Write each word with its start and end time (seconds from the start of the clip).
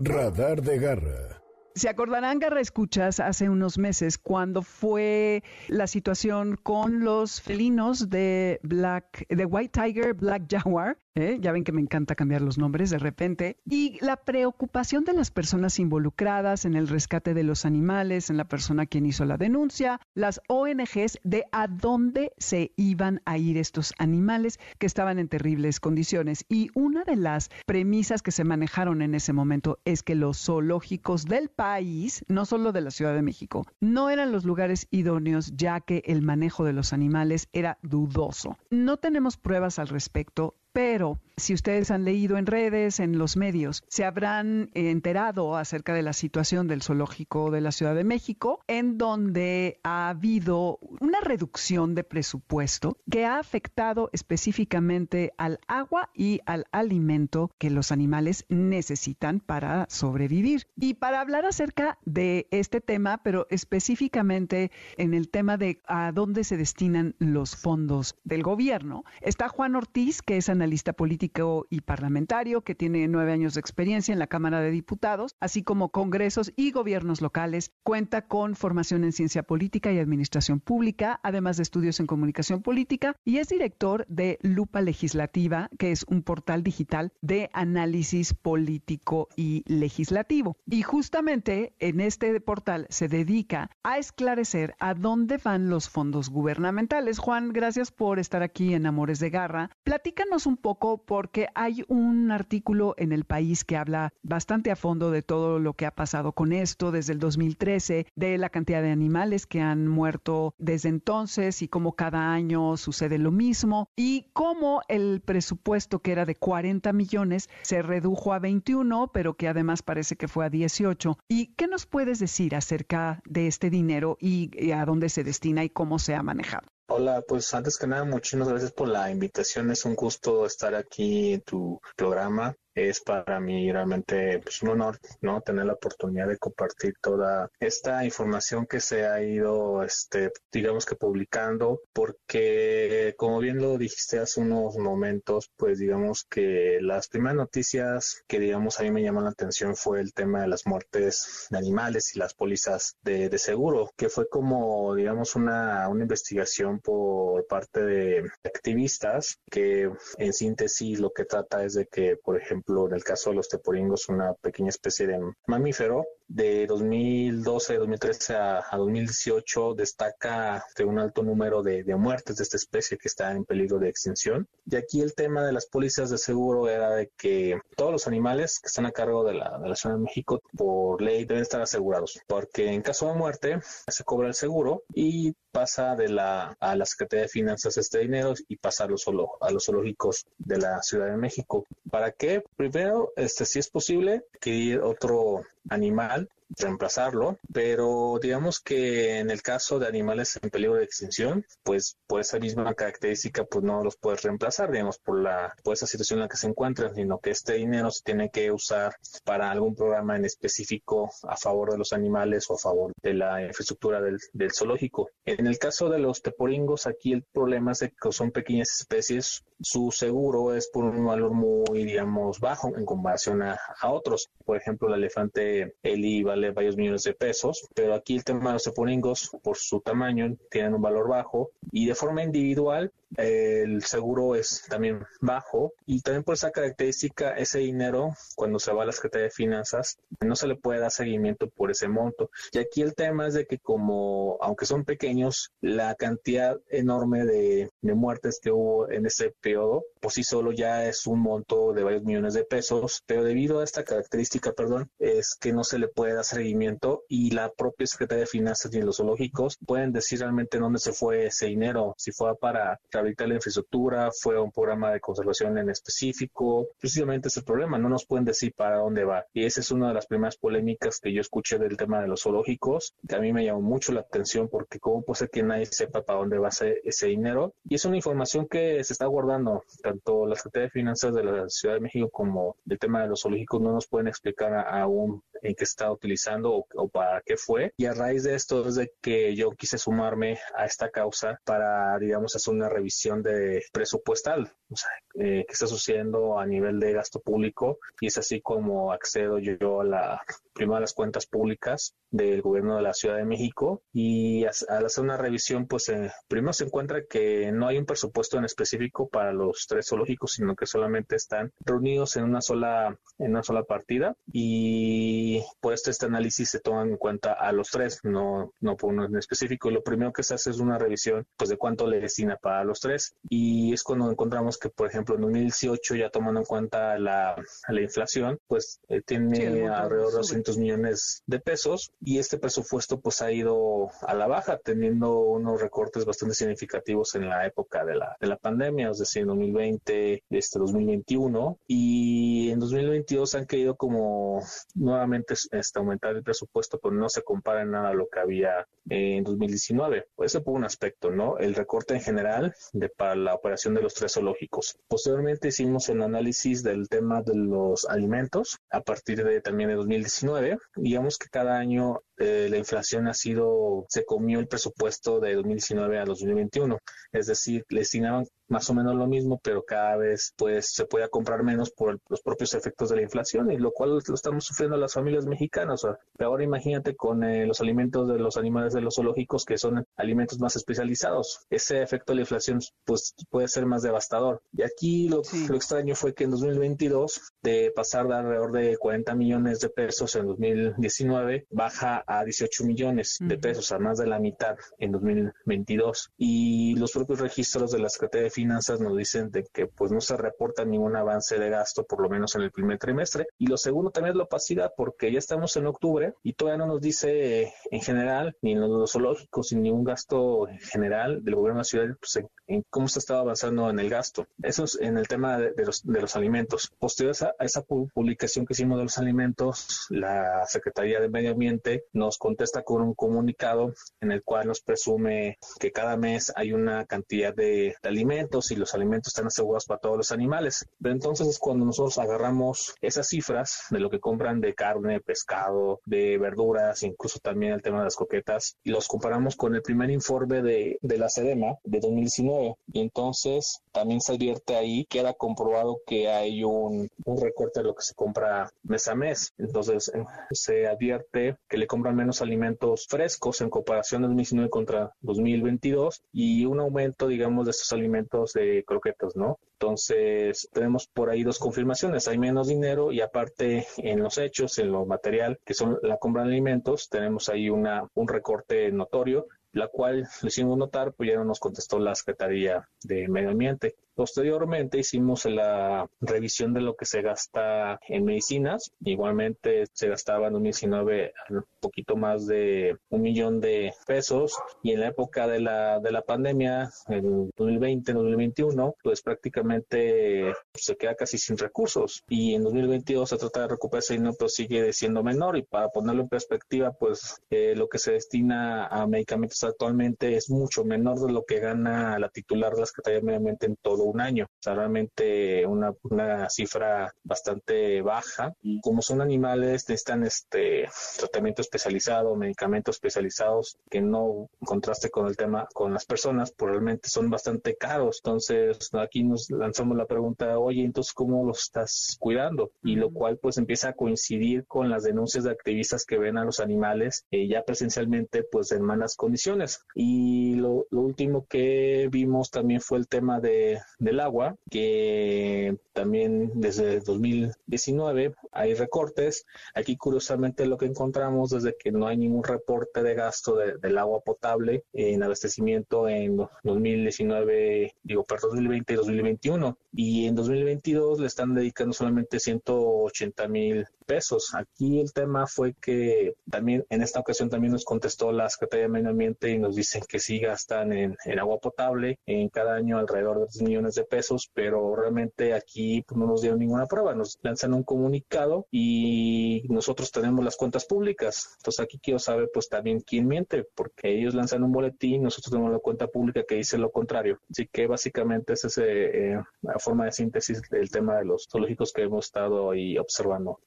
Radar 0.00 0.62
de 0.62 0.78
Garra. 0.78 1.42
Se 1.75 1.88
acordarán, 1.88 2.38
Garra 2.38 2.60
Escuchas, 2.60 3.19
hace 3.19 3.48
unos 3.48 3.78
meses 3.78 4.16
cuando 4.16 4.62
fue 4.62 5.42
la 5.66 5.88
situación 5.88 6.56
con 6.56 7.00
los 7.00 7.41
felinos 7.41 8.09
de 8.09 8.60
Black, 8.62 9.26
de 9.28 9.44
White 9.44 9.81
Tiger, 9.81 10.14
Black 10.14 10.44
Jaguar. 10.48 10.98
¿Eh? 11.18 11.38
Ya 11.40 11.52
ven 11.52 11.64
que 11.64 11.72
me 11.72 11.80
encanta 11.80 12.14
cambiar 12.14 12.42
los 12.42 12.58
nombres 12.58 12.90
de 12.90 12.98
repente. 12.98 13.58
Y 13.68 13.98
la 14.04 14.16
preocupación 14.16 15.04
de 15.04 15.12
las 15.12 15.30
personas 15.30 15.78
involucradas 15.78 16.64
en 16.64 16.74
el 16.74 16.88
rescate 16.88 17.34
de 17.34 17.42
los 17.42 17.64
animales, 17.64 18.30
en 18.30 18.36
la 18.36 18.48
persona 18.48 18.86
quien 18.86 19.06
hizo 19.06 19.24
la 19.24 19.36
denuncia, 19.36 20.00
las 20.14 20.40
ONGs 20.48 21.18
de 21.24 21.44
a 21.52 21.66
dónde 21.68 22.32
se 22.38 22.72
iban 22.76 23.20
a 23.24 23.38
ir 23.38 23.58
estos 23.58 23.92
animales 23.98 24.58
que 24.78 24.86
estaban 24.86 25.18
en 25.18 25.28
terribles 25.28 25.80
condiciones. 25.80 26.44
Y 26.48 26.70
una 26.74 27.04
de 27.04 27.16
las 27.16 27.50
premisas 27.66 28.22
que 28.22 28.32
se 28.32 28.44
manejaron 28.44 29.02
en 29.02 29.14
ese 29.14 29.32
momento 29.32 29.78
es 29.84 30.02
que 30.02 30.14
los 30.14 30.38
zoológicos 30.44 31.24
del 31.24 31.48
país 31.48 32.24
no 32.28 32.44
solo 32.44 32.72
de 32.72 32.80
la 32.80 32.90
Ciudad 32.90 33.14
de 33.14 33.22
México, 33.22 33.66
no 33.80 34.10
eran 34.10 34.32
los 34.32 34.44
lugares 34.44 34.86
idóneos 34.90 35.52
ya 35.56 35.80
que 35.80 36.02
el 36.06 36.22
manejo 36.22 36.64
de 36.64 36.72
los 36.72 36.92
animales 36.92 37.48
era 37.52 37.78
dudoso. 37.82 38.56
No 38.70 38.96
tenemos 38.96 39.36
pruebas 39.36 39.78
al 39.78 39.88
respecto, 39.88 40.54
pero 40.78 41.19
si 41.36 41.54
ustedes 41.54 41.91
han 41.91 42.04
leído 42.04 42.36
en 42.36 42.47
redes, 42.47 43.01
en 43.01 43.19
los 43.19 43.36
medios, 43.36 43.83
se 43.89 44.04
habrán 44.04 44.71
enterado 44.75 45.57
acerca 45.57 45.95
de 45.95 46.03
la 46.03 46.13
situación 46.13 46.69
del 46.69 46.83
zoológico 46.83 47.51
de 47.51 47.60
la 47.60 47.72
Ciudad 47.72 47.97
de 47.97 48.04
México, 48.04 48.60
en 48.69 48.97
donde 48.97 49.80
ha 49.83 50.09
habido 50.09 50.78
una 51.01 51.21
reducción 51.21 51.95
de 51.95 52.04
presupuesto 52.04 52.97
que 53.10 53.25
ha 53.25 53.39
afectado 53.39 54.10
específicamente 54.13 55.33
al 55.36 55.59
agua 55.66 56.10
y 56.15 56.41
al 56.47 56.66
alimento 56.71 57.51
que 57.59 57.71
los 57.71 57.92
animales 57.92 58.45
necesitan 58.48 59.41
para 59.41 59.86
sobrevivir. 59.89 60.66
Y 60.77 60.95
para 60.95 61.21
hablar 61.21 61.45
acerca 61.45 61.98
de 62.04 62.47
este 62.51 62.81
tema, 62.81 63.22
pero 63.22 63.47
específicamente 63.51 64.71
en 64.97 65.15
el 65.15 65.28
tema 65.28 65.57
de 65.57 65.81
a 65.86 66.13
dónde 66.13 66.45
se 66.45 66.57
destinan 66.57 67.15
los 67.19 67.57
fondos 67.57 68.16
del 68.24 68.42
gobierno, 68.42 69.04
está 69.21 69.48
Juan 69.48 69.77
Ortiz, 69.77 70.22
que 70.22 70.36
es 70.36 70.48
analista 70.48 70.67
analista 70.68 70.92
político 70.92 71.66
y 71.70 71.80
parlamentario 71.80 72.60
que 72.60 72.74
tiene 72.74 73.09
nueve 73.09 73.32
años 73.32 73.54
de 73.54 73.60
experiencia 73.60 74.12
en 74.12 74.18
la 74.18 74.26
Cámara 74.26 74.60
de 74.60 74.70
Diputados, 74.70 75.34
así 75.41 75.62
como 75.62 75.88
congresos 75.88 76.53
y 76.56 76.72
gobiernos 76.72 77.22
locales. 77.22 77.72
Cuenta 77.82 78.26
con 78.26 78.54
formación 78.54 79.03
en 79.04 79.12
ciencia 79.12 79.42
política 79.42 79.91
y 79.92 79.98
administración 79.98 80.60
pública, 80.60 81.20
además 81.22 81.56
de 81.56 81.62
estudios 81.62 82.00
en 82.00 82.06
comunicación 82.06 82.60
política, 82.60 83.16
y 83.24 83.38
es 83.38 83.48
director 83.48 84.04
de 84.09 84.38
Lupa 84.42 84.82
Legislativa, 84.82 85.70
que 85.78 85.91
es 85.91 86.04
un 86.06 86.22
portal 86.22 86.62
digital 86.62 87.14
de 87.22 87.48
análisis 87.54 88.34
político 88.34 89.28
y 89.36 89.62
legislativo. 89.64 90.59
Y 90.66 90.82
justamente 90.82 91.72
en 91.78 92.00
este 92.00 92.38
portal 92.42 92.86
se 92.91 93.09
dedica 93.09 93.71
a 93.82 93.97
esclarecer 93.97 94.74
a 94.80 94.92
dónde 94.92 95.38
van 95.38 95.71
los 95.71 95.88
fondos 95.88 96.28
gubernamentales. 96.28 97.18
Juan, 97.18 97.54
gracias 97.54 97.91
por 97.91 98.18
estar 98.18 98.42
aquí 98.42 98.74
en 98.74 98.84
Amores 98.84 99.18
de 99.18 99.30
Garra. 99.30 99.71
Platícanos 99.82 100.44
un 100.44 100.58
poco 100.60 101.05
porque 101.05 101.49
hay 101.55 101.84
un 101.89 102.31
artículo 102.31 102.95
en 102.99 103.13
el 103.13 103.25
país 103.25 103.65
que 103.65 103.77
habla 103.77 104.13
bastante 104.22 104.71
a 104.71 104.77
fondo 104.77 105.10
de 105.10 105.22
todo 105.22 105.59
lo 105.59 105.75
que 105.75 105.87
ha 105.87 105.95
pasado 105.95 106.33
con 106.33 106.53
esto 106.53 106.93
desde 106.93 107.13
el 107.13 107.19
2013, 107.19 108.07
de 108.15 108.39
la 108.39 108.51
cantidad 108.51 108.83
de 108.83 108.91
animales 108.91 109.47
que 109.47 109.60
han 109.60 109.89
muerto 109.89 110.55
desde 110.59 110.89
entonces 110.89 111.63
y 111.63 111.69
cómo 111.69 111.93
cada 111.93 112.33
año 112.33 112.77
sucede 112.77 113.19
lo 113.19 113.31
mismo 113.31 113.89
y 113.97 114.27
cómo 114.33 114.83
el 114.89 115.21
presupuesto 115.21 116.01
que 116.01 116.13
era 116.13 116.25
de 116.25 116.34
40 116.34 116.93
millones 116.93 117.49
se 117.63 117.83
redujo 117.83 118.33
a 118.33 118.39
21, 118.39 119.10
pero 119.13 119.34
que 119.34 119.49
además 119.49 119.83
parece 119.83 120.16
que 120.16 120.28
fue 120.28 120.47
a 120.47 120.51
18. 120.51 121.19
¿Y 121.28 121.55
qué 121.55 121.66
nos 121.66 121.87
puedes 121.87 122.19
decir 122.19 122.55
acerca 122.55 123.21
de 123.25 123.47
este 123.47 123.71
dinero 123.71 124.16
y 124.21 124.71
a 124.72 124.84
dónde 124.84 125.09
se 125.09 125.25
destina 125.25 125.65
y 125.65 125.71
cómo 125.71 125.99
se 125.99 126.15
ha 126.15 126.22
manejado? 126.22 126.69
Hola, 127.00 127.22
pues 127.22 127.54
antes 127.54 127.78
que 127.78 127.86
nada, 127.86 128.03
muchísimas 128.04 128.48
gracias 128.48 128.72
por 128.72 128.89
la 128.89 129.09
invitación. 129.09 129.71
Es 129.71 129.84
un 129.84 129.95
gusto 129.95 130.45
estar 130.45 130.74
aquí 130.74 131.34
en 131.34 131.42
tu 131.42 131.80
programa 131.95 132.56
es 132.78 133.01
para 133.01 133.41
mí 133.41 133.71
realmente 133.72 134.41
pues, 134.41 134.63
un 134.63 134.71
honor 134.71 134.98
no 135.21 135.41
tener 135.41 135.66
la 135.66 135.75
oportunidad 135.75 136.28
de 136.28 136.39
compartir 136.39 136.95
toda 137.01 137.51
esta 137.59 138.04
información 138.04 138.66
que 138.66 138.80
se 138.80 139.07
ha 139.07 139.22
ido 139.22 139.83
este 139.83 140.33
digamos 140.53 140.86
que 140.86 140.97
publicando 140.97 141.80
porque 141.92 143.15
como 143.16 143.41
bien 143.41 143.59
lo 143.59 143.78
dijiste 143.78 144.19
hace 144.19 144.41
unos 144.41 144.77
momentos 144.77 145.51
pues 145.57 145.78
digamos 145.78 146.25
que 146.28 146.78
las 146.80 147.09
primeras 147.09 147.36
noticias 147.36 148.22
que 148.27 148.39
digamos 148.39 148.78
a 148.78 148.83
mí 148.84 148.91
me 148.91 149.03
llaman 149.03 149.24
la 149.24 149.31
atención 149.31 149.77
fue 149.77 150.01
el 150.01 150.13
tema 150.13 150.42
de 150.42 150.48
las 150.48 150.66
muertes 150.66 151.47
de 151.51 151.59
animales 151.59 152.15
y 152.15 152.19
las 152.19 152.34
pólizas 152.34 152.97
de, 153.03 153.28
de 153.28 153.39
seguro 153.39 153.91
que 153.97 154.09
fue 154.09 154.28
como 154.28 154.95
digamos 154.95 155.34
una, 155.34 155.89
una 155.89 156.03
investigación 156.03 156.81
por 156.81 157.47
parte 157.47 157.83
de 157.83 158.31
activistas 158.45 159.39
que 159.51 159.91
en 160.19 160.33
síntesis 160.33 161.01
lo 161.01 161.10
que 161.10 161.24
trata 161.24 161.65
es 161.65 161.74
de 161.74 161.86
que 161.86 162.16
por 162.16 162.41
ejemplo 162.41 162.67
en 162.68 162.92
el 162.92 163.04
caso 163.04 163.30
de 163.30 163.36
los 163.36 163.48
teporingos, 163.48 164.09
una 164.09 164.34
pequeña 164.34 164.68
especie 164.68 165.06
de 165.06 165.32
mamífero, 165.47 166.04
de 166.28 166.66
2012, 166.66 167.77
2013 167.78 168.36
a, 168.36 168.63
2018 168.77 169.75
destaca 169.75 170.65
de 170.77 170.84
un 170.84 170.98
alto 170.98 171.22
número 171.22 171.63
de, 171.63 171.84
muertes 171.97 172.36
de 172.36 172.42
esta 172.45 172.57
especie 172.57 172.98
que 172.98 173.09
está 173.09 173.33
en 173.33 173.45
peligro 173.45 173.78
de 173.78 173.89
extinción. 173.89 174.47
Y 174.71 174.77
aquí 174.77 175.01
el 175.01 175.15
tema 175.15 175.45
de 175.45 175.53
las 175.53 175.66
pólizas 175.66 176.10
de 176.10 176.19
seguro 176.19 176.69
era 176.69 176.91
de 176.91 177.10
que 177.16 177.60
todos 177.77 177.91
los 177.91 178.07
animales 178.07 178.60
que 178.60 178.66
están 178.66 178.86
a 178.86 178.92
cargo 178.92 179.25
de 179.25 179.34
la, 179.34 179.59
de 179.59 179.69
la 179.69 179.75
Ciudad 179.75 179.97
de 179.97 180.03
México 180.03 180.41
por 180.57 181.01
ley 181.03 181.25
deben 181.25 181.42
estar 181.42 181.60
asegurados, 181.60 182.21
porque 182.27 182.72
en 182.72 182.83
caso 182.83 183.09
de 183.09 183.15
muerte 183.15 183.60
se 183.89 184.04
cobra 184.04 184.28
el 184.28 184.34
seguro 184.34 184.83
y 184.95 185.34
pasa 185.51 185.97
de 185.97 186.09
la, 186.09 186.57
a 186.60 186.77
la 186.77 186.84
Secretaría 186.84 187.22
de 187.22 187.28
Finanzas 187.28 187.77
este 187.78 187.98
dinero 187.98 188.34
y 188.48 188.57
pasa 188.57 188.84
a 188.84 188.86
los, 188.86 189.04
a 189.41 189.51
los 189.51 189.65
zoológicos 189.65 190.27
de 190.39 190.59
la 190.59 190.83
Ciudad 190.83 191.07
de 191.07 191.16
México. 191.16 191.66
¿Para 191.91 192.13
qué? 192.13 192.45
Primero, 192.57 193.13
este, 193.16 193.45
si 193.45 193.59
es 193.59 193.69
posible, 193.69 194.24
adquirir 194.34 194.81
otro 194.81 195.42
animal 195.70 196.26
reemplazarlo, 196.56 197.39
pero 197.53 198.18
digamos 198.21 198.60
que 198.60 199.18
en 199.18 199.30
el 199.30 199.42
caso 199.42 199.78
de 199.78 199.86
animales 199.86 200.39
en 200.42 200.50
peligro 200.50 200.77
de 200.77 200.84
extinción, 200.84 201.45
pues 201.62 201.97
por 202.06 202.21
esa 202.21 202.39
misma 202.39 202.74
característica, 202.74 203.45
pues 203.45 203.65
no 203.65 203.83
los 203.83 203.97
puedes 203.97 204.22
reemplazar, 204.22 204.71
digamos, 204.71 204.98
por 204.98 205.21
la 205.21 205.54
por 205.62 205.74
esa 205.74 205.86
situación 205.86 206.18
en 206.18 206.24
la 206.24 206.28
que 206.28 206.36
se 206.36 206.48
encuentran, 206.48 206.95
sino 206.95 207.18
que 207.18 207.30
este 207.30 207.54
dinero 207.54 207.91
se 207.91 208.03
tiene 208.03 208.30
que 208.30 208.50
usar 208.50 208.95
para 209.24 209.50
algún 209.50 209.74
programa 209.74 210.16
en 210.16 210.24
específico 210.24 211.10
a 211.22 211.36
favor 211.36 211.72
de 211.72 211.78
los 211.78 211.92
animales 211.92 212.47
o 212.48 212.54
a 212.54 212.59
favor 212.59 212.92
de 213.03 213.15
la 213.15 213.45
infraestructura 213.45 214.00
del, 214.00 214.18
del 214.33 214.53
zoológico. 214.53 215.10
En 215.24 215.47
el 215.47 215.59
caso 215.59 215.89
de 215.89 215.98
los 215.98 216.22
teporingos, 216.22 216.86
aquí 216.86 217.12
el 217.12 217.24
problema 217.33 217.72
es 217.72 217.80
que 217.80 218.12
son 218.12 218.30
pequeñas 218.30 218.71
especies, 218.80 219.45
su 219.60 219.91
seguro 219.91 220.54
es 220.54 220.68
por 220.68 220.84
un 220.84 221.04
valor 221.04 221.33
muy, 221.33 221.84
digamos, 221.84 222.41
bajo 222.41 222.77
en 222.77 222.84
comparación 222.84 223.42
a, 223.42 223.59
a 223.80 223.91
otros. 223.91 224.28
Por 224.45 224.56
ejemplo, 224.56 224.89
el 224.89 224.95
elefante 224.95 225.74
Eli 225.83 226.22
vale 226.38 226.52
varios 226.52 226.76
millones 226.76 227.02
de 227.02 227.14
pesos, 227.14 227.68
pero 227.74 227.94
aquí 227.94 228.14
el 228.16 228.24
tema 228.24 228.50
de 228.50 228.54
los 228.54 228.64
teponingos, 228.64 229.30
por 229.42 229.56
su 229.56 229.80
tamaño, 229.80 230.36
tienen 230.50 230.74
un 230.74 230.82
valor 230.82 231.08
bajo 231.08 231.50
y 231.72 231.86
de 231.86 231.94
forma 231.94 232.22
individual 232.22 232.92
el 233.16 233.82
seguro 233.84 234.34
es 234.34 234.64
también 234.68 235.04
bajo 235.20 235.72
y 235.86 236.02
también 236.02 236.24
por 236.24 236.34
esa 236.34 236.50
característica 236.50 237.30
ese 237.32 237.60
dinero 237.60 238.14
cuando 238.36 238.58
se 238.58 238.72
va 238.72 238.82
a 238.82 238.86
la 238.86 238.92
Secretaría 238.92 239.24
de 239.24 239.30
Finanzas 239.30 239.98
no 240.20 240.36
se 240.36 240.46
le 240.46 240.56
puede 240.56 240.80
dar 240.80 240.90
seguimiento 240.90 241.48
por 241.48 241.70
ese 241.70 241.88
monto. 241.88 242.30
Y 242.52 242.58
aquí 242.58 242.82
el 242.82 242.94
tema 242.94 243.26
es 243.26 243.34
de 243.34 243.46
que 243.46 243.58
como 243.58 244.36
aunque 244.40 244.66
son 244.66 244.84
pequeños 244.84 245.52
la 245.60 245.94
cantidad 245.94 246.58
enorme 246.68 247.24
de, 247.24 247.70
de 247.80 247.94
muertes 247.94 248.40
que 248.42 248.50
hubo 248.50 248.90
en 248.90 249.06
ese 249.06 249.34
periodo 249.40 249.84
por 250.00 250.12
sí 250.12 250.22
solo 250.22 250.52
ya 250.52 250.86
es 250.86 251.06
un 251.06 251.20
monto 251.20 251.72
de 251.72 251.84
varios 251.84 252.04
millones 252.04 252.34
de 252.34 252.44
pesos 252.44 253.02
pero 253.06 253.24
debido 253.24 253.60
a 253.60 253.64
esta 253.64 253.84
característica 253.84 254.52
perdón 254.52 254.90
es 254.98 255.34
que 255.34 255.52
no 255.52 255.64
se 255.64 255.78
le 255.78 255.88
puede 255.88 256.14
dar 256.14 256.25
seguimiento 256.28 257.04
y 257.09 257.30
la 257.30 257.50
propia 257.50 257.87
Secretaría 257.87 258.25
de 258.25 258.26
Finanzas 258.26 258.73
y 258.75 258.83
los 258.83 258.97
zoológicos 258.97 259.59
pueden 259.66 259.92
decir 259.92 260.21
realmente 260.21 260.59
dónde 260.59 260.78
se 260.78 260.92
fue 260.92 261.26
ese 261.26 261.47
dinero 261.47 261.95
si 261.97 262.12
fue 262.12 262.37
para 262.37 262.78
rehabilitar 262.90 263.28
la 263.28 263.35
infraestructura, 263.35 264.11
fue 264.12 264.40
un 264.40 264.52
programa 264.52 264.92
de 264.92 265.00
conservación 265.00 265.59
en 265.59 265.71
específico. 265.71 266.69
Precisamente 266.78 267.28
ese 267.28 267.42
problema, 267.42 267.78
no 267.78 267.88
nos 267.88 268.07
pueden 268.07 268.25
decir 268.25 268.52
para 268.54 268.78
dónde 268.78 269.04
va. 269.04 269.25
Y 269.33 269.45
esa 269.45 269.61
es 269.61 269.71
una 269.71 269.88
de 269.88 269.95
las 269.95 270.07
primeras 270.07 270.37
polémicas 270.37 271.00
que 271.00 271.12
yo 271.12 271.21
escuché 271.21 271.59
del 271.59 271.76
tema 271.76 272.00
de 272.00 272.09
los 272.09 272.23
zoológicos, 272.23 272.95
que 273.07 273.16
a 273.16 273.21
mí 273.21 273.33
me 273.33 273.45
llamó 273.45 273.61
mucho 273.61 273.92
la 273.92 274.00
atención 274.00 274.49
porque 274.49 274.78
cómo 274.78 275.02
puede 275.02 275.19
ser 275.19 275.31
que 275.31 275.42
nadie 275.42 275.66
sepa 275.66 276.02
para 276.02 276.21
dónde 276.21 276.38
va 276.38 276.49
ese, 276.49 276.81
ese 276.85 277.09
dinero. 277.09 277.54
Y 277.64 277.75
es 277.75 277.85
una 277.85 277.97
información 277.97 278.47
que 278.49 278.83
se 278.85 278.92
está 278.92 279.07
guardando. 279.07 279.64
Tanto 279.83 280.26
la 280.26 280.37
Secretaría 280.37 280.66
de 280.66 280.71
Finanzas 280.71 281.14
de 281.14 281.25
la 281.25 281.49
Ciudad 281.49 281.75
de 281.75 281.81
México 281.81 282.09
como 282.11 282.57
el 282.69 282.78
tema 282.78 283.02
de 283.02 283.09
los 283.09 283.23
zoológicos 283.23 283.61
no 283.61 283.73
nos 283.73 283.87
pueden 283.87 284.09
explicar 284.09 284.54
aún 284.54 285.23
en 285.42 285.54
qué 285.54 285.64
está 285.64 285.90
utilizando 285.90 286.17
o, 286.44 286.66
o, 286.75 286.88
para 286.88 287.23
qué 287.25 287.37
fue. 287.37 287.73
Y 287.76 287.87
a 287.87 287.94
raíz 287.94 288.25
de 288.25 288.35
esto 288.35 288.66
es 288.66 288.75
de 288.76 288.92
que 289.00 289.35
yo 289.35 289.50
quise 289.52 289.78
sumarme 289.78 290.38
a 290.56 290.64
esta 290.64 290.90
causa 290.90 291.40
para, 291.44 291.99
digamos, 291.99 292.35
hacer 292.37 292.54
una 292.54 292.68
revisión 292.68 293.23
de 293.23 293.62
presupuestal, 293.73 294.52
o 294.70 294.76
sea, 294.76 294.90
eh, 295.14 295.45
qué 295.47 295.52
está 295.52 295.66
sucediendo 295.66 296.38
a 296.38 296.47
nivel 296.47 296.81
de 296.81 296.93
gasto 296.93 297.21
público. 297.21 297.78
Y 298.00 298.07
es 298.07 298.19
así 298.19 298.40
como 298.40 298.93
accedo 298.93 299.38
yo 299.38 299.81
a 299.81 299.85
la 299.85 300.23
primera 300.52 300.81
las 300.81 300.93
cuentas 300.93 301.26
públicas 301.26 301.95
del 302.11 302.43
gobierno 302.43 302.76
de 302.76 302.83
la 302.83 302.95
Ciudad 302.95 303.16
de 303.16 303.25
México. 303.25 303.83
Y 303.93 304.45
al 304.45 304.87
hacer 304.87 305.04
una 305.04 305.16
revisión 305.16 305.66
pues 305.66 305.88
eh, 305.88 306.11
primero 306.28 306.52
se 306.52 306.64
encuentra 306.64 307.02
que 307.09 307.52
no 307.52 307.69
hay 307.69 307.78
un 307.78 307.87
presupuesto 307.87 308.38
en 308.38 308.45
específico 308.45 309.09
para 309.09 309.33
los 309.33 309.66
tres 309.69 309.87
zoológicos 309.88 310.33
sino 310.33 310.54
que 310.54 310.66
solamente 310.66 311.16
están 311.16 311.52
reunidos 311.64 312.16
en 312.16 312.25
una 312.25 312.40
sola 312.40 312.99
en 313.19 313.31
una 313.31 313.43
sola 313.43 313.64
partida. 313.64 314.16
Y 314.33 315.43
por 315.61 315.75
esto 315.75 315.90
este 315.90 316.08
análisis 316.09 316.50
se 316.50 316.61
toma 316.61 316.83
en 316.83 316.97
cuenta 316.97 317.33
a 317.33 317.53
los 317.53 317.71
tres 317.71 318.00
no 318.03 318.53
no 318.61 318.77
por 318.77 318.91
uno 318.91 319.05
en 319.07 319.17
específico. 319.17 319.71
Lo 319.71 319.83
primero 319.83 320.12
que 320.12 320.23
se 320.23 320.35
hace 320.35 320.50
es 320.50 320.59
una 320.59 320.79
revisión 320.79 321.27
pues 321.37 321.50
de 321.50 321.57
cuánto 321.57 321.87
le 321.87 322.00
destina 322.00 322.37
para 322.37 322.65
los 322.65 322.81
tres. 322.81 323.15
Y 323.29 323.73
es 323.73 323.83
cuando 323.83 324.11
encontramos 324.11 324.59
que 324.59 324.71
por 324.71 324.88
ejemplo 324.88 325.15
en 325.15 325.23
2018 325.23 325.95
ya 325.97 326.11
tomando 326.11 326.41
en 326.41 326.47
cuenta 326.47 326.99
la, 326.99 327.37
la 327.69 327.81
inflación 327.81 328.38
pues 328.47 328.81
eh, 328.88 329.03
tiene 329.05 329.69
alrededor 329.69 330.11
de 330.11 330.19
200 330.19 330.59
millones 330.59 331.23
de 331.27 331.41
pesos. 331.41 331.93
Y 332.00 332.19
este 332.19 332.38
presupuesto 332.38 333.00
pues 333.00 333.23
ha 333.23 333.33
ido 333.33 333.88
a 334.03 334.15
la 334.15 334.27
baja 334.27 334.59
teniendo 334.59 335.19
unos 335.21 335.61
recortes 335.61 336.05
bastante 336.05 336.35
significativos 336.35 337.15
en 337.15 337.29
la 337.29 337.47
época 337.47 337.85
de 337.85 337.97
la, 337.97 338.17
de 338.21 338.27
la 338.27 338.37
pandemia, 338.37 338.91
es 338.91 338.99
decir, 338.99 339.23
en 339.23 339.29
2020, 339.29 340.25
este 340.31 340.59
2021 340.59 341.59
y 341.67 342.50
en 342.50 342.59
2022 342.59 343.35
han 343.35 343.47
querido 343.47 343.77
como 343.77 344.43
nuevamente 344.75 345.35
este, 345.50 345.79
el 346.02 346.23
presupuesto, 346.23 346.78
pero 346.83 346.95
no 346.95 347.09
se 347.09 347.23
compara 347.23 347.62
en 347.62 347.71
nada 347.71 347.90
a 347.90 347.95
lo 347.95 348.09
que 348.09 348.21
había 348.21 348.67
en 348.88 349.25
2019. 349.25 350.07
Pues 350.14 350.33
ese 350.33 350.43
por 350.43 350.55
un 350.55 350.64
aspecto, 350.64 351.11
¿no? 351.11 351.38
El 351.38 351.55
recorte 351.55 351.95
en 351.95 352.00
general 352.00 352.55
de 352.73 352.88
para 352.88 353.17
la 353.17 353.35
operación 353.35 353.75
de 353.75 353.83
los 353.83 353.95
tres 353.95 354.14
zoológicos. 354.14 354.78
Posteriormente 354.88 355.49
hicimos 355.49 355.88
el 355.88 356.02
análisis 356.02 356.62
del 356.62 356.88
tema 356.88 357.23
de 357.23 357.37
los 357.37 357.87
alimentos 357.88 358.59
a 358.71 358.81
partir 358.81 359.25
de 359.25 359.40
también 359.40 359.71
de 359.71 359.76
2019 359.76 360.59
digamos 360.76 361.19
que 361.19 361.28
cada 361.28 361.59
año 361.59 362.02
eh, 362.19 362.49
la 362.51 362.57
inflación 362.59 363.07
ha 363.09 363.15
sido, 363.15 363.87
se 363.89 364.05
comió 364.05 364.41
el 364.41 364.49
presupuesto 364.49 365.21
de 365.21 365.35
2019 365.35 365.99
a 365.99 366.05
2021. 366.05 366.79
Es 367.13 367.27
decir, 367.27 367.65
le 367.69 367.81
destinaban 367.81 368.25
más 368.49 368.69
o 368.71 368.75
menos 368.75 368.95
lo 368.95 369.07
mismo, 369.07 369.39
pero 369.43 369.63
cada 369.63 369.97
vez 369.97 370.33
pues 370.37 370.73
se 370.73 370.87
puede 370.87 371.09
comprar 371.11 371.43
menos 371.43 371.71
por 371.71 372.01
los 372.09 372.23
propios 372.23 372.55
efectos 372.55 372.89
de 372.89 372.97
la 372.97 373.03
inflación 373.03 373.53
y 373.53 373.59
lo 373.59 373.73
cual 373.73 373.99
lo 374.07 374.15
estamos 374.15 374.45
sufriendo 374.45 374.77
las 374.77 374.95
familias 374.95 375.27
mexicanas. 375.27 375.83
ahora 376.19 376.45
imagínate 376.45 376.97
con 376.97 377.23
eh, 377.25 377.47
los 377.47 377.61
alimentos 377.61 378.09
de 378.09 378.19
los 378.19 378.37
animales 378.37 378.73
de 378.73 378.81
los 378.81 378.95
zoológicos 378.97 379.45
que 379.45 379.59
son 379.59 379.87
alimentos 379.97 380.39
más 380.39 380.57
especializados. 380.57 381.47
Ese 381.51 381.83
efecto 381.83 382.13
de 382.13 382.17
la 382.17 382.23
inflación 382.23 382.61
pues 382.85 383.15
puede 383.31 383.49
ser 383.49 383.67
más 383.67 383.83
devastador. 383.83 384.43
Y 384.53 384.63
aquí 384.63 385.09
lo, 385.09 385.23
lo 385.49 385.57
extraño 385.57 385.95
fue 385.95 386.15
que 386.15 386.25
en 386.25 386.31
2022 386.31 387.21
de 387.43 387.73
pasar 387.75 388.09
de 388.09 388.15
alrededor 388.15 388.53
de 388.53 388.77
40 388.79 389.15
millones 389.15 389.61
de 389.61 389.69
pesos 389.69 390.17
en 390.17 390.27
2019 390.27 391.47
baja 391.51 391.99
a 392.09 392.25
18 392.25 392.65
millones 392.65 393.19
de 393.21 393.38
pesos, 393.38 393.71
a 393.71 393.79
más 393.79 393.99
de 393.99 394.07
la 394.07 394.19
mitad 394.19 394.57
en 394.79 394.93
2022. 394.93 396.11
Y 396.17 396.75
los 396.77 396.93
propios 396.93 397.21
registros 397.21 397.71
de 397.71 397.79
la 397.79 397.88
Secretaría 397.88 398.25
de 398.25 398.31
Finanzas 398.31 398.81
nos 398.81 398.97
dicen 398.97 399.31
de 399.31 399.45
que 399.45 399.67
pues 399.67 399.93
no 399.93 400.00
se 400.00 400.17
reporta 400.17 400.65
ningún 400.65 400.97
avance 400.97 401.38
de 401.38 401.50
gasto, 401.50 401.85
por 401.85 402.00
lo 402.00 402.09
menos 402.09 402.35
en 402.35 402.43
el 402.43 402.50
primer 402.50 402.79
trimestre. 402.79 403.27
Y 403.38 403.47
lo 403.47 403.57
segundo 403.57 403.91
también 403.91 404.12
es 404.12 404.17
la 404.17 404.25
opacidad, 404.25 404.73
porque 404.77 405.12
ya 405.12 405.19
estamos 405.19 405.57
en 405.57 405.67
octubre 405.67 406.15
y 406.23 406.33
todavía 406.33 406.65
no 406.65 406.73
nos 406.73 406.81
dice 406.81 407.43
eh, 407.43 407.53
en 407.71 407.81
general, 407.83 408.37
ni 408.41 408.53
en 408.53 408.61
los 408.61 408.93
zoológicos, 408.93 409.53
ni 409.53 409.61
ningún 409.61 409.85
gasto 409.85 410.47
general 410.73 411.23
del 411.25 411.35
gobierno 411.35 411.61
de 411.61 411.65
ciudad, 411.65 411.87
pues, 412.00 412.25
en, 412.47 412.65
cómo 412.71 412.88
se 412.88 413.00
estaba 413.00 413.21
avanzando 413.21 413.69
en 413.69 413.79
el 413.79 413.91
gasto. 413.91 414.27
Eso 414.43 414.65
es 414.65 414.79
en 414.81 414.97
el 414.97 415.07
tema 415.07 415.38
de, 415.38 415.53
los, 415.65 415.85
de 415.85 416.00
los 416.00 416.17
alimentos. 416.17 416.73
Posterior 416.79 417.15
a 417.38 417.45
esa 417.45 417.62
publicación 417.62 418.47
que 418.47 418.53
hicimos 418.53 418.79
de 418.79 418.85
los 418.85 418.99
alimentos, 418.99 419.87
la 419.91 420.47
Secretaría 420.47 421.00
de 421.00 421.09
Medio 421.09 421.33
Ambiente 421.33 421.85
nos 421.99 422.17
contesta 422.19 422.62
con 422.62 422.83
un 422.83 422.95
comunicado 422.95 423.75
en 424.00 424.12
el 424.12 424.23
cual 424.23 424.47
nos 424.47 424.61
presume 424.61 425.38
que 425.59 425.73
cada 425.73 425.97
mes 425.97 426.33
hay 426.37 426.52
una 426.52 426.87
cantidad 426.87 427.35
de 427.35 427.75
alimentos 427.83 428.50
y 428.50 428.57
los 428.57 428.75
alimentos 428.75 429.09
están 429.12 429.26
asegurados 429.26 429.67
para 429.67 429.81
todos 429.81 429.97
los 429.97 430.12
animales. 430.12 430.67
Pero 430.81 430.95
entonces 430.95 431.26
es 431.26 431.38
cuando 431.38 431.64
nosotros 431.64 431.99
agarramos 431.99 432.75
esas 432.81 433.09
cifras 433.09 433.64
de 433.71 433.81
lo 433.81 433.90
que 433.90 434.00
compran 434.00 434.40
de 434.40 434.55
carne, 434.55 435.00
pescado, 435.00 435.81
de 435.85 436.19
verduras, 436.19 436.83
incluso 436.83 437.19
también 437.19 437.52
el 437.52 437.62
tema 437.62 437.78
de 437.78 437.85
las 437.85 437.97
coquetas, 437.97 438.57
y 438.62 438.71
los 438.71 438.88
comparamos 438.88 439.37
con 439.37 439.55
el 439.55 439.62
primer 439.62 439.90
informe 439.90 440.43
de, 440.43 440.78
de 440.81 440.99
la 440.99 441.09
SEDEMA 441.09 441.59
de 441.64 441.81
2019. 441.81 442.55
Y 442.73 442.81
entonces 442.81 443.61
también 443.73 444.00
se 444.00 444.14
advierte 444.14 444.57
ahí, 444.57 444.85
queda 444.87 445.14
comprobado 445.14 445.81
que 445.87 446.09
hay 446.09 446.45
un, 446.45 446.88
un 447.05 447.21
recorte 447.21 447.61
de 447.61 447.67
lo 447.67 447.75
que 447.75 447.83
se 447.83 447.95
compra 447.95 448.50
mes 448.62 448.88
a 448.88 448.95
mes. 448.95 449.33
Entonces 449.38 449.90
eh, 449.95 450.05
se 450.31 450.67
advierte 450.67 451.37
que 451.49 451.59
le 451.59 451.67
compran 451.67 451.88
menos 451.95 452.23
alimentos 452.23 452.87
frescos 452.88 453.40
en 453.40 453.50
comparación 453.50 454.02
de 454.02 454.09
2019 454.09 454.50
contra 454.50 454.92
2022 455.00 456.02
y 456.12 456.45
un 456.47 456.61
aumento, 456.61 457.09
digamos, 457.09 457.47
de 457.47 457.50
estos 457.52 457.73
alimentos 457.73 458.33
de 458.33 458.64
croquetas, 458.66 459.16
¿no? 459.16 459.38
Entonces, 459.54 460.49
tenemos 460.52 460.87
por 460.87 461.11
ahí 461.11 461.25
dos 461.25 461.38
confirmaciones. 461.38 462.07
Hay 462.07 462.18
menos 462.18 462.49
dinero 462.49 462.92
y 462.92 463.00
aparte 463.00 463.66
en 463.78 464.02
los 464.02 464.18
hechos, 464.18 464.59
en 464.59 464.71
lo 464.71 464.87
material, 464.87 465.40
que 465.45 465.54
son 465.54 465.78
la 465.83 465.97
compra 465.97 466.23
de 466.23 466.28
alimentos, 466.28 466.88
tenemos 466.88 467.28
ahí 467.28 467.50
una, 467.50 467.88
un 467.95 468.09
recorte 468.09 468.71
notorio 468.71 469.26
la 469.52 469.68
cual 469.68 470.07
le 470.23 470.28
hicimos 470.28 470.57
notar, 470.57 470.92
pues 470.92 471.11
ya 471.11 471.16
no 471.16 471.25
nos 471.25 471.40
contestó 471.40 471.78
la 471.78 471.95
Secretaría 471.95 472.68
de 472.83 473.09
Medio 473.09 473.30
Ambiente. 473.30 473.76
Posteriormente 473.99 474.78
hicimos 474.78 475.25
la 475.25 475.85
revisión 476.00 476.55
de 476.55 476.61
lo 476.61 476.76
que 476.76 476.85
se 476.85 477.02
gasta 477.02 477.81
en 477.88 478.05
medicinas. 478.05 478.71
Igualmente 478.78 479.64
se 479.73 479.88
gastaba 479.88 480.28
en 480.28 480.35
2019 480.35 481.12
un 481.31 481.45
poquito 481.59 481.97
más 481.97 482.25
de 482.28 482.76
un 482.90 483.02
millón 483.02 483.40
de 483.40 483.75
pesos. 483.88 484.38
Y 484.62 484.71
en 484.71 484.83
la 484.83 484.87
época 484.87 485.26
de 485.26 485.40
la, 485.40 485.81
de 485.81 485.90
la 485.90 486.02
pandemia, 486.02 486.71
en 486.87 487.33
2020, 487.37 487.93
2021, 487.93 488.76
pues 488.85 489.02
prácticamente 489.02 490.33
se 490.55 490.76
queda 490.76 490.95
casi 490.95 491.19
sin 491.19 491.37
recursos. 491.37 492.05
Y 492.09 492.37
en 492.37 492.45
2022 492.45 493.09
se 493.09 493.17
trata 493.17 493.40
de 493.40 493.49
recuperar 493.49 493.83
ese 493.83 493.95
dinero, 493.95 494.14
pero 494.17 494.28
sigue 494.28 494.73
siendo 494.73 495.02
menor. 495.02 495.37
Y 495.37 495.43
para 495.43 495.71
ponerlo 495.71 496.02
en 496.02 496.09
perspectiva, 496.09 496.71
pues 496.71 497.21
eh, 497.31 497.57
lo 497.57 497.69
que 497.69 497.81
se 497.81 497.95
destina 497.95 498.69
a 498.69 498.87
medicamentos 498.87 499.43
actualmente 499.43 500.14
es 500.14 500.31
mucho 500.31 500.62
menor 500.62 501.00
de 501.00 501.12
lo 501.12 501.25
que 501.25 501.40
gana 501.40 501.99
la 501.99 502.11
titular 502.11 502.52
de 502.52 502.61
la 502.61 502.67
Secretaría 502.67 503.00
de 503.00 503.05
Medio 503.05 503.19
Ambiente 503.19 503.47
en 503.47 503.57
todo 503.57 503.88
un 503.90 504.00
año. 504.00 504.25
O 504.25 504.42
sea, 504.42 504.54
realmente 504.54 505.47
una, 505.47 505.73
una 505.83 506.28
cifra 506.30 506.92
bastante 507.02 507.83
baja. 507.83 508.35
Como 508.62 508.83
son 508.83 509.00
animales, 509.00 509.68
necesitan 509.68 510.04
este 510.04 510.68
tratamiento 510.99 511.42
especializado, 511.42 512.14
medicamentos 512.16 512.76
especializados 512.76 513.59
que 513.71 513.80
no 513.80 514.28
contraste 514.45 514.90
con 514.90 515.07
el 515.07 515.16
tema 515.16 515.47
con 515.52 515.73
las 515.73 515.85
personas, 515.85 516.33
probablemente 516.33 516.88
son 516.88 517.11
bastante 517.11 517.57
caros. 517.57 518.00
Entonces, 518.04 518.71
aquí 518.75 519.02
nos 519.04 519.30
lanzamos 519.30 519.76
la 519.76 519.87
pregunta, 519.87 520.38
oye, 520.38 520.64
entonces, 520.64 520.92
¿cómo 520.92 521.25
los 521.25 521.42
estás 521.42 521.97
cuidando? 521.99 522.50
Y 522.62 522.76
lo 522.76 522.90
cual 522.90 523.18
pues 523.18 523.38
empieza 523.38 523.71
a 523.71 523.73
coincidir 523.73 524.47
con 524.47 524.71
las 524.71 524.85
denuncias 524.85 525.25
de 525.25 525.30
activistas 525.30 525.85
que 525.85 525.99
ven 525.99 526.18
a 526.18 526.25
los 526.25 526.40
animales 526.40 527.04
eh, 527.11 527.28
ya 527.28 527.42
presencialmente 527.42 528.23
pues 528.23 528.52
en 528.52 528.62
malas 528.62 528.97
condiciones. 528.97 529.64
Y 529.75 530.35
lo, 530.37 530.66
lo 530.71 530.80
último 530.80 531.26
que 531.28 531.88
vimos 531.90 532.30
también 532.30 532.61
fue 532.61 532.78
el 532.78 532.88
tema 532.88 533.21
de, 533.21 533.61
del 533.78 534.00
agua, 534.00 534.37
que 534.50 535.56
también 535.73 536.32
desde 536.35 536.80
2019 536.80 538.14
hay 538.32 538.54
recortes. 538.54 539.26
Aquí 539.54 539.76
curiosamente 539.76 540.47
lo 540.47 540.58
que 540.58 540.66
encontramos 540.66 541.30
desde 541.30 541.56
que 541.56 541.70
no 541.70 541.87
hay 541.87 541.97
ningún 541.97 542.25
reporte 542.25 542.82
de 542.82 542.94
gasto 542.94 543.37
del 543.37 543.78
agua 543.78 544.00
potable 544.00 544.64
en 544.73 545.02
abastecimiento 545.02 545.88
en 545.88 546.16
2019, 546.42 547.75
digo, 547.82 548.04
para 548.04 548.20
2020 548.23 548.73
y 548.73 548.76
2021. 548.76 549.58
Y 549.80 550.06
en 550.06 550.16
2022 550.16 550.99
le 550.99 551.06
están 551.06 551.37
dedicando 551.37 551.73
solamente 551.73 552.18
180 552.18 553.28
mil 553.28 553.64
pesos. 553.87 554.35
Aquí 554.35 554.80
el 554.80 554.92
tema 554.92 555.28
fue 555.28 555.54
que 555.54 556.14
también 556.28 556.66
en 556.68 556.82
esta 556.82 556.99
ocasión 556.99 557.30
también 557.30 557.52
nos 557.52 557.64
contestó 557.64 558.11
la 558.11 558.28
Secretaría 558.28 558.64
de 558.64 558.73
Medio 558.73 558.88
Ambiente 558.90 559.30
y 559.30 559.38
nos 559.38 559.54
dicen 559.54 559.85
que 559.88 560.00
sí 560.00 560.18
gastan 560.18 560.73
en, 560.73 560.97
agua 561.20 561.38
potable 561.38 562.00
en 562.06 562.28
cada 562.28 562.56
año 562.56 562.76
alrededor 562.76 563.20
de 563.20 563.26
3 563.26 563.42
millones 563.42 563.76
de 563.76 563.85
pesos, 563.85 564.28
pero 564.35 564.75
realmente 564.75 565.32
aquí 565.32 565.85
pues, 565.87 565.97
no 565.97 566.08
nos 566.08 566.23
dieron 566.23 566.40
ninguna 566.40 566.66
prueba. 566.66 566.97
Nos 566.97 567.16
lanzan 567.23 567.54
un 567.54 567.62
comunicado 567.62 568.49
y 568.50 569.44
nosotros 569.49 569.92
tenemos 569.92 570.25
las 570.25 570.37
cuentas 570.37 570.64
públicas. 570.66 571.37
Entonces 571.38 571.64
aquí 571.64 571.78
quiero 571.80 572.00
saber 572.00 572.30
pues 572.35 572.49
también 572.49 572.80
quién 572.80 573.06
miente, 573.06 573.47
porque 573.54 573.97
ellos 573.97 574.14
lanzan 574.14 574.42
un 574.42 574.50
boletín, 574.50 575.04
nosotros 575.04 575.30
tenemos 575.30 575.52
la 575.52 575.61
cuenta 575.61 575.87
pública 575.87 576.25
que 576.26 576.35
dice 576.35 576.58
lo 576.58 576.73
contrario. 576.73 577.20
Así 577.30 577.47
que 577.47 577.68
básicamente 577.68 578.32
esa 578.32 578.49
es 578.49 578.58
eh, 578.58 579.23
la 579.42 579.58
forma 579.69 579.85
de 579.85 579.93
síntesis 579.93 580.41
del 580.51 580.71
tema 580.71 580.97
de 580.97 581.05
los 581.05 581.29
zoológicos 581.31 581.75
que 581.75 581.83
hemos 581.83 582.07
estado 582.07 582.51
ahí 582.51 582.79
observando. 582.79 583.41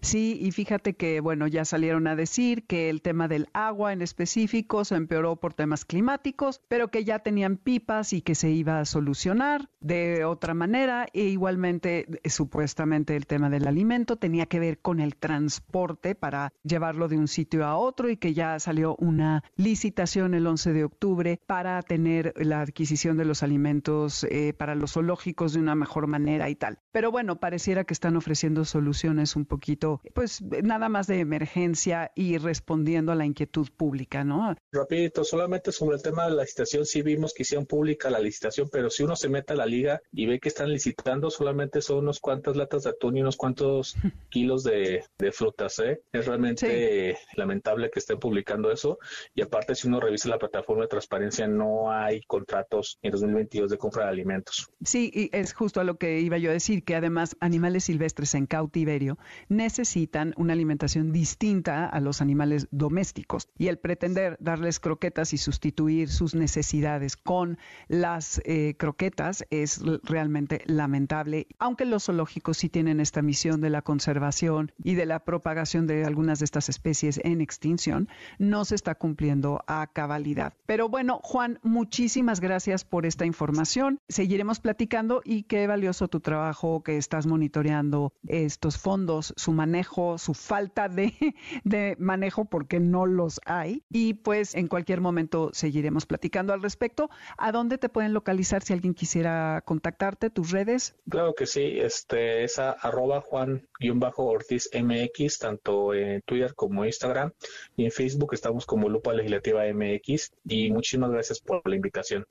Sí, 0.00 0.36
y 0.40 0.50
fíjate 0.50 0.94
que, 0.94 1.20
bueno, 1.20 1.46
ya 1.46 1.64
salieron 1.64 2.08
a 2.08 2.16
decir 2.16 2.66
que 2.66 2.90
el 2.90 3.02
tema 3.02 3.28
del 3.28 3.46
agua 3.52 3.92
en 3.92 4.02
específico 4.02 4.84
se 4.84 4.96
empeoró 4.96 5.36
por 5.36 5.54
temas 5.54 5.84
climáticos, 5.84 6.60
pero 6.66 6.88
que 6.88 7.04
ya 7.04 7.20
tenían 7.20 7.56
pipas 7.56 8.12
y 8.12 8.20
que 8.20 8.34
se 8.34 8.50
iba 8.50 8.80
a 8.80 8.84
solucionar 8.84 9.68
de 9.80 10.24
otra 10.24 10.54
manera. 10.54 11.06
E 11.12 11.22
igualmente, 11.26 12.06
supuestamente, 12.24 13.14
el 13.14 13.26
tema 13.26 13.48
del 13.48 13.68
alimento 13.68 14.16
tenía 14.16 14.46
que 14.46 14.58
ver 14.58 14.80
con 14.80 14.98
el 14.98 15.14
transporte 15.14 16.16
para 16.16 16.52
llevarlo 16.64 17.06
de 17.06 17.18
un 17.18 17.28
sitio 17.28 17.64
a 17.64 17.76
otro 17.76 18.10
y 18.10 18.16
que 18.16 18.34
ya 18.34 18.58
salió 18.58 18.96
una 18.96 19.44
licitación 19.54 20.34
el 20.34 20.48
11 20.48 20.72
de 20.72 20.84
octubre 20.84 21.40
para 21.46 21.80
tener 21.82 22.34
la 22.36 22.60
adquisición 22.60 23.16
de 23.16 23.24
los 23.24 23.44
alimentos 23.44 24.24
eh, 24.24 24.52
para 24.52 24.74
los 24.74 24.96
zoológicos 25.02 25.52
de 25.52 25.60
una 25.60 25.74
mejor 25.74 26.06
manera 26.06 26.48
y 26.48 26.54
tal. 26.54 26.78
Pero 26.92 27.10
bueno, 27.10 27.40
pareciera 27.40 27.84
que 27.84 27.94
están 27.94 28.16
ofreciendo 28.16 28.64
soluciones 28.64 29.22
es 29.22 29.36
un 29.36 29.46
poquito, 29.46 30.00
pues 30.14 30.42
nada 30.42 30.88
más 30.88 31.06
de 31.06 31.20
emergencia 31.20 32.12
y 32.14 32.38
respondiendo 32.38 33.12
a 33.12 33.14
la 33.14 33.24
inquietud 33.24 33.68
pública, 33.76 34.24
¿no? 34.24 34.54
Rapidito, 34.72 35.24
solamente 35.24 35.72
sobre 35.72 35.96
el 35.96 36.02
tema 36.02 36.24
de 36.24 36.34
la 36.34 36.42
licitación, 36.42 36.84
sí 36.84 37.02
vimos 37.02 37.32
que 37.32 37.42
hicieron 37.42 37.66
pública 37.66 38.10
la 38.10 38.18
licitación, 38.18 38.68
pero 38.70 38.90
si 38.90 39.02
uno 39.02 39.16
se 39.16 39.28
mete 39.28 39.52
a 39.52 39.56
la 39.56 39.66
liga 39.66 40.00
y 40.12 40.26
ve 40.26 40.40
que 40.40 40.48
están 40.48 40.70
licitando, 40.70 41.30
solamente 41.30 41.80
son 41.80 41.98
unos 41.98 42.20
cuantas 42.20 42.56
latas 42.56 42.84
de 42.84 42.90
atún 42.90 43.16
y 43.16 43.22
unos 43.22 43.36
cuantos 43.36 43.94
kilos 44.30 44.64
de, 44.64 45.04
frutas, 45.32 45.78
¿eh? 45.78 46.02
Es 46.12 46.26
realmente 46.26 47.16
lamentable 47.36 47.90
que 47.90 48.00
estén 48.00 48.18
publicando 48.18 48.70
eso. 48.70 48.98
Y 49.34 49.42
aparte, 49.42 49.74
si 49.74 49.88
uno 49.88 50.00
revisa 50.00 50.28
la 50.28 50.38
plataforma 50.38 50.82
de 50.82 50.88
transparencia, 50.88 51.46
no 51.46 51.90
hay 51.90 52.22
contratos 52.22 52.98
en 53.02 53.12
2022 53.12 53.70
de 53.70 53.78
compra 53.78 54.04
de 54.04 54.10
alimentos. 54.10 54.70
Sí, 54.92 55.10
y 55.14 55.30
es 55.32 55.54
justo 55.54 55.80
a 55.80 55.84
lo 55.84 55.96
que 55.96 56.20
iba 56.20 56.36
yo 56.36 56.50
a 56.50 56.52
decir, 56.52 56.84
que 56.84 56.94
además 56.94 57.34
animales 57.40 57.84
silvestres 57.84 58.34
en 58.34 58.44
cautiverio 58.44 59.16
necesitan 59.48 60.34
una 60.36 60.52
alimentación 60.52 61.12
distinta 61.12 61.86
a 61.86 61.98
los 61.98 62.20
animales 62.20 62.68
domésticos. 62.72 63.48
Y 63.56 63.68
el 63.68 63.78
pretender 63.78 64.36
darles 64.38 64.80
croquetas 64.80 65.32
y 65.32 65.38
sustituir 65.38 66.10
sus 66.10 66.34
necesidades 66.34 67.16
con 67.16 67.56
las 67.88 68.42
eh, 68.44 68.74
croquetas 68.76 69.46
es 69.48 69.80
realmente 70.02 70.60
lamentable, 70.66 71.46
aunque 71.58 71.86
los 71.86 72.04
zoológicos 72.04 72.58
sí 72.58 72.68
tienen 72.68 73.00
esta 73.00 73.22
misión 73.22 73.62
de 73.62 73.70
la 73.70 73.80
conservación 73.80 74.72
y 74.84 74.94
de 74.94 75.06
la 75.06 75.24
propagación 75.24 75.86
de 75.86 76.04
algunas 76.04 76.38
de 76.40 76.44
estas 76.44 76.68
especies 76.68 77.18
en 77.24 77.40
extinción, 77.40 78.10
no 78.38 78.66
se 78.66 78.74
está 78.74 78.94
cumpliendo 78.94 79.64
a 79.66 79.86
cabalidad. 79.86 80.52
Pero 80.66 80.90
bueno, 80.90 81.18
Juan, 81.22 81.60
muchísimas 81.62 82.40
gracias 82.40 82.84
por 82.84 83.06
esta 83.06 83.24
información. 83.24 83.98
Seguiremos 84.10 84.60
platicando 84.60 84.81
y 85.24 85.44
qué 85.44 85.66
valioso 85.66 86.08
tu 86.08 86.20
trabajo 86.20 86.82
que 86.82 86.96
estás 86.96 87.26
monitoreando 87.26 88.12
estos 88.26 88.78
fondos, 88.78 89.32
su 89.36 89.52
manejo, 89.52 90.18
su 90.18 90.34
falta 90.34 90.88
de, 90.88 91.12
de 91.64 91.96
manejo 91.98 92.46
porque 92.46 92.80
no 92.80 93.06
los 93.06 93.40
hay. 93.44 93.84
Y 93.90 94.14
pues 94.14 94.54
en 94.54 94.66
cualquier 94.66 95.00
momento 95.00 95.50
seguiremos 95.52 96.06
platicando 96.06 96.52
al 96.52 96.62
respecto. 96.62 97.10
¿A 97.38 97.52
dónde 97.52 97.78
te 97.78 97.88
pueden 97.88 98.12
localizar 98.12 98.62
si 98.62 98.72
alguien 98.72 98.94
quisiera 98.94 99.62
contactarte, 99.64 100.30
tus 100.30 100.50
redes? 100.50 100.96
Claro 101.08 101.34
que 101.34 101.46
sí, 101.46 101.78
este 101.78 102.44
es 102.44 102.58
a 102.58 102.72
arroba 102.72 103.20
Juan-Ortiz 103.20 104.70
MX, 104.74 105.38
tanto 105.38 105.94
en 105.94 106.22
Twitter 106.22 106.54
como 106.54 106.84
Instagram. 106.84 107.32
Y 107.76 107.84
en 107.84 107.92
Facebook 107.92 108.34
estamos 108.34 108.66
como 108.66 108.88
Lupa 108.88 109.12
Legislativa 109.12 109.62
MX. 109.72 110.32
Y 110.44 110.72
muchísimas 110.72 111.10
gracias 111.10 111.40
por 111.40 111.66
la 111.68 111.76
invitación. 111.76 112.26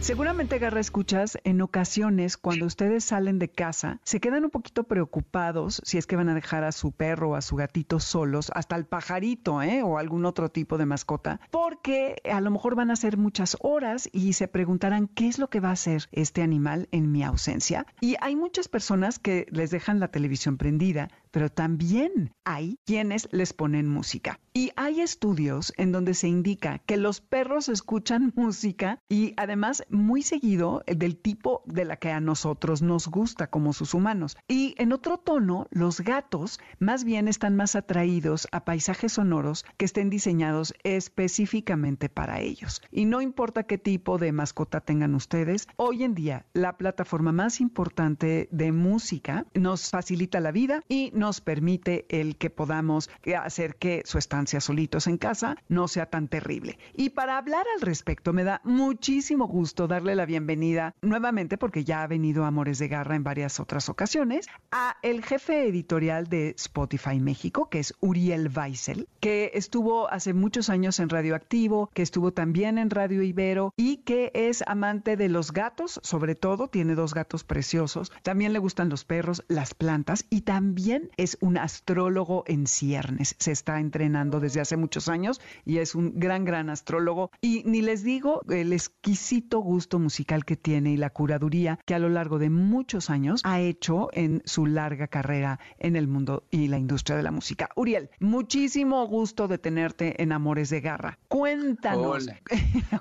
Seguramente, 0.00 0.58
Garra, 0.58 0.80
escuchas, 0.80 1.38
en 1.44 1.62
ocasiones 1.62 2.36
cuando 2.36 2.66
ustedes 2.66 3.04
salen 3.04 3.38
de 3.38 3.48
casa, 3.48 4.00
se 4.02 4.18
quedan 4.18 4.44
un 4.44 4.50
poquito 4.50 4.82
preocupados 4.82 5.80
si 5.84 5.96
es 5.96 6.06
que 6.06 6.16
van 6.16 6.28
a 6.28 6.34
dejar 6.34 6.64
a 6.64 6.72
su 6.72 6.90
perro 6.90 7.30
o 7.30 7.34
a 7.36 7.40
su 7.40 7.54
gatito 7.54 8.00
solos, 8.00 8.50
hasta 8.52 8.74
el 8.74 8.84
pajarito, 8.84 9.62
¿eh? 9.62 9.82
O 9.84 9.98
algún 9.98 10.26
otro 10.26 10.48
tipo 10.48 10.76
de 10.76 10.86
mascota, 10.86 11.40
porque 11.52 12.16
a 12.30 12.40
lo 12.40 12.50
mejor 12.50 12.74
van 12.74 12.90
a 12.90 12.96
ser 12.96 13.16
muchas 13.16 13.56
horas 13.60 14.08
y 14.12 14.32
se 14.32 14.48
preguntarán 14.48 15.06
qué 15.06 15.28
es 15.28 15.38
lo 15.38 15.48
que 15.48 15.60
va 15.60 15.68
a 15.68 15.74
hacer 15.74 16.08
este 16.10 16.42
animal 16.42 16.88
en 16.90 17.12
mi 17.12 17.22
ausencia. 17.22 17.86
Y 18.00 18.16
hay 18.20 18.34
muchas 18.34 18.66
personas 18.66 19.20
que 19.20 19.46
les 19.50 19.70
dejan 19.70 20.00
la 20.00 20.08
televisión 20.08 20.58
prendida, 20.58 21.10
pero 21.32 21.48
también 21.48 22.32
hay 22.44 22.78
quienes 22.84 23.28
les 23.32 23.52
ponen 23.52 23.88
música. 23.88 24.38
Y 24.54 24.70
hay 24.76 25.00
estudios 25.00 25.72
en 25.78 25.92
donde 25.92 26.12
se 26.12 26.28
indica 26.28 26.78
que 26.78 26.98
los 26.98 27.20
perros 27.20 27.70
escuchan 27.70 28.32
música 28.36 28.98
y 29.08 29.32
además 29.36 29.82
muy 29.88 30.22
seguido 30.22 30.82
del 30.86 31.16
tipo 31.16 31.62
de 31.66 31.86
la 31.86 31.96
que 31.96 32.10
a 32.10 32.20
nosotros 32.20 32.82
nos 32.82 33.08
gusta 33.08 33.48
como 33.48 33.72
sus 33.72 33.94
humanos. 33.94 34.36
Y 34.46 34.74
en 34.76 34.92
otro 34.92 35.16
tono, 35.18 35.66
los 35.70 36.00
gatos 36.00 36.60
más 36.78 37.04
bien 37.04 37.28
están 37.28 37.56
más 37.56 37.74
atraídos 37.76 38.46
a 38.52 38.64
paisajes 38.64 39.14
sonoros 39.14 39.64
que 39.78 39.86
estén 39.86 40.10
diseñados 40.10 40.74
específicamente 40.84 42.10
para 42.10 42.40
ellos. 42.40 42.82
Y 42.90 43.06
no 43.06 43.22
importa 43.22 43.62
qué 43.62 43.78
tipo 43.78 44.18
de 44.18 44.32
mascota 44.32 44.80
tengan 44.80 45.14
ustedes, 45.14 45.66
hoy 45.76 46.04
en 46.04 46.14
día 46.14 46.44
la 46.52 46.76
plataforma 46.76 47.32
más 47.32 47.60
importante 47.60 48.48
de 48.50 48.72
música 48.72 49.46
nos 49.54 49.88
facilita 49.88 50.40
la 50.40 50.52
vida 50.52 50.82
y 50.88 51.10
nos 51.14 51.21
permite 51.40 52.06
el 52.08 52.36
que 52.36 52.50
podamos 52.50 53.10
hacer 53.38 53.76
que 53.76 54.02
su 54.04 54.18
estancia 54.18 54.60
solitos 54.60 55.06
en 55.06 55.18
casa 55.18 55.56
no 55.68 55.88
sea 55.88 56.06
tan 56.06 56.28
terrible. 56.28 56.78
Y 56.94 57.10
para 57.10 57.38
hablar 57.38 57.64
al 57.76 57.80
respecto, 57.80 58.32
me 58.32 58.44
da 58.44 58.60
muchísimo 58.64 59.46
gusto 59.46 59.86
darle 59.86 60.14
la 60.14 60.26
bienvenida 60.26 60.94
nuevamente, 61.02 61.58
porque 61.58 61.84
ya 61.84 62.02
ha 62.02 62.06
venido 62.06 62.44
Amores 62.44 62.78
de 62.78 62.88
Garra 62.88 63.16
en 63.16 63.24
varias 63.24 63.60
otras 63.60 63.88
ocasiones, 63.88 64.48
a 64.70 64.96
el 65.02 65.24
jefe 65.24 65.68
editorial 65.68 66.26
de 66.26 66.50
Spotify 66.50 67.20
México, 67.20 67.68
que 67.68 67.78
es 67.78 67.94
Uriel 68.00 68.50
Weissel, 68.54 69.08
que 69.20 69.52
estuvo 69.54 70.10
hace 70.10 70.34
muchos 70.34 70.68
años 70.70 70.98
en 71.00 71.08
Radioactivo, 71.08 71.90
que 71.94 72.02
estuvo 72.02 72.32
también 72.32 72.78
en 72.78 72.90
Radio 72.90 73.22
Ibero 73.22 73.72
y 73.76 73.98
que 73.98 74.30
es 74.34 74.64
amante 74.66 75.16
de 75.16 75.28
los 75.28 75.52
gatos, 75.52 76.00
sobre 76.02 76.34
todo, 76.34 76.68
tiene 76.68 76.94
dos 76.94 77.14
gatos 77.14 77.44
preciosos, 77.44 78.12
también 78.22 78.52
le 78.52 78.58
gustan 78.58 78.88
los 78.88 79.04
perros, 79.04 79.44
las 79.48 79.74
plantas 79.74 80.26
y 80.30 80.42
también 80.42 81.10
es 81.16 81.38
un 81.40 81.58
astrólogo 81.58 82.44
en 82.46 82.66
ciernes. 82.66 83.36
Se 83.38 83.52
está 83.52 83.80
entrenando 83.80 84.40
desde 84.40 84.60
hace 84.60 84.76
muchos 84.76 85.08
años 85.08 85.40
y 85.64 85.78
es 85.78 85.94
un 85.94 86.18
gran, 86.18 86.44
gran 86.44 86.70
astrólogo. 86.70 87.30
Y 87.40 87.62
ni 87.64 87.82
les 87.82 88.02
digo 88.02 88.42
el 88.48 88.72
exquisito 88.72 89.60
gusto 89.60 89.98
musical 89.98 90.44
que 90.44 90.56
tiene 90.56 90.92
y 90.92 90.96
la 90.96 91.10
curaduría 91.10 91.78
que 91.84 91.94
a 91.94 91.98
lo 91.98 92.08
largo 92.08 92.38
de 92.38 92.50
muchos 92.50 93.10
años 93.10 93.40
ha 93.44 93.60
hecho 93.60 94.08
en 94.12 94.42
su 94.44 94.66
larga 94.66 95.08
carrera 95.08 95.58
en 95.78 95.96
el 95.96 96.08
mundo 96.08 96.44
y 96.50 96.68
la 96.68 96.78
industria 96.78 97.16
de 97.16 97.22
la 97.22 97.30
música. 97.30 97.68
Uriel, 97.76 98.10
muchísimo 98.20 99.06
gusto 99.06 99.48
de 99.48 99.58
tenerte 99.58 100.22
en 100.22 100.32
Amores 100.32 100.70
de 100.70 100.80
Garra. 100.80 101.18
Cuéntanos. 101.28 102.28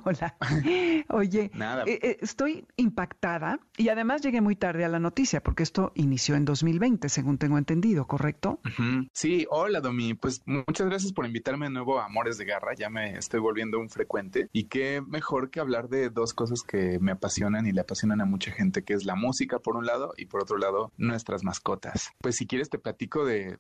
Hola. 0.03 0.35
Oye, 1.09 1.51
Nada. 1.53 1.83
Eh, 1.85 1.99
eh, 2.01 2.17
estoy 2.21 2.65
impactada 2.77 3.59
y 3.77 3.89
además 3.89 4.21
llegué 4.21 4.41
muy 4.41 4.55
tarde 4.55 4.85
a 4.85 4.89
la 4.89 4.99
noticia 4.99 5.41
porque 5.41 5.63
esto 5.63 5.91
inició 5.95 6.35
en 6.35 6.45
2020, 6.45 7.09
según 7.09 7.37
tengo 7.37 7.57
entendido, 7.57 8.00
¿correcto? 8.07 8.59
Sí, 9.13 9.45
hola 9.49 9.81
Domi, 9.81 10.13
pues 10.13 10.41
muchas 10.45 10.87
gracias 10.87 11.13
por 11.13 11.25
invitarme 11.25 11.67
de 11.67 11.71
nuevo 11.71 11.99
a 11.99 12.05
Amores 12.05 12.37
de 12.37 12.45
Garra, 12.45 12.73
ya 12.73 12.89
me 12.89 13.17
estoy 13.17 13.39
volviendo 13.39 13.79
un 13.79 13.89
frecuente 13.89 14.49
y 14.51 14.65
qué 14.65 15.01
mejor 15.01 15.49
que 15.49 15.59
hablar 15.59 15.89
de 15.89 16.09
dos 16.09 16.33
cosas 16.33 16.61
que 16.63 16.99
me 16.99 17.11
apasionan 17.11 17.65
y 17.67 17.71
le 17.71 17.81
apasionan 17.81 18.21
a 18.21 18.25
mucha 18.25 18.51
gente, 18.51 18.83
que 18.83 18.93
es 18.93 19.05
la 19.05 19.15
música 19.15 19.59
por 19.59 19.75
un 19.75 19.85
lado 19.85 20.13
y 20.17 20.25
por 20.25 20.41
otro 20.41 20.57
lado 20.57 20.91
nuestras 20.97 21.43
mascotas. 21.43 22.11
Pues 22.19 22.35
si 22.35 22.47
quieres 22.47 22.69
te 22.69 22.79
platico 22.79 23.25
de, 23.25 23.57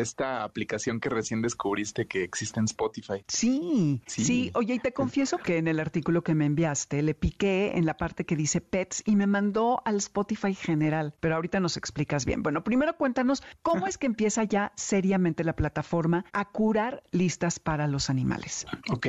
esta 0.00 0.44
aplicación 0.44 1.00
que 1.00 1.08
recién 1.08 1.42
descubriste 1.42 2.06
que 2.06 2.22
existe 2.22 2.60
en 2.60 2.66
Spotify. 2.66 3.24
Sí, 3.28 4.02
sí, 4.06 4.24
sí, 4.24 4.50
oye, 4.54 4.74
y 4.74 4.78
te 4.78 4.92
confieso 4.92 5.38
que 5.38 5.58
en 5.58 5.68
el 5.68 5.80
artículo 5.80 6.22
que 6.22 6.34
me 6.34 6.46
enviaste 6.46 7.02
le 7.02 7.14
piqué 7.14 7.72
en 7.76 7.86
la 7.86 7.96
parte 7.96 8.24
que 8.24 8.36
dice 8.36 8.60
pets 8.60 9.02
y 9.06 9.16
me 9.16 9.26
mandó 9.26 9.82
al 9.84 9.96
Spotify 9.96 10.54
general, 10.54 11.14
pero 11.20 11.36
ahorita 11.36 11.60
nos 11.60 11.76
explicas 11.76 12.24
bien. 12.24 12.42
Bueno, 12.42 12.64
primero 12.64 12.96
cuéntanos 12.96 13.42
cómo 13.62 13.69
¿Cómo 13.70 13.86
es 13.86 13.98
que 13.98 14.06
empieza 14.06 14.42
ya 14.44 14.72
seriamente 14.74 15.44
la 15.44 15.54
plataforma 15.54 16.24
a 16.32 16.50
curar 16.50 17.04
listas 17.12 17.60
para 17.60 17.86
los 17.86 18.10
animales? 18.10 18.66
Ok, 18.90 19.06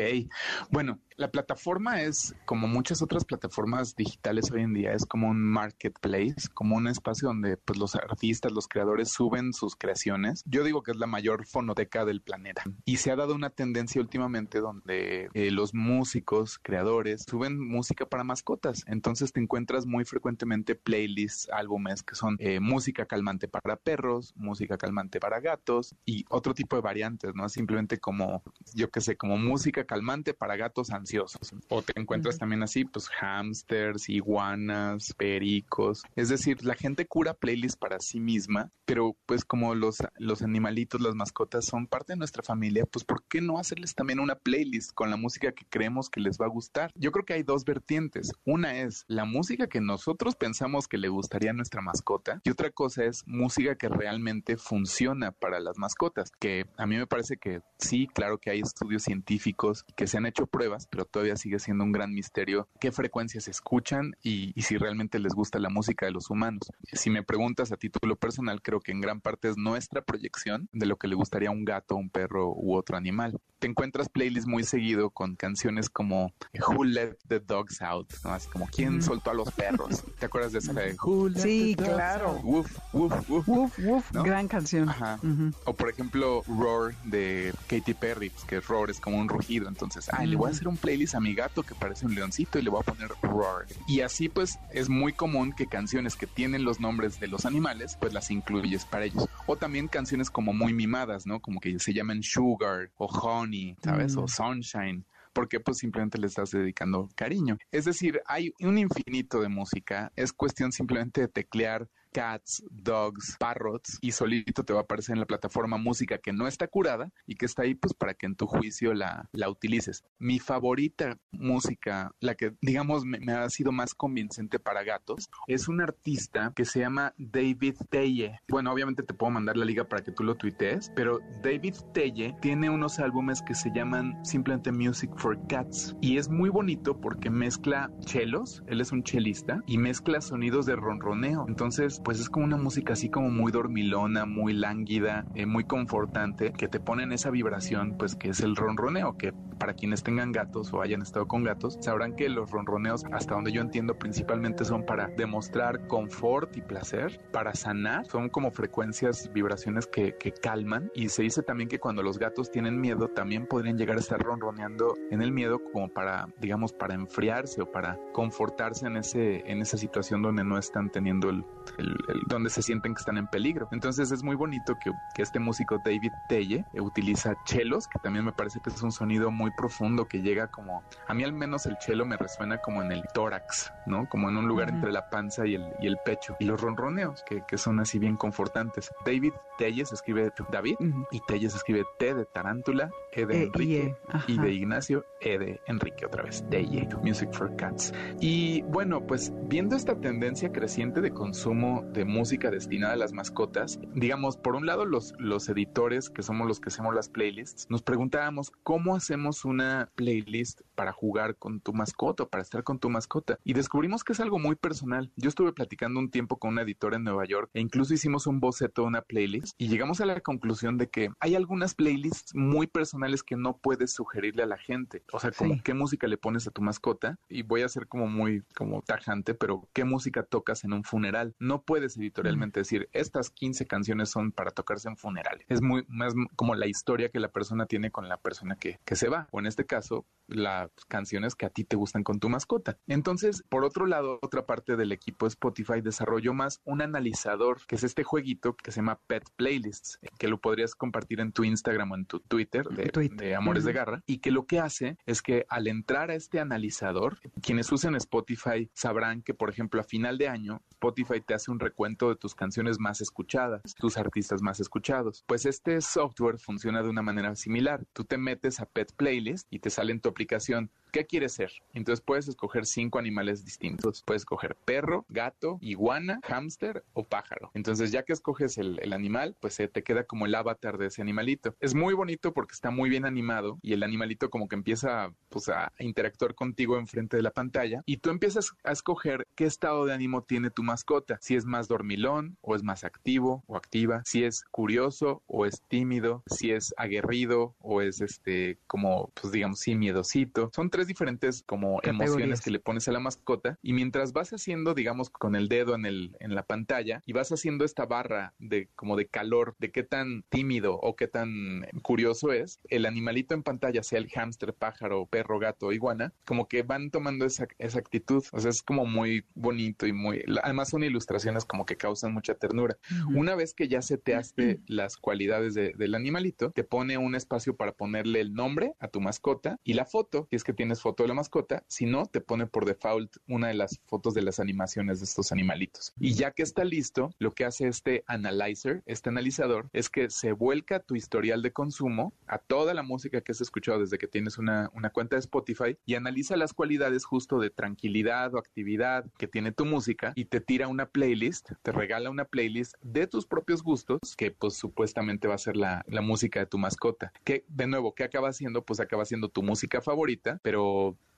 bueno, 0.70 1.00
la 1.22 1.30
plataforma 1.30 2.02
es, 2.02 2.36
como 2.46 2.68
muchas 2.68 3.04
otras 3.04 3.26
plataformas 3.26 3.96
digitales 3.96 4.52
hoy 4.52 4.64
en 4.64 4.74
día, 4.74 4.94
es 4.94 5.06
como 5.06 5.30
un 5.30 5.44
marketplace, 5.44 6.50
como 6.54 6.76
un 6.76 6.88
espacio 6.88 7.28
donde 7.28 7.58
pues, 7.58 7.78
los 7.78 7.96
artistas, 7.96 8.52
los 8.52 8.68
creadores 8.68 9.12
suben 9.12 9.54
sus 9.54 9.76
creaciones. 9.76 10.42
Yo 10.48 10.64
digo 10.64 10.82
que 10.82 10.92
es 10.92 10.98
la 10.98 11.06
mayor 11.06 11.46
fonoteca 11.46 12.06
del 12.06 12.22
planeta. 12.22 12.64
Y 12.86 12.98
se 12.98 13.12
ha 13.12 13.16
dado 13.16 13.36
una 13.36 13.52
tendencia 13.52 14.02
últimamente 14.02 14.60
donde 14.62 15.30
eh, 15.34 15.52
los 15.52 15.76
músicos, 15.76 16.58
creadores, 16.58 17.24
suben 17.30 17.60
música 17.60 18.08
para 18.08 18.24
mascotas. 18.24 18.84
Entonces 18.88 19.32
te 19.32 19.40
encuentras 19.40 19.86
muy 19.86 20.06
frecuentemente 20.06 20.74
playlists, 20.74 21.50
álbumes 21.52 22.02
que 22.02 22.16
son 22.16 22.36
eh, 22.40 22.60
música 22.60 23.06
calmante 23.06 23.48
para 23.48 23.76
perros, 23.76 24.34
música 24.36 24.76
calmante 24.78 25.20
para 25.20 25.40
gatos 25.40 25.96
y 26.04 26.26
otro 26.30 26.56
tipo 26.56 26.76
de 26.76 26.82
variantes, 26.82 27.36
¿no? 27.36 27.48
Simplemente 27.48 28.00
como, 28.00 28.42
yo 28.74 28.90
qué 28.90 29.02
sé, 29.02 29.18
como 29.18 29.38
música 29.38 29.86
calmante 29.86 30.34
para 30.34 30.56
gatos 30.56 30.90
ansiosos 31.12 31.54
o 31.70 31.82
te 31.82 32.00
encuentras 32.00 32.38
también 32.38 32.64
así, 32.64 32.86
pues 32.86 33.10
hamsters, 33.10 34.10
iguanas, 34.10 35.14
pericos. 35.18 36.04
Es 36.16 36.30
decir, 36.30 36.64
la 36.64 36.76
gente 36.76 37.06
cura 37.06 37.34
playlists 37.34 37.78
para 37.78 38.00
sí 38.00 38.20
misma, 38.20 38.72
pero 38.86 39.16
pues 39.26 39.46
como 39.46 39.76
los, 39.76 39.98
los 40.18 40.42
animalitos, 40.42 41.02
las 41.02 41.16
mascotas 41.16 41.66
son 41.66 41.88
parte 41.88 42.14
de 42.14 42.18
nuestra 42.18 42.44
familia, 42.44 42.86
pues 42.86 43.04
¿por 43.04 43.24
qué 43.28 43.42
no 43.42 43.58
hacerles 43.58 43.96
también 43.96 44.20
una 44.20 44.36
playlist 44.36 44.92
con 44.94 45.10
la 45.10 45.18
música 45.18 45.52
que 45.52 45.66
creemos 45.70 46.10
que 46.10 46.22
les 46.22 46.38
va 46.40 46.46
a 46.46 46.50
gustar? 46.50 46.92
Yo 46.96 47.12
creo 47.12 47.26
que 47.26 47.34
hay 47.34 47.44
dos 47.44 47.66
vertientes. 47.66 48.32
Una 48.46 48.80
es 48.80 49.04
la 49.08 49.26
música 49.26 49.68
que 49.68 49.82
nosotros 49.82 50.36
pensamos 50.36 50.88
que 50.88 50.98
le 50.98 51.10
gustaría 51.10 51.52
a 51.52 51.54
nuestra 51.54 51.82
mascota 51.82 52.42
y 52.44 52.50
otra 52.50 52.70
cosa 52.70 53.06
es 53.06 53.24
música 53.26 53.76
que 53.76 53.90
realmente 53.90 54.58
funciona 54.58 55.32
para 55.32 55.60
las 55.60 55.78
mascotas, 55.78 56.32
que 56.40 56.66
a 56.78 56.86
mí 56.86 56.98
me 56.98 57.08
parece 57.08 57.38
que 57.38 57.62
sí, 57.78 58.08
claro 58.14 58.38
que 58.38 58.52
hay 58.52 58.62
estudios 58.62 59.04
científicos 59.04 59.86
que 59.96 60.08
se 60.08 60.18
han 60.18 60.26
hecho 60.26 60.48
pruebas, 60.48 60.88
pero 60.92 61.06
todavía 61.06 61.38
sigue 61.38 61.58
siendo 61.58 61.84
un 61.84 61.92
gran 61.92 62.14
misterio 62.14 62.68
qué 62.80 62.92
frecuencias 62.92 63.48
escuchan 63.48 64.16
y, 64.22 64.54
si 64.62 64.78
realmente 64.78 65.18
les 65.18 65.34
gusta 65.34 65.58
la 65.58 65.70
música 65.70 66.06
de 66.06 66.12
los 66.12 66.30
humanos. 66.30 66.72
Si 66.92 67.10
me 67.10 67.24
preguntas 67.24 67.72
a 67.72 67.78
título 67.78 68.16
personal, 68.16 68.62
creo 68.62 68.80
que 68.80 68.92
en 68.92 69.02
gran 69.02 69.22
parte 69.22 69.50
es 69.50 69.58
nuestra 69.58 70.02
proyección 70.02 70.70
de 70.72 70.86
lo 70.86 70.98
que 70.98 71.08
le 71.08 71.16
gustaría 71.16 71.50
a 71.50 71.54
un 71.54 71.66
gato, 71.66 71.96
un 71.96 72.10
perro 72.10 72.54
u 72.54 72.76
otro 72.76 72.98
animal. 72.98 73.40
Te 73.62 73.68
encuentras 73.68 74.10
playlists 74.10 74.48
muy 74.50 74.64
seguido 74.64 75.12
con 75.12 75.36
canciones 75.36 75.88
como 75.88 76.34
Who 76.68 76.84
Let 76.84 77.18
the 77.28 77.40
Dogs 77.40 77.80
Out, 77.84 78.12
¿no? 78.24 78.32
Así 78.32 78.50
como 78.50 78.68
¿Quién 78.68 79.04
soltó 79.04 79.30
a 79.30 79.34
los 79.36 79.52
perros? 79.52 80.04
¿Te 80.20 80.26
acuerdas 80.26 80.52
de 80.52 80.60
esa 80.60 80.74
de 80.74 80.96
Who 81.02 81.30
Let 81.30 81.42
Sí, 81.42 81.76
the 81.76 81.84
Dogs 81.84 81.96
claro. 81.96 82.30
Out? 82.30 82.44
Woof, 82.44 82.78
woof, 82.92 83.30
woof. 83.30 83.80
Uf, 83.80 84.12
¿No? 84.14 84.24
gran 84.24 84.48
canción. 84.48 84.90
Ajá. 84.90 85.20
O 85.66 85.76
por 85.76 85.90
ejemplo, 85.90 86.42
Roar 86.48 86.96
de 87.04 87.54
Katy 87.68 87.94
Perry, 87.94 88.32
pues, 88.32 88.46
que 88.46 88.60
Roar 88.62 88.90
es 88.90 89.00
como 89.00 89.20
un 89.20 89.30
rugido. 89.30 89.68
Entonces, 89.68 90.10
ay, 90.12 90.26
le 90.26 90.38
voy 90.38 90.48
a 90.48 90.52
hacer 90.54 90.68
un 90.68 90.78
playlist 90.78 91.14
a 91.14 91.20
mi 91.20 91.36
gato 91.36 91.62
que 91.62 91.76
parece 91.76 92.08
un 92.08 92.16
leoncito 92.16 92.58
y 92.58 92.64
le 92.64 92.72
voy 92.72 92.80
a 92.82 92.84
poner 92.84 93.12
Roar. 93.22 93.68
Y 93.88 94.02
así, 94.02 94.28
pues, 94.28 94.58
es 94.74 94.90
muy 94.90 95.14
común 95.14 95.54
que 95.54 95.68
canciones 95.68 96.16
que 96.16 96.26
tienen 96.26 96.64
los 96.64 96.80
nombres 96.80 97.20
de 97.20 97.28
los 97.28 97.46
animales, 97.46 97.96
pues 98.00 98.12
las 98.12 98.32
incluyes 98.32 98.86
para 98.86 99.06
ellos. 99.06 99.30
O 99.46 99.56
también 99.56 99.88
canciones 99.88 100.32
como 100.32 100.52
muy 100.52 100.74
mimadas, 100.74 101.28
¿no? 101.28 101.40
Como 101.40 101.60
que 101.60 101.78
se 101.78 101.94
llaman 101.94 102.24
Sugar 102.24 102.90
o 102.98 103.06
Honey, 103.06 103.51
¿sabes? 103.84 104.16
Mm. 104.16 104.20
O 104.20 104.28
Sunshine 104.28 105.06
porque 105.34 105.60
pues 105.60 105.78
simplemente 105.78 106.18
le 106.18 106.28
estás 106.28 106.52
dedicando 106.52 107.10
cariño. 107.16 107.58
Es 107.72 107.86
decir, 107.86 108.22
hay 108.26 108.54
un 108.60 108.78
infinito 108.78 109.42
de 109.42 109.50
música, 109.50 110.12
es 110.16 110.34
cuestión 110.34 110.72
simplemente 110.72 111.22
de 111.22 111.28
teclear 111.28 111.88
cats, 112.12 112.64
dogs, 112.70 113.38
parrots 113.40 113.98
y 114.02 114.12
solito 114.12 114.64
te 114.64 114.74
va 114.74 114.80
a 114.80 114.84
aparecer 114.84 115.14
en 115.14 115.20
la 115.20 115.26
plataforma 115.26 115.78
música 115.78 116.18
que 116.18 116.34
no 116.34 116.48
está 116.48 116.68
curada 116.68 117.12
y 117.26 117.36
que 117.36 117.46
está 117.46 117.64
ahí 117.64 117.76
pues 117.76 117.94
para 117.94 118.14
que 118.14 118.26
en 118.26 118.36
tu 118.36 118.48
juicio 118.48 118.94
la, 118.94 119.30
la 119.32 119.50
utilices. 119.50 120.04
Mi 120.20 120.40
favorita 120.40 121.18
música, 121.32 122.14
la 122.20 122.36
que 122.36 122.54
digamos 122.62 123.06
me, 123.06 123.34
ha 123.34 123.50
sido 123.50 123.72
más 123.72 123.94
convincente 123.94 124.60
para 124.60 124.84
gatos, 124.84 125.30
es 125.48 125.68
un 125.68 125.82
artista 125.82 126.54
que 126.56 126.66
se 126.66 126.80
llama 126.80 127.14
David 127.18 127.76
Telle. 127.90 128.40
Bueno, 128.48 128.72
obviamente 128.72 129.04
te 129.04 129.14
puedo 129.14 129.32
mandar 129.32 129.58
la 129.58 129.66
liga 129.66 129.88
para 129.88 130.04
que 130.04 130.12
tú 130.12 130.24
lo 130.24 130.36
tuitees, 130.36 130.92
pero 130.96 131.20
David 131.44 131.76
Telle 131.94 132.36
tiene 132.42 132.70
unos 132.70 133.00
álbumes 133.00 133.42
que 133.42 133.56
se 133.56 133.72
llaman 133.74 134.24
simplemente 134.26 134.72
Music 134.72 135.12
for 135.18 135.38
Cats 135.48 135.96
y 136.02 136.18
es 136.18 136.30
muy 136.30 136.50
bonito 136.50 137.00
porque 137.00 137.30
mezcla 137.30 137.92
chelos, 138.06 138.64
él 138.68 138.82
es 138.82 138.92
un 138.92 139.04
chelista 139.04 139.62
y 139.68 139.78
mezcla 139.78 140.22
sonidos 140.22 140.66
de 140.66 140.76
ronroneo. 140.76 141.46
Entonces, 141.48 142.01
pues 142.04 142.20
es 142.20 142.30
como 142.30 142.46
una 142.46 142.58
música 142.58 142.94
así 142.94 143.10
como 143.10 143.30
muy 143.30 143.52
dormilona, 143.52 144.26
muy 144.26 144.54
lánguida, 144.54 145.26
eh, 145.36 145.46
muy 145.46 145.64
confortante, 145.66 146.52
que 146.54 146.68
te 146.68 146.80
pone 146.80 147.04
en 147.04 147.12
esa 147.12 147.30
vibración, 147.30 147.96
pues 147.98 148.16
que 148.16 148.30
es 148.30 148.42
el 148.42 148.56
ronroneo, 148.56 149.18
que 149.18 149.34
para 149.62 149.74
quienes 149.74 150.02
tengan 150.02 150.32
gatos 150.32 150.74
o 150.74 150.82
hayan 150.82 151.04
estado 151.04 151.28
con 151.28 151.44
gatos, 151.44 151.78
sabrán 151.82 152.16
que 152.16 152.30
los 152.30 152.50
ronroneos, 152.50 153.04
hasta 153.12 153.36
donde 153.36 153.52
yo 153.52 153.62
entiendo, 153.62 153.94
principalmente 153.94 154.66
son 154.66 154.86
para 154.86 155.08
demostrar 155.08 155.88
confort 155.88 156.58
y 156.58 156.62
placer, 156.62 157.20
para 157.32 157.54
sanar, 157.54 158.06
son 158.08 158.30
como 158.30 158.50
frecuencias, 158.50 159.32
vibraciones 159.32 159.86
que, 159.86 160.16
que 160.18 160.32
calman. 160.32 160.90
Y 160.96 161.10
se 161.10 161.22
dice 161.22 161.44
también 161.44 161.70
que 161.70 161.80
cuando 161.80 162.02
los 162.02 162.18
gatos 162.18 162.50
tienen 162.50 162.80
miedo, 162.82 163.10
también 163.10 163.46
podrían 163.46 163.78
llegar 163.78 163.98
a 163.98 164.00
estar 164.00 164.20
ronroneando 164.20 164.96
en 165.12 165.22
el 165.22 165.32
miedo 165.32 165.60
como 165.72 165.90
para, 165.90 166.28
digamos, 166.40 166.74
para 166.74 166.96
enfriarse 166.96 167.62
o 167.62 167.72
para 167.72 168.00
confortarse 168.14 168.88
en, 168.88 168.98
ese, 168.98 169.44
en 169.46 169.62
esa 169.62 169.78
situación 169.78 170.24
donde 170.24 170.44
no 170.44 170.58
están 170.58 170.90
teniendo 170.90 171.30
el, 171.30 171.46
el- 171.78 171.98
el- 172.08 172.22
donde 172.28 172.50
se 172.50 172.62
sienten 172.62 172.94
que 172.94 173.00
están 173.00 173.18
en 173.18 173.28
peligro. 173.28 173.68
Entonces 173.72 174.12
es 174.12 174.24
muy 174.24 174.36
bonito 174.36 174.78
que, 174.78 174.92
que 175.14 175.22
este 175.22 175.40
músico 175.40 175.78
David 175.80 176.14
Telle 176.28 176.66
eh, 176.74 176.82
utiliza 176.82 177.36
chelos, 177.46 177.88
que 177.88 178.00
también 178.00 178.26
me 178.26 178.32
parece 178.32 178.60
que 178.60 178.70
es 178.70 178.82
un 178.82 178.92
sonido 178.92 179.32
muy 179.32 179.52
profundo 179.52 180.06
que 180.06 180.22
llega 180.22 180.48
como, 180.48 180.84
a 181.08 181.14
mí 181.14 181.24
al 181.24 181.34
menos 181.34 181.66
el 181.66 181.78
chelo 181.78 182.06
me 182.06 182.18
resuena 182.18 182.58
como 182.60 182.82
en 182.82 182.92
el 182.92 183.04
tórax, 183.14 183.72
¿no? 183.86 184.08
Como 184.10 184.30
en 184.30 184.38
un 184.38 184.48
lugar 184.48 184.70
entre 184.70 184.92
la 184.92 185.10
panza 185.10 185.46
y 185.48 185.56
el, 185.56 185.66
y 185.80 185.88
el 185.88 185.98
pecho. 186.06 186.36
Y 186.40 186.46
los 186.46 186.60
ronroneos, 186.62 187.24
que, 187.28 187.44
que 187.48 187.58
son 187.58 187.80
así 187.80 188.00
bien 188.00 188.18
confortantes. 188.18 188.92
David 189.06 189.34
Telle 189.58 189.86
se 189.86 189.96
escribe 189.96 190.32
David 190.52 190.76
y 191.12 191.20
Telle 191.28 191.50
se 191.50 191.58
escribe 191.58 191.84
T 192.00 192.14
de 192.14 192.26
tarántula, 192.26 192.90
E 193.12 193.26
de 193.26 193.36
E, 193.36 193.40
y 193.40 193.46
Enrique 193.46 193.84
E, 193.86 193.96
ajá. 194.10 194.26
y 194.28 194.38
de 194.40 194.54
Ignacio, 194.54 195.06
E 195.20 195.38
de 195.38 195.60
Enrique 195.68 196.06
otra 196.06 196.24
vez, 196.24 196.44
Telle, 196.50 196.88
Music 197.04 197.30
for 197.32 197.56
Cats. 197.56 197.94
Y 198.20 198.62
bueno, 198.64 199.06
pues 199.06 199.32
viendo 199.44 199.76
esta 199.76 199.96
tendencia 199.96 200.52
creciente 200.52 201.02
de 201.02 201.12
consumo 201.12 201.52
de 201.62 202.06
música 202.06 202.50
destinada 202.50 202.94
a 202.94 202.98
las 202.98 203.14
mascotas, 203.14 203.80
digamos, 203.94 204.36
por 204.36 204.56
un 204.56 204.66
lado 204.66 204.86
los, 204.86 205.14
los 205.20 205.48
editores, 205.48 206.10
que 206.10 206.24
somos 206.24 206.48
los 206.48 206.60
que 206.60 206.70
hacemos 206.70 206.96
las 206.96 207.10
playlists, 207.10 207.68
nos 207.70 207.84
preguntábamos 207.84 208.52
cómo 208.64 208.96
hacemos 208.96 209.46
una 209.46 209.90
playlist 209.96 210.62
para 210.82 210.94
jugar 210.94 211.36
con 211.36 211.60
tu 211.60 211.74
mascota, 211.74 212.24
o 212.24 212.28
para 212.30 212.42
estar 212.42 212.64
con 212.64 212.80
tu 212.80 212.90
mascota. 212.90 213.38
Y 213.44 213.54
descubrimos 213.54 214.04
que 214.04 214.14
es 214.14 214.20
algo 214.20 214.40
muy 214.40 214.56
personal. 214.56 215.12
Yo 215.16 215.30
estuve 215.30 215.54
platicando 215.54 216.00
un 216.00 216.10
tiempo 216.10 216.40
con 216.40 216.54
una 216.54 216.64
editora 216.64 216.98
en 216.98 217.04
Nueva 217.04 217.24
York 217.26 217.52
e 217.54 217.60
incluso 217.62 217.94
hicimos 217.94 218.26
un 218.26 218.40
boceto 218.40 218.82
de 218.82 218.88
una 218.88 219.04
playlist 219.04 219.54
y 219.60 219.68
llegamos 219.68 220.02
a 220.02 220.08
la 220.08 220.20
conclusión 220.22 220.80
de 220.80 220.90
que 220.90 221.12
hay 221.20 221.36
algunas 221.36 221.76
playlists 221.76 222.34
muy 222.34 222.66
personales 222.66 223.22
que 223.22 223.36
no 223.36 223.58
puedes 223.58 223.94
sugerirle 223.94 224.42
a 224.42 224.48
la 224.48 224.58
gente. 224.58 225.04
O 225.14 225.20
sea, 225.20 225.30
como 225.32 225.54
Sí. 225.54 225.62
qué 225.64 225.76
música 225.76 226.08
le 226.08 226.18
pones 226.18 226.48
a 226.48 226.52
tu 226.52 226.64
mascota 226.64 227.20
y 227.30 227.44
voy 227.44 227.62
a 227.62 227.70
ser 227.70 227.88
como 227.88 228.08
muy 228.08 228.42
como 228.56 228.82
tajante, 228.82 229.36
pero 229.36 229.70
qué 229.74 229.84
música 229.84 230.24
tocas 230.24 230.64
en 230.64 230.74
un 230.74 230.84
funeral. 230.84 231.36
No 231.38 231.62
puedes 231.62 231.96
editorialmente 231.96 232.62
decir 232.62 232.90
estas 232.92 233.30
15 233.30 233.68
canciones 233.68 234.10
son 234.10 234.32
para 234.32 234.50
tocarse 234.50 234.90
en 234.90 234.98
funerales. 234.98 235.46
Es 235.48 235.62
muy 235.62 235.86
más 235.88 236.16
como 236.36 236.56
la 236.56 236.66
historia 236.66 237.10
que 237.10 237.20
la 237.20 237.30
persona 237.30 237.68
tiene 237.68 237.92
con 237.92 238.10
la 238.10 238.18
persona 238.18 238.56
que, 238.56 238.80
que 238.84 238.96
se 238.96 239.10
va. 239.10 239.28
O 239.30 239.40
en 239.40 239.46
este 239.46 239.68
caso, 239.68 240.08
las 240.28 240.71
canciones 240.88 241.36
que 241.36 241.46
a 241.46 241.50
ti 241.50 241.64
te 241.64 241.76
gustan 241.76 242.04
con 242.04 242.20
tu 242.20 242.30
mascota. 242.30 242.78
Entonces, 242.88 243.44
por 243.50 243.64
otro 243.64 243.86
lado, 243.86 244.20
otra 244.22 244.46
parte 244.46 244.76
del 244.76 244.92
equipo 244.92 245.28
Spotify 245.28 245.82
desarrolló 245.82 246.34
más 246.34 246.62
un 246.66 246.82
analizador, 246.82 247.60
que 247.68 247.76
es 247.76 247.84
este 247.84 248.04
jueguito 248.04 248.56
que 248.56 248.72
se 248.72 248.78
llama 248.78 249.00
Pet 249.08 249.24
Playlists, 249.36 250.00
que 250.18 250.28
lo 250.28 250.40
podrías 250.40 250.76
compartir 250.76 251.20
en 251.20 251.32
tu 251.32 251.44
Instagram 251.44 251.92
o 251.92 251.96
en 251.96 252.06
tu 252.06 252.20
Twitter 252.20 252.66
de, 252.68 253.36
Amores 253.36 253.64
de. 253.64 253.74
Garra, 253.74 254.04
y 254.06 254.20
que 254.20 254.32
lo 254.32 254.46
que 254.46 254.60
hace 254.60 254.98
es 255.06 255.22
que 255.22 255.46
al 255.50 255.68
entrar 255.68 256.12
a 256.12 256.16
este 256.16 256.40
analizador, 256.40 257.20
quienes 257.42 257.72
usen 257.72 257.96
Spotify 257.96 258.70
sabrán 258.74 259.22
que, 259.22 259.34
por 259.34 259.50
ejemplo, 259.50 259.82
a 259.82 259.84
final 259.84 260.18
de 260.18 260.28
año, 260.28 260.62
Spotify 260.72 261.22
te 261.22 261.34
hace 261.34 261.52
un 261.52 261.60
recuento 261.60 262.10
de 262.10 262.16
tus 262.16 262.36
canciones 262.36 262.80
más 262.80 263.02
escuchadas, 263.02 263.62
tus 263.78 263.98
artistas 263.98 264.42
más 264.42 264.60
escuchados. 264.60 265.24
Pues 265.28 265.46
este 265.46 265.80
software 265.82 266.40
funciona 266.40 266.82
de 266.82 266.90
una 266.90 267.02
manera 267.02 267.36
similar. 267.36 267.86
Tú 267.94 268.04
te 268.04 268.18
metes 268.18 268.60
a 268.60 268.66
Pet 268.66 268.92
Playlist 268.96 269.48
y 269.50 269.60
te 269.60 269.70
sale 269.70 269.92
en 269.92 270.02
tu 270.02 270.10
aplicación 270.10 270.51
comunicación 270.52 270.81
¿Qué 270.92 271.06
quieres 271.06 271.34
ser? 271.34 271.52
Entonces 271.74 272.04
puedes 272.06 272.28
escoger 272.28 272.66
cinco 272.66 273.00
animales 273.00 273.46
distintos. 273.46 274.04
Puedes 274.06 274.24
escoger 274.24 274.56
perro, 274.56 275.06
gato, 275.08 275.58
iguana, 275.62 276.20
hámster 276.24 276.84
o 276.94 277.06
pájaro. 277.06 277.50
Entonces 277.54 277.92
ya 277.92 278.04
que 278.04 278.12
escoges 278.12 278.58
el, 278.58 278.92
animal, 278.92 279.38
pues 279.40 279.54
se 279.54 279.70
te 279.70 279.84
queda 279.84 280.04
como 280.04 280.26
el 280.26 280.36
avatar 280.36 280.78
de 280.78 280.88
ese 280.88 281.02
animalito. 281.02 281.56
Es 281.62 281.76
muy 281.76 281.94
bonito 281.94 282.34
porque 282.34 282.54
está 282.54 282.72
muy 282.72 282.90
bien 282.90 283.06
animado 283.06 283.58
y 283.62 283.72
el 283.72 283.84
animalito 283.84 284.30
como 284.30 284.50
que 284.50 284.56
empieza 284.56 285.14
pues, 285.30 285.48
a 285.48 285.72
interactuar 285.80 286.36
contigo 286.36 286.78
enfrente 286.78 287.16
de 287.16 287.24
la 287.24 287.32
pantalla 287.32 287.84
y 287.86 287.98
tú 287.98 288.10
empiezas 288.10 288.52
a 288.66 288.74
escoger 288.74 289.28
qué 289.36 289.46
estado 289.46 289.86
de 289.86 289.94
ánimo 289.94 290.24
tiene 290.24 290.50
tu 290.50 290.62
mascota. 290.62 291.18
Si 291.22 291.36
es 291.36 291.46
más 291.46 291.70
dormilón 291.70 292.38
o 292.42 292.54
es 292.56 292.64
más 292.64 292.84
activo 292.84 293.44
o 293.48 293.56
activa. 293.56 294.02
Si 294.04 294.26
es 294.26 294.44
curioso 294.52 295.24
o 295.28 295.46
es 295.46 295.62
tímido. 295.70 296.24
Si 296.26 296.52
es 296.52 296.74
aguerrido 296.76 297.56
o 297.60 297.82
es 297.82 298.02
este 298.02 298.58
como 298.68 299.10
pues 299.14 299.32
digamos 299.32 299.60
sí 299.60 299.76
miedosito. 299.76 300.50
Son 300.54 300.70
tres 300.70 300.81
diferentes 300.88 301.44
como 301.46 301.78
Categorías. 301.78 302.08
emociones 302.10 302.42
que 302.42 302.52
le 302.52 302.60
pones 302.60 302.88
a 302.88 302.92
la 302.92 303.00
mascota 303.00 303.58
y 303.62 303.74
mientras 303.74 304.14
vas 304.14 304.32
haciendo 304.34 304.74
digamos 304.74 305.10
con 305.10 305.36
el 305.36 305.48
dedo 305.48 305.76
en 305.76 305.86
el 305.86 306.16
en 306.20 306.36
la 306.36 306.44
pantalla 306.44 307.02
y 307.06 307.14
vas 307.14 307.32
haciendo 307.32 307.66
esta 307.66 307.86
barra 307.86 308.34
de 308.40 308.70
como 308.76 308.96
de 308.96 309.08
calor 309.08 309.56
de 309.60 309.72
qué 309.72 309.84
tan 309.84 310.24
tímido 310.30 310.76
o 310.76 310.96
qué 310.96 311.08
tan 311.08 311.66
curioso 311.82 312.32
es 312.32 312.60
el 312.70 312.86
animalito 312.86 313.34
en 313.34 313.44
pantalla 313.44 313.84
sea 313.84 314.00
el 314.00 314.10
hámster 314.10 314.54
pájaro 314.54 315.06
perro 315.06 315.40
gato 315.40 315.72
iguana 315.72 316.14
como 316.26 316.48
que 316.48 316.64
van 316.64 316.92
tomando 316.92 317.26
esa, 317.26 317.48
esa 317.58 317.80
actitud. 317.80 318.24
O 318.32 318.40
sea 318.40 318.50
es 318.50 318.62
como 318.64 318.86
muy 318.86 319.26
bonito 319.36 319.88
y 319.88 319.94
muy 319.94 320.24
además 320.44 320.70
son 320.70 320.84
ilustraciones 320.84 321.46
como 321.46 321.66
que 321.66 321.78
causan 321.78 322.14
mucha 322.14 322.36
ternura. 322.36 322.78
Una 323.16 323.36
vez 323.36 323.54
que 323.54 323.68
ya 323.68 323.82
seteaste 323.82 324.60
las 324.68 324.98
cualidades 324.98 325.54
de- 325.54 325.74
del 325.78 325.96
animalito, 325.96 326.52
te 326.52 326.64
pone 326.64 326.98
un 326.98 327.16
espacio 327.16 327.56
para 327.56 327.72
ponerle 327.74 328.22
el 328.22 328.34
nombre 328.34 328.74
a 328.80 328.88
tu 328.88 329.02
mascota 329.02 329.60
y 329.64 329.74
la 329.74 329.86
foto, 329.86 330.28
si 330.30 330.36
es 330.36 330.44
que 330.44 330.54
foto 330.80 331.04
de 331.04 331.10
la 331.10 331.16
mascota, 331.16 331.64
si 331.68 331.86
no, 331.86 332.06
te 332.06 332.22
pone 332.22 332.48
por 332.48 332.66
default 332.66 333.18
una 333.28 333.50
de 333.50 333.56
las 333.56 333.80
fotos 333.88 334.14
de 334.14 334.22
las 334.22 334.40
animaciones 334.40 335.00
de 335.00 335.06
estos 335.06 335.32
animalitos. 335.32 335.94
Y 336.00 336.14
ya 336.14 336.32
que 336.32 336.44
está 336.44 336.64
listo, 336.64 337.14
lo 337.20 337.32
que 337.32 337.46
hace 337.46 337.68
este 337.68 338.04
analyzer, 338.08 338.84
este 338.86 339.10
analizador, 339.10 339.70
es 339.74 339.90
que 339.90 340.10
se 340.10 340.32
vuelca 340.32 340.80
tu 340.80 340.96
historial 340.96 341.42
de 341.42 341.52
consumo 341.52 342.14
a 342.28 342.38
toda 342.38 342.74
la 342.74 342.84
música 342.84 343.22
que 343.22 343.32
has 343.32 343.42
escuchado 343.42 343.80
desde 343.80 343.98
que 343.98 344.08
tienes 344.08 344.38
una, 344.38 344.70
una 344.74 344.90
cuenta 344.92 345.16
de 345.16 345.22
Spotify 345.22 345.78
y 345.86 345.96
analiza 345.96 346.38
las 346.38 346.54
cualidades 346.54 347.06
justo 347.06 347.40
de 347.40 347.50
tranquilidad 347.50 348.34
o 348.34 348.38
actividad 348.38 349.06
que 349.18 349.28
tiene 349.28 349.52
tu 349.52 349.66
música 349.66 350.14
y 350.16 350.26
te 350.26 350.42
tira 350.42 350.68
una 350.68 350.88
playlist, 350.88 351.52
te 351.62 351.72
regala 351.72 352.10
una 352.10 352.26
playlist 352.26 352.76
de 352.82 353.08
tus 353.08 353.26
propios 353.26 353.64
gustos, 353.64 354.16
que 354.16 354.32
pues 354.32 354.56
supuestamente 354.56 355.28
va 355.28 355.36
a 355.36 355.40
ser 355.40 355.58
la, 355.58 355.84
la 355.88 356.02
música 356.02 356.40
de 356.40 356.46
tu 356.46 356.58
mascota. 356.58 357.12
Que 357.24 357.46
de 357.48 357.68
nuevo, 357.68 357.94
¿qué 357.96 358.04
acaba 358.04 358.30
haciendo? 358.30 358.64
Pues 358.64 358.80
acaba 358.80 359.06
siendo 359.06 359.30
tu 359.30 359.44
música 359.44 359.82
favorita, 359.82 360.40
pero 360.44 360.61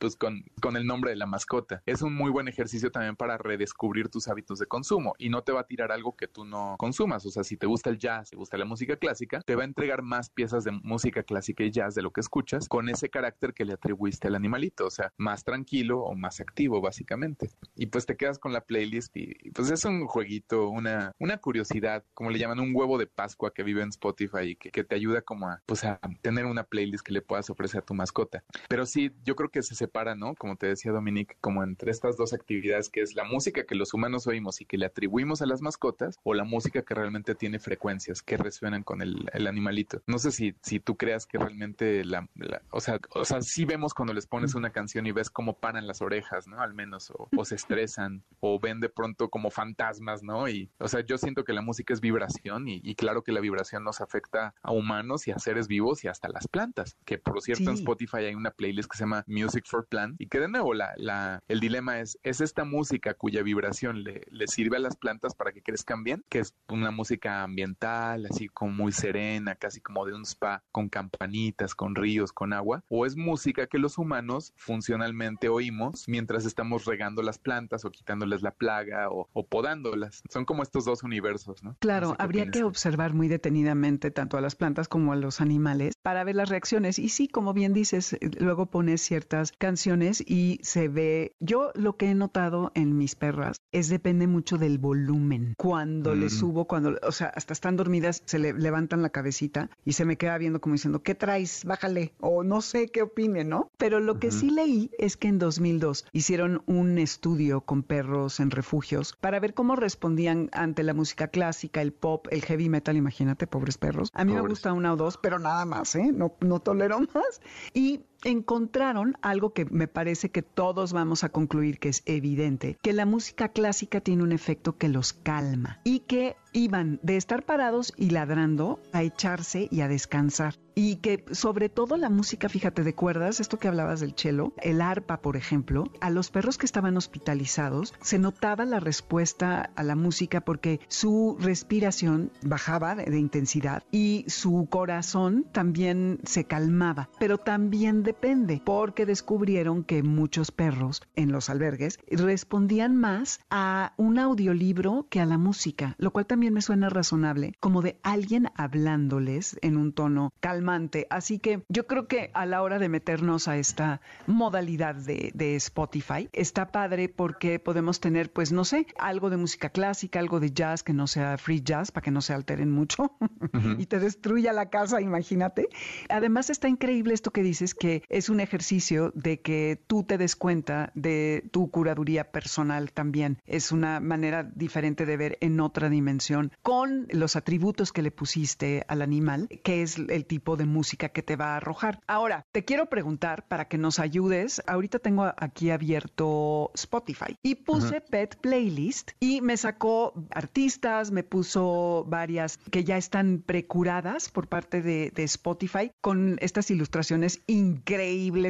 pues 0.04 0.18
con, 0.18 0.44
con 0.62 0.76
el 0.76 0.86
nombre 0.86 1.12
de 1.12 1.16
la 1.16 1.26
mascota. 1.26 1.82
Es 1.86 2.02
un 2.02 2.14
muy 2.14 2.30
buen 2.30 2.50
ejercicio 2.50 2.92
también 2.92 3.16
para 3.16 3.38
redescubrir 3.38 4.10
tus 4.10 4.28
hábitos 4.28 4.60
de 4.60 4.66
consumo 4.66 5.14
y 5.18 5.30
no 5.30 5.44
te 5.44 5.54
va 5.54 5.62
a 5.62 5.64
tirar 5.66 5.94
algo 5.94 6.18
que 6.18 6.28
tú 6.28 6.44
no 6.44 6.76
consumas. 6.78 7.26
O 7.26 7.32
sea, 7.32 7.46
si 7.46 7.56
te 7.56 7.68
gusta 7.68 7.90
el 7.90 7.98
jazz, 7.98 8.30
te 8.30 8.36
gusta 8.36 8.58
la 8.58 8.66
música 8.66 8.98
clásica, 8.98 9.40
te 9.46 9.56
va 9.56 9.62
a 9.62 9.66
entregar 9.66 10.02
más 10.02 10.30
piezas 10.30 10.66
de 10.66 10.72
música 10.72 11.24
clásica 11.24 11.64
y 11.64 11.72
jazz 11.72 11.96
de 11.96 12.02
lo 12.02 12.12
que 12.12 12.20
escuchas 12.20 12.68
con 12.68 12.90
ese 12.90 13.10
carácter 13.10 13.54
que 13.54 13.64
le 13.64 13.76
atribuiste 13.76 14.28
al 14.28 14.36
animalito. 14.36 14.88
O 14.88 14.90
sea, 14.90 15.14
más 15.16 15.46
tranquilo 15.46 16.02
o 16.02 16.16
más 16.16 16.42
activo, 16.42 16.82
básicamente. 16.82 17.50
Y 17.78 17.86
pues 17.86 18.06
te 18.06 18.18
quedas 18.18 18.40
con 18.40 18.52
la 18.52 18.60
playlist 18.60 19.16
y, 19.16 19.52
pues 19.52 19.72
es 19.72 19.86
un 19.86 20.06
jueguito, 20.08 20.68
una, 20.68 21.14
una 21.18 21.38
curiosidad, 21.38 22.04
como 22.14 22.30
le 22.30 22.40
llaman, 22.40 22.60
un 22.60 22.76
huevo 22.76 22.98
de 22.98 23.08
Pascua 23.08 23.54
que 23.54 23.64
vive 23.64 23.82
en 23.82 23.88
Spotify 23.88 24.50
y 24.50 24.56
que, 24.58 24.70
que 24.70 24.84
te 24.84 24.96
ayuda 24.96 25.22
como 25.22 25.48
a, 25.48 25.62
pues 25.66 25.86
a 25.86 26.02
tener 26.22 26.46
una 26.46 26.66
playlist 26.66 27.06
que 27.06 27.14
le 27.14 27.22
puedas 27.22 27.50
ofrecer 27.50 27.84
a 27.84 27.86
tu 27.86 27.94
mascota. 27.94 28.44
Pero 28.68 28.86
sí, 28.86 29.14
yo 29.24 29.33
creo 29.36 29.50
que 29.50 29.62
se 29.62 29.88
para, 29.88 30.16
¿no? 30.16 30.36
Como 30.36 30.56
te 30.56 30.68
decía 30.68 30.92
Dominique, 30.92 31.36
como 31.42 31.64
entre 31.64 31.92
estas 31.92 32.18
dos 32.18 32.34
actividades 32.34 32.90
que 32.90 33.02
es 33.02 33.16
la 33.16 33.24
música 33.24 33.66
que 33.66 33.76
los 33.76 33.94
humanos 33.94 34.28
oímos 34.28 34.62
y 34.62 34.66
que 34.66 34.78
le 34.78 34.86
atribuimos 34.86 35.42
a 35.42 35.46
las 35.46 35.62
mascotas 35.62 36.20
o 36.24 36.34
la 36.34 36.44
música 36.44 36.84
que 36.84 36.94
realmente 36.94 37.36
tiene 37.36 37.60
frecuencias 37.60 38.22
que 38.22 38.38
resuenan 38.38 38.84
con 38.84 39.02
el, 39.02 39.30
animalito. 39.48 40.02
No 40.08 40.20
sé 40.20 40.32
si, 40.32 40.56
si 40.62 40.80
tú 40.80 40.96
creas 40.96 41.26
que 41.26 41.38
realmente 41.38 42.06
la, 42.06 42.28
o 42.72 42.80
sea, 42.80 43.00
o 43.12 43.26
sea, 43.26 43.42
sí 43.42 43.66
vemos 43.66 43.94
cuando 43.94 44.14
les 44.14 44.26
pones 44.26 44.56
una 44.56 44.72
canción 44.72 45.06
y 45.06 45.12
ves 45.12 45.30
cómo 45.30 45.58
paran 45.58 45.86
las 45.86 46.02
orejas, 46.02 46.48
¿no? 46.48 46.62
Al 46.62 46.74
menos, 46.74 47.12
o, 47.16 47.46
se 47.46 47.56
estresan, 47.56 48.24
o 48.40 48.60
ven 48.60 48.80
de 48.80 48.90
pronto 48.90 49.30
como 49.30 49.50
fantasmas, 49.50 50.24
¿no? 50.24 50.48
Y, 50.48 50.70
o 50.80 50.88
sea, 50.88 51.02
yo 51.02 51.18
siento 51.18 51.44
que 51.44 51.54
la 51.54 51.62
música 51.62 51.94
es 51.94 52.02
vibración 52.02 52.68
y, 52.68 52.96
claro 52.96 53.24
que 53.24 53.32
la 53.32 53.42
vibración 53.42 53.84
nos 53.84 54.02
afecta 54.02 54.56
a 54.62 54.72
humanos 54.72 55.28
y 55.28 55.32
a 55.32 55.40
seres 55.40 55.68
vivos 55.68 56.04
y 56.04 56.08
hasta 56.08 56.30
las 56.30 56.48
plantas, 56.48 56.96
que 57.06 57.18
por 57.18 57.42
cierto 57.42 57.70
en 57.70 57.76
Spotify 57.76 58.18
hay 58.18 58.36
una 58.36 58.52
playlist 58.52 58.90
que 58.90 58.98
se 58.98 59.04
llama 59.04 59.23
Music 59.28 59.66
for 59.68 59.86
Plan 59.88 60.16
y 60.20 60.28
que 60.28 60.40
de 60.40 60.48
nuevo 60.48 60.74
la, 60.74 60.94
la, 60.98 61.42
el 61.48 61.60
dilema 61.60 62.00
es, 62.00 62.18
¿es 62.24 62.42
esta 62.42 62.64
música 62.64 63.14
cuya 63.14 63.44
vibración 63.44 64.04
le, 64.04 64.24
le 64.30 64.48
sirve 64.48 64.78
a 64.78 64.80
las 64.80 64.96
plantas 64.96 65.36
para 65.36 65.52
que 65.52 65.62
crezcan 65.62 66.04
bien? 66.04 66.24
Que 66.30 66.40
es 66.40 66.54
una 66.70 66.92
música 66.92 67.44
ambiental, 67.44 68.26
así 68.26 68.48
como 68.50 68.72
muy 68.72 68.92
serena, 68.92 69.56
casi 69.56 69.82
como 69.82 70.06
de 70.06 70.14
un 70.14 70.24
spa, 70.24 70.64
con 70.72 70.90
campanitas, 70.90 71.76
con 71.76 71.96
ríos, 71.96 72.32
con 72.32 72.54
agua, 72.54 72.84
o 72.90 73.06
es 73.06 73.16
música 73.16 73.68
que 73.68 73.78
los 73.78 73.98
humanos 73.98 74.54
funcionalmente 74.56 75.50
oímos 75.50 76.08
mientras 76.08 76.46
estamos 76.46 76.86
regando 76.86 77.22
las 77.22 77.38
plantas 77.38 77.86
o 77.86 77.92
quitándoles 77.92 78.42
la 78.42 78.52
plaga 78.52 79.10
o, 79.10 79.30
o 79.34 79.46
podándolas. 79.46 80.24
Son 80.30 80.46
como 80.46 80.64
estos 80.64 80.86
dos 80.86 81.04
universos, 81.04 81.64
¿no? 81.64 81.76
Claro, 81.80 82.16
habría 82.20 82.50
que 82.50 82.64
observar 82.64 83.14
muy 83.14 83.28
detenidamente 83.28 84.12
tanto 84.12 84.38
a 84.38 84.42
las 84.42 84.56
plantas 84.56 84.88
como 84.88 85.14
a 85.14 85.16
los 85.16 85.42
animales 85.42 85.94
para 86.02 86.24
ver 86.24 86.36
las 86.36 86.50
reacciones. 86.50 87.00
Y 87.00 87.10
sí, 87.10 87.28
como 87.28 87.54
bien 87.54 87.74
dices, 87.74 88.18
luego 88.40 88.68
pones 88.68 89.02
ciertas 89.14 89.52
canciones 89.52 90.24
y 90.26 90.60
se 90.64 90.88
ve, 90.88 91.36
yo 91.40 91.70
lo 91.76 91.98
que 91.98 92.10
he 92.10 92.16
notado 92.16 92.72
en 92.74 92.98
mis 92.98 93.14
perras 93.14 93.58
es 93.72 93.88
depende 93.88 94.26
mucho 94.26 94.58
del 94.58 94.80
volumen. 94.80 95.54
Cuando 95.56 96.16
les 96.16 96.34
subo, 96.34 96.66
cuando, 96.66 96.98
o 97.04 97.12
sea, 97.12 97.28
hasta 97.28 97.54
están 97.54 97.76
dormidas, 97.76 98.24
se 98.26 98.40
le 98.40 98.54
levantan 98.54 99.04
la 99.04 99.10
cabecita 99.10 99.70
y 99.86 99.94
se 99.94 100.06
me 100.06 100.18
queda 100.18 100.40
viendo 100.40 100.62
como 100.62 100.74
diciendo, 100.74 101.04
¿qué 101.04 101.14
traes? 101.14 101.64
Bájale. 101.64 102.16
O 102.22 102.44
no 102.44 102.62
sé 102.62 102.88
qué 102.88 103.04
opine, 103.04 103.44
¿no? 103.44 103.70
Pero 103.78 104.00
lo 104.00 104.20
que 104.20 104.32
sí 104.32 104.50
leí 104.50 104.90
es 104.98 105.16
que 105.16 105.28
en 105.28 105.38
2002 105.38 106.08
hicieron 106.12 106.64
un 106.66 106.98
estudio 106.98 107.62
con 107.62 107.84
perros 107.84 108.40
en 108.40 108.50
refugios 108.50 109.16
para 109.22 109.40
ver 109.40 109.54
cómo 109.54 109.76
respondían 109.76 110.50
ante 110.54 110.82
la 110.82 110.96
música 110.96 111.28
clásica, 111.28 111.84
el 111.84 111.94
pop, 111.94 112.26
el 112.32 112.42
heavy 112.42 112.68
metal, 112.68 112.98
imagínate, 112.98 113.46
pobres 113.46 113.78
perros. 113.78 114.10
A 114.16 114.26
mí 114.26 114.34
me 114.34 114.42
gusta 114.42 114.74
una 114.74 114.94
o 114.94 114.96
dos, 114.96 115.20
pero 115.22 115.38
nada 115.38 115.66
más, 115.66 115.94
¿eh? 115.96 116.12
No, 116.12 116.36
no 116.40 116.62
tolero 116.62 117.00
más. 117.14 117.42
Y 117.76 118.06
encontraron 118.24 119.18
algo 119.22 119.54
que 119.54 119.66
me 119.66 119.88
parece 119.88 120.30
que 120.30 120.42
todos 120.42 120.94
vamos 120.94 121.24
a 121.24 121.30
concluir 121.30 121.80
que 121.80 121.90
es 121.90 122.04
evidente, 122.06 122.78
que 122.82 122.94
la 122.94 123.06
música 123.06 123.50
clásica 123.50 124.02
tiene 124.02 124.24
un 124.24 124.32
efecto 124.32 124.78
que 124.78 124.90
los 124.90 125.14
calma 125.14 125.80
y 125.84 126.00
que 126.02 126.36
iban 126.54 127.00
de 127.04 127.18
estar 127.18 127.44
parados 127.44 127.94
y 127.98 128.12
ladrando 128.12 128.80
a 128.94 129.04
echarse 129.04 129.68
y 129.72 129.82
a 129.82 129.88
descansar. 129.88 130.56
Y 130.76 130.96
que 130.98 131.24
sobre 131.32 131.70
todo 131.70 131.98
la 131.98 132.10
música, 132.10 132.50
fíjate, 132.50 132.84
de 132.84 132.96
cuerdas, 132.96 133.40
esto 133.40 133.60
que 133.60 133.68
hablabas 133.68 134.00
del 134.00 134.16
cello, 134.16 134.54
el 134.58 134.82
arpa, 134.82 135.22
por 135.22 135.38
ejemplo, 135.38 135.92
a 136.02 136.10
los 136.10 136.32
perros 136.32 136.58
que 136.58 136.66
estaban 136.66 136.98
hospitalizados 136.98 137.94
se 138.02 138.18
notaba 138.18 138.66
la 138.66 138.80
respuesta 138.80 139.72
a 139.76 139.84
la 139.84 139.96
música 139.96 140.42
porque 140.42 140.80
su 140.88 141.38
respiración 141.40 142.32
bajaba 142.42 142.96
de, 142.96 143.20
intensidad 143.20 143.84
y 143.92 144.26
su 144.28 144.68
corazón 144.70 145.46
también 145.52 146.20
se 146.24 146.46
calmaba. 146.46 147.10
Pero 147.20 147.38
también 147.38 148.02
depende, 148.14 148.62
porque 148.64 149.08
descubrieron 149.08 149.84
que 149.84 150.04
muchos 150.04 150.52
perros 150.52 151.02
en 151.16 151.32
los 151.32 151.50
albergues 151.50 151.98
respondían 152.12 152.96
más 152.96 153.40
a 153.50 153.94
un 153.98 154.20
audiolibro 154.20 155.08
que 155.10 155.20
a 155.20 155.26
la 155.26 155.40
música, 155.40 155.96
lo 155.98 156.12
cual 156.12 156.28
también 156.28 156.54
me 156.54 156.62
suena 156.62 156.90
razonable, 156.90 157.54
como 157.60 157.82
de 157.82 157.98
alguien 158.04 158.52
hablándoles 158.56 159.58
en 159.64 159.78
un 159.78 159.94
tono 159.94 160.32
calmante. 160.42 161.08
Así 161.10 161.40
que 161.40 161.64
yo 161.70 161.88
creo 161.88 162.08
que 162.08 162.30
a 162.36 162.46
la 162.46 162.62
hora 162.62 162.78
de 162.78 162.88
meternos 162.88 163.48
a 163.48 163.58
esta 163.58 164.00
modalidad 164.28 164.94
de, 164.94 165.32
de 165.34 165.56
Spotify, 165.56 166.30
está 166.34 166.72
padre 166.72 167.10
porque 167.10 167.58
podemos 167.58 168.00
tener, 168.00 168.32
pues 168.32 168.52
no 168.52 168.64
sé, 168.64 168.86
algo 169.00 169.32
de 169.32 169.38
música 169.38 169.70
clásica, 169.70 170.20
algo 170.20 170.40
de 170.40 170.52
jazz 170.52 170.84
que 170.84 170.94
no 170.94 171.08
sea 171.08 171.40
free 171.40 171.64
jazz 171.64 171.92
para 171.92 172.04
que 172.04 172.12
no 172.12 172.22
se 172.22 172.34
alteren 172.34 172.70
mucho 172.70 173.18
y 173.80 173.88
te 173.88 173.98
destruya 173.98 174.54
la 174.54 174.70
casa, 174.70 175.02
imagínate. 175.02 175.68
Además 176.10 176.52
está 176.52 176.68
increíble 176.68 177.16
esto 177.16 177.32
que 177.32 177.42
dices 177.42 177.74
que 177.74 178.03
es 178.10 178.30
un 178.30 178.40
ejercicio 178.40 179.12
de 179.16 179.40
que 179.42 179.82
tú 179.88 180.04
te 180.04 180.18
des 180.18 180.36
cuenta 180.36 180.92
de 180.96 181.44
tu 181.52 181.70
curaduría 181.70 182.32
personal 182.32 182.92
también. 182.92 183.40
Es 183.46 183.72
una 183.72 184.00
manera 184.00 184.44
diferente 184.44 185.06
de 185.06 185.18
ver 185.18 185.38
en 185.42 185.60
otra 185.60 185.90
dimensión 185.90 186.52
con 186.62 187.08
los 187.10 187.36
atributos 187.36 187.92
que 187.92 188.02
le 188.02 188.12
pusiste 188.12 188.86
al 188.88 189.02
animal, 189.02 189.48
que 189.64 189.82
es 189.82 189.98
el 189.98 190.26
tipo 190.26 190.56
de 190.58 190.66
música 190.66 191.10
que 191.10 191.24
te 191.24 191.36
va 191.36 191.54
a 191.54 191.58
arrojar. 191.58 192.00
Ahora, 192.08 192.46
te 192.52 192.66
quiero 192.66 192.88
preguntar 192.88 193.48
para 193.48 193.68
que 193.68 193.78
nos 193.78 194.00
ayudes. 194.00 194.62
Ahorita 194.68 195.00
tengo 195.00 195.32
aquí 195.38 195.70
abierto 195.70 196.72
Spotify 196.74 197.38
y 197.42 197.56
puse 197.56 198.02
Pet 198.02 198.38
Playlist 198.38 199.12
y 199.20 199.42
me 199.42 199.58
sacó 199.58 200.14
artistas, 200.32 201.12
me 201.12 201.24
puso 201.24 202.06
varias 202.08 202.58
que 202.72 202.84
ya 202.84 202.98
están 202.98 203.44
precuradas 203.46 204.30
por 204.30 204.48
parte 204.48 204.82
de, 204.82 205.12
de 205.12 205.24
Spotify 205.24 205.92
con 206.02 206.38
estas 206.42 206.70
ilustraciones 206.72 207.42
increíbles 207.48 207.83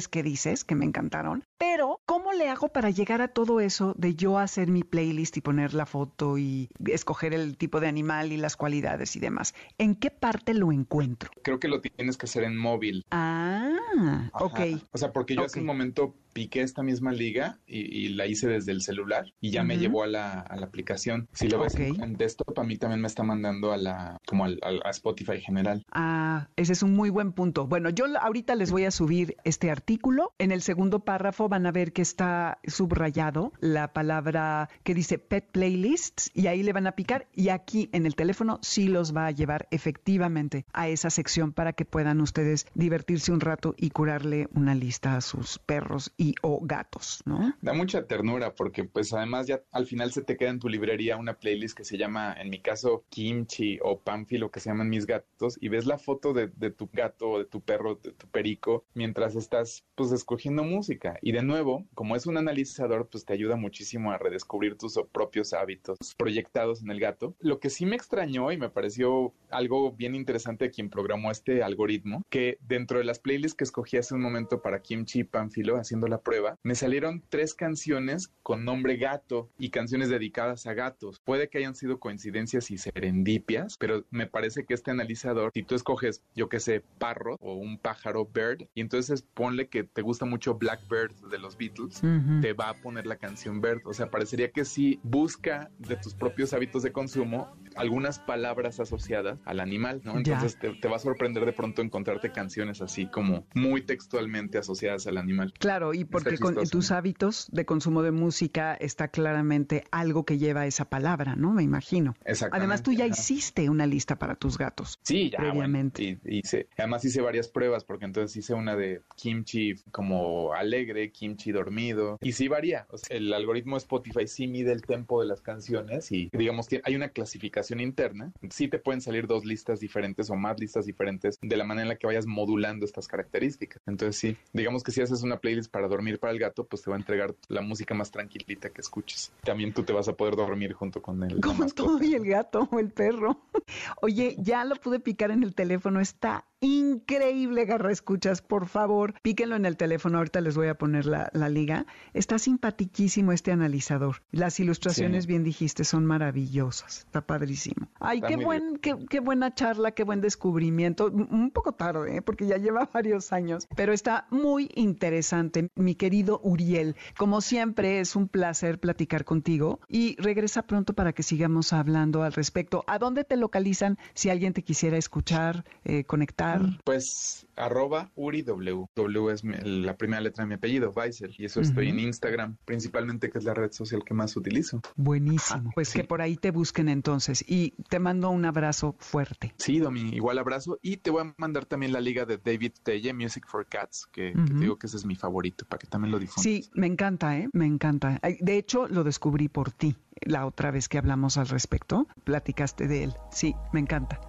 que 0.08 0.24
dices, 0.24 0.64
que 0.64 0.76
me 0.76 0.86
encantaron. 0.86 1.46
Pero, 1.58 2.00
¿cómo 2.34 2.44
le 2.44 2.50
hago 2.50 2.70
para 2.70 2.90
llegar 2.90 3.22
a 3.22 3.28
todo 3.28 3.60
eso 3.60 3.94
de 3.96 4.16
yo 4.16 4.40
hacer 4.40 4.68
mi 4.68 4.84
playlist 4.84 5.38
y 5.38 5.42
poner 5.42 5.76
la 5.76 5.86
foto 5.86 6.40
y 6.40 6.68
escoger 6.86 7.34
el 7.34 7.58
tipo 7.58 7.80
de 7.80 7.88
animal 7.88 8.32
y 8.32 8.38
las 8.38 8.58
cualidades 8.58 9.16
y 9.16 9.20
demás? 9.20 9.54
¿En 9.78 9.96
qué 9.96 10.10
parte 10.10 10.56
lo 10.56 10.72
encuentro? 10.72 11.30
Creo 11.44 11.60
que 11.60 11.68
lo 11.68 11.80
tienes 11.80 12.18
que 12.18 12.26
hacer 12.26 12.44
en 12.44 12.58
móvil. 12.58 13.06
Ah, 13.12 14.32
ok. 14.34 14.60
O 14.92 14.98
sea, 14.98 15.12
porque 15.12 15.36
yo 15.36 15.44
hace 15.44 15.60
un 15.60 15.68
momento 15.68 16.16
piqué 16.34 16.62
esta 16.62 16.82
misma 16.82 17.12
liga 17.12 17.60
y, 17.68 18.10
la 18.10 18.26
hice 18.26 18.48
desde 18.48 18.72
el 18.72 18.82
celular 18.82 19.32
y 19.40 19.52
ya 19.52 19.64
me 19.64 19.78
llevó 19.78 20.04
a 20.04 20.08
la, 20.08 20.40
a 20.40 20.56
la, 20.56 20.66
aplicación. 20.66 21.28
Si 21.34 21.48
lo 21.48 21.60
ves 21.60 21.76
en, 21.76 22.16
desktop, 22.16 22.58
a 22.60 22.64
mí 22.64 22.78
también 22.78 23.02
me 23.02 23.08
está 23.08 23.24
mandando 23.24 23.72
a 23.72 23.78
la, 23.78 24.18
como 24.26 24.46
al, 24.46 24.60
a 24.64 24.90
Spotify 24.90 25.40
general. 25.40 25.84
Ah, 25.92 26.48
ese 26.56 26.74
es 26.74 26.84
un 26.84 26.96
muy 26.96 27.10
buen 27.10 27.32
punto. 27.32 27.68
Bueno, 27.68 27.90
yo 27.90 28.06
ahorita 28.20 28.56
les 28.56 28.72
voy 28.72 28.86
a 28.86 28.92
subir 28.92 29.38
este 29.44 29.70
artículo. 29.70 30.34
En 30.40 30.52
el 30.52 30.62
segundo 30.62 31.02
párrafo 31.02 31.48
van 31.50 31.66
a 31.68 31.72
ver 31.72 31.94
que 31.94 32.02
está 32.02 32.23
subrayado 32.66 33.52
la 33.60 33.94
palabra 33.94 34.70
que 34.84 34.94
dice 34.94 35.20
Pet 35.20 35.46
Playlists 35.52 36.32
y 36.34 36.48
ahí 36.48 36.64
le 36.64 36.74
van 36.74 36.88
a 36.88 36.94
picar 36.94 37.28
y 37.34 37.50
aquí 37.50 37.90
en 37.92 38.06
el 38.06 38.16
teléfono 38.16 38.60
sí 38.62 38.88
los 38.88 39.16
va 39.16 39.28
a 39.28 39.32
llevar 39.32 39.68
efectivamente 39.72 40.66
a 40.74 40.88
esa 40.88 41.10
sección 41.10 41.54
para 41.54 41.74
que 41.74 41.86
puedan 41.86 42.22
ustedes 42.22 42.66
divertirse 42.74 43.32
un 43.32 43.40
rato 43.40 43.76
y 43.78 43.90
curarle 43.90 44.48
una 44.54 44.76
lista 44.76 45.16
a 45.16 45.22
sus 45.22 45.60
perros 45.60 46.14
y 46.18 46.36
o 46.42 46.60
gatos, 46.62 47.22
¿no? 47.26 47.54
Da 47.62 47.74
mucha 47.74 48.06
ternura 48.06 48.56
porque 48.56 48.84
pues 48.84 49.14
además 49.14 49.48
ya 49.48 49.62
al 49.72 49.86
final 49.86 50.12
se 50.12 50.22
te 50.22 50.38
queda 50.38 50.50
en 50.50 50.60
tu 50.60 50.70
librería 50.70 51.18
una 51.18 51.34
playlist 51.34 51.76
que 51.78 51.84
se 51.84 51.98
llama, 51.98 52.36
en 52.40 52.50
mi 52.50 52.60
caso, 52.60 53.04
Kimchi 53.10 53.80
o 53.82 54.02
lo 54.30 54.52
que 54.52 54.60
se 54.60 54.70
llaman 54.70 54.90
mis 54.90 55.06
gatos, 55.06 55.58
y 55.60 55.70
ves 55.70 55.86
la 55.86 55.98
foto 55.98 56.34
de, 56.34 56.48
tu 56.72 56.90
gato 56.92 57.32
o 57.32 57.40
de 57.40 57.46
tu 57.46 57.62
perro, 57.62 57.96
de 57.96 58.12
tu 58.12 58.28
perico, 58.28 58.86
mientras 58.94 59.36
estás 59.36 59.84
pues 59.96 60.12
escogiendo 60.12 60.64
música. 60.64 61.18
Y 61.22 61.32
de 61.32 61.44
nuevo, 61.44 61.86
como 61.94 62.13
es 62.16 62.26
un 62.26 62.38
analizador, 62.38 63.08
pues 63.08 63.26
te 63.26 63.34
ayuda 63.34 63.56
muchísimo 63.56 64.12
a 64.12 64.18
redescubrir 64.18 64.78
tus 64.78 65.00
propios 65.12 65.54
hábitos 65.54 65.98
proyectados 66.18 66.82
en 66.82 66.92
el 66.92 67.00
gato. 67.00 67.36
Lo 67.40 67.60
que 67.60 67.70
sí 67.70 67.86
me 67.86 67.96
extrañó 67.96 68.52
y 68.52 68.58
me 68.58 68.70
pareció 68.70 69.34
algo 69.50 69.92
bien 69.92 70.16
interesante 70.16 70.66
de 70.66 70.72
quien 70.72 70.90
programó 70.90 71.32
este 71.32 71.64
algoritmo, 71.64 72.24
que 72.30 72.58
dentro 72.68 72.98
de 72.98 73.04
las 73.04 73.20
playlists 73.20 73.56
que 73.56 73.64
escogí 73.64 73.98
hace 73.98 74.16
un 74.16 74.22
momento 74.22 74.62
para 74.62 74.82
Kimchi 74.82 75.24
Panfilo 75.24 75.78
haciendo 75.78 76.08
la 76.08 76.22
prueba, 76.22 76.58
me 76.64 76.76
salieron 76.76 77.24
tres 77.30 77.54
canciones 77.54 78.32
con 78.42 78.66
nombre 78.66 78.98
gato 78.98 79.50
y 79.58 79.70
canciones 79.70 80.10
dedicadas 80.10 80.66
a 80.68 80.74
gatos. 80.74 81.22
Puede 81.24 81.50
que 81.50 81.60
hayan 81.60 81.76
sido 81.76 82.00
coincidencias 82.00 82.72
y 82.72 82.78
serendipias, 82.78 83.78
pero 83.78 84.06
me 84.10 84.28
parece 84.28 84.66
que 84.66 84.74
este 84.74 84.92
analizador, 84.92 85.52
si 85.54 85.64
tú 85.64 85.76
escoges, 85.76 86.22
yo 86.36 86.50
que 86.50 86.60
sé, 86.60 86.84
parro 86.98 87.38
o 87.40 87.56
un 87.56 87.78
pájaro 87.78 88.26
bird, 88.26 88.68
y 88.74 88.82
entonces 88.82 89.26
ponle 89.34 89.68
que 89.68 89.84
te 89.84 90.02
gusta 90.02 90.26
mucho 90.26 90.56
Blackbird 90.56 91.14
de 91.30 91.40
los 91.40 91.58
Beatles, 91.58 91.93
te 92.02 92.54
va 92.54 92.70
a 92.70 92.74
poner 92.76 93.06
la 93.06 93.18
canción 93.18 93.62
Bird. 93.62 93.82
O 93.86 93.94
sea, 93.94 94.10
parecería 94.10 94.52
que 94.52 94.66
si 94.66 95.00
busca 95.04 95.72
de 95.80 95.96
tus 95.96 96.14
propios 96.14 96.54
hábitos 96.54 96.84
de 96.84 96.92
consumo 96.92 97.56
algunas 97.76 98.20
palabras 98.20 98.80
asociadas 98.80 99.40
al 99.46 99.60
animal, 99.60 100.02
¿no? 100.04 100.18
Entonces 100.18 100.58
te, 100.60 100.88
va 100.88 100.96
a 100.98 101.00
sorprender 101.00 101.46
de 101.46 101.54
pronto 101.54 101.82
encontrarte 101.82 102.32
canciones 102.32 102.82
así 102.82 103.08
como 103.08 103.46
muy 103.54 103.82
textualmente 103.82 104.58
asociadas 104.58 105.08
al 105.08 105.18
animal. 105.18 105.54
Claro, 105.60 105.94
y 105.94 106.06
porque 106.06 106.38
con 106.38 106.56
tus 106.56 106.92
hábitos 106.92 107.48
de 107.52 107.66
consumo 107.66 108.04
de 108.04 108.12
música 108.12 108.76
está 108.76 109.08
claramente 109.08 109.86
algo 109.92 110.26
que 110.26 110.38
lleva 110.38 110.66
esa 110.66 110.86
palabra, 110.86 111.36
¿no? 111.36 111.52
Me 111.52 111.64
imagino. 111.64 112.16
Exactamente. 112.26 112.58
Además, 112.58 112.84
tú 112.84 112.94
ya 112.94 113.08
hiciste 113.08 113.70
una 113.70 113.88
lista 113.88 114.18
para 114.18 114.36
tus 114.36 114.58
gatos. 114.58 115.00
Sí, 115.02 115.30
ya. 115.32 115.40
Previamente. 115.40 116.20
hice, 116.26 116.68
además 116.78 117.04
hice 117.06 117.22
varias 117.22 117.48
pruebas 117.48 117.84
porque 117.84 118.06
entonces 118.06 118.36
hice 118.38 118.54
una 118.54 118.76
de 118.76 119.02
kimchi 119.16 119.76
como 119.92 120.54
alegre, 120.54 121.12
kimchi 121.12 121.52
dormido. 121.52 121.83
Y 122.22 122.32
sí 122.32 122.48
varía. 122.48 122.88
O 122.90 122.98
sea, 122.98 123.18
el 123.18 123.34
algoritmo 123.34 123.78
Spotify 123.78 124.28
sí 124.28 124.48
mide 124.48 124.72
el 124.72 124.82
tempo 124.82 125.22
de 125.22 125.28
las 125.28 125.42
canciones 125.42 126.12
y 126.12 126.30
digamos 126.32 126.68
que 126.68 126.82
hay 126.84 126.96
una 126.96 127.10
clasificación 127.10 127.80
interna, 127.80 128.32
sí 128.50 128.68
te 128.68 128.80
pueden 128.80 129.02
salir 129.02 129.28
dos 129.28 129.46
listas 129.46 129.80
diferentes 129.80 130.30
o 130.30 130.36
más 130.36 130.60
listas 130.60 130.86
diferentes 130.86 131.38
de 131.42 131.58
la 131.58 131.64
manera 131.64 131.84
en 131.84 131.90
la 131.90 131.96
que 131.96 132.08
vayas 132.08 132.26
modulando 132.26 132.86
estas 132.86 133.08
características. 133.08 133.82
Entonces 133.86 134.18
sí, 134.18 134.38
digamos 134.54 134.84
que 134.84 134.92
si 134.92 135.02
haces 135.02 135.24
una 135.24 135.38
playlist 135.38 135.72
para 135.72 135.88
dormir 135.88 136.20
para 136.20 136.32
el 136.32 136.40
gato, 136.40 136.66
pues 136.66 136.82
te 136.82 136.90
va 136.90 136.96
a 136.96 137.00
entregar 137.00 137.36
la 137.48 137.62
música 137.62 137.94
más 137.94 138.12
tranquilita 138.12 138.70
que 138.70 138.82
escuches. 138.82 139.32
También 139.44 139.74
tú 139.74 139.84
te 139.84 139.94
vas 139.94 140.08
a 140.08 140.14
poder 140.14 140.36
dormir 140.36 140.74
junto 140.74 141.02
con 141.02 141.24
él. 141.24 141.40
Como 141.42 141.66
tú 141.68 142.00
y 142.02 142.14
el 142.14 142.26
gato 142.26 142.68
o 142.72 142.80
el 142.80 142.92
perro. 142.92 143.40
Oye, 144.02 144.36
ya 144.40 144.66
lo 144.66 144.76
pude 144.76 145.00
picar 145.00 145.32
en 145.32 145.44
el 145.44 145.56
teléfono, 145.56 146.00
está 146.00 146.46
increíble, 146.64 147.66
Garra 147.66 147.92
Escuchas, 147.92 148.42
por 148.42 148.68
favor, 148.68 149.14
píquenlo 149.22 149.56
en 149.56 149.66
el 149.66 149.78
teléfono, 149.78 150.18
ahorita 150.18 150.42
les 150.42 150.56
voy 150.56 150.68
a 150.68 150.76
poner 150.76 151.06
la, 151.06 151.30
liga. 151.50 151.73
Está 152.14 152.40
simpatiquísimo 152.40 153.32
este 153.32 153.52
analizador. 153.52 154.18
Las 154.32 154.60
ilustraciones, 154.60 155.26
bien 155.26 155.44
dijiste, 155.44 155.84
son 155.84 156.06
maravillosas. 156.06 157.00
Está 157.00 157.22
padrísimo. 157.22 157.88
Ay, 158.00 158.22
qué, 158.22 158.36
buen, 158.36 158.78
qué, 158.78 159.20
buena 159.20 159.54
charla, 159.54 159.92
qué 159.92 160.04
buen 160.04 160.22
descubrimiento. 160.22 161.08
Un 161.08 161.52
poco 161.52 161.74
tarde, 161.74 162.18
¿eh? 162.18 162.22
porque 162.22 162.46
ya 162.46 162.58
lleva 162.58 162.90
varios 162.94 163.34
años, 163.34 163.68
pero 163.76 163.94
está 163.94 164.28
muy 164.30 164.70
interesante, 164.76 165.70
mi 165.76 165.96
querido 165.96 166.40
Uriel. 166.44 166.96
Como 167.18 167.42
siempre, 167.42 168.00
es 168.00 168.16
un 168.16 168.28
placer 168.28 168.80
platicar 168.80 169.26
contigo 169.26 169.80
y 169.88 170.16
regresa 170.22 170.64
pronto 170.64 170.94
para 170.94 171.14
que 171.14 171.24
sigamos 171.24 171.74
hablando 171.74 172.24
al 172.24 172.34
respecto. 172.34 172.84
¿A 172.88 173.00
dónde 173.00 173.24
te 173.24 173.38
localizan 173.38 173.98
si 174.14 174.30
alguien 174.30 174.54
te 174.54 174.64
quisiera 174.64 174.98
escuchar, 174.98 175.66
eh, 175.84 176.04
conectar? 176.04 176.62
Pues 176.84 177.48
arroba 177.56 178.12
uriw. 178.16 178.88
W 178.96 179.32
es 179.32 179.44
la 179.44 179.96
primera 179.98 180.22
letra 180.22 180.44
de 180.44 180.48
mi 180.48 180.56
apellido, 180.56 180.92
Weissel. 180.92 181.34
Y 181.38 181.46
eso 181.46 181.62
estoy 181.62 181.90
en 181.90 182.00
Instagram, 182.00 182.58
principalmente, 182.66 183.30
que 183.30 183.38
es 183.38 183.44
la 183.44 183.54
red 183.54 183.72
social 183.72 184.04
que 184.04 184.14
más 184.14 184.36
utilizo. 184.36 184.82
Buenísimo. 184.96 185.72
pues 185.74 185.94
que 185.94 186.04
por 186.04 186.22
ahí 186.22 186.36
te 186.36 186.52
busquen 186.52 186.90
entonces. 186.90 187.44
Y 187.48 187.72
te 187.90 188.00
mando 188.00 188.30
un 188.30 188.46
abrazo 188.46 188.96
fuerte. 189.00 189.54
Sí, 189.58 189.80
Domi, 189.80 190.10
igual 190.14 190.38
abrazo. 190.38 190.80
Y 190.82 190.98
te 190.98 191.10
voy 191.10 191.24
a 191.24 191.34
mandar 191.38 191.66
también 191.66 191.94
la 191.94 192.02
liga 192.02 192.26
de 192.26 192.38
David 192.38 192.74
Telle, 192.84 193.14
Music 193.14 193.46
for 193.48 193.66
Cats, 193.66 194.08
que, 194.12 194.34
te 194.34 194.54
digo 194.54 194.78
que 194.78 194.88
ese 194.88 194.98
es 194.98 195.06
mi 195.06 195.16
favorito, 195.16 195.66
para 195.66 195.80
que 195.80 195.88
también 195.88 196.12
lo 196.12 196.20
difundas. 196.20 196.44
Sí, 196.44 196.70
me 196.74 196.88
encanta, 196.88 197.38
¿eh? 197.38 197.50
Me 197.54 197.66
encanta. 197.66 198.20
De 198.40 198.58
hecho, 198.58 198.88
lo 198.88 199.04
descubrí 199.04 199.48
por 199.48 199.72
ti 199.72 199.96
la 200.26 200.46
otra 200.46 200.72
vez 200.72 200.90
que 200.90 200.98
hablamos 200.98 201.38
al 201.38 201.48
respecto. 201.48 202.08
Platicaste 202.24 202.88
de 202.88 203.04
él. 203.04 203.14
Sí, 203.32 203.56
me 203.72 203.80
encanta. 203.80 204.20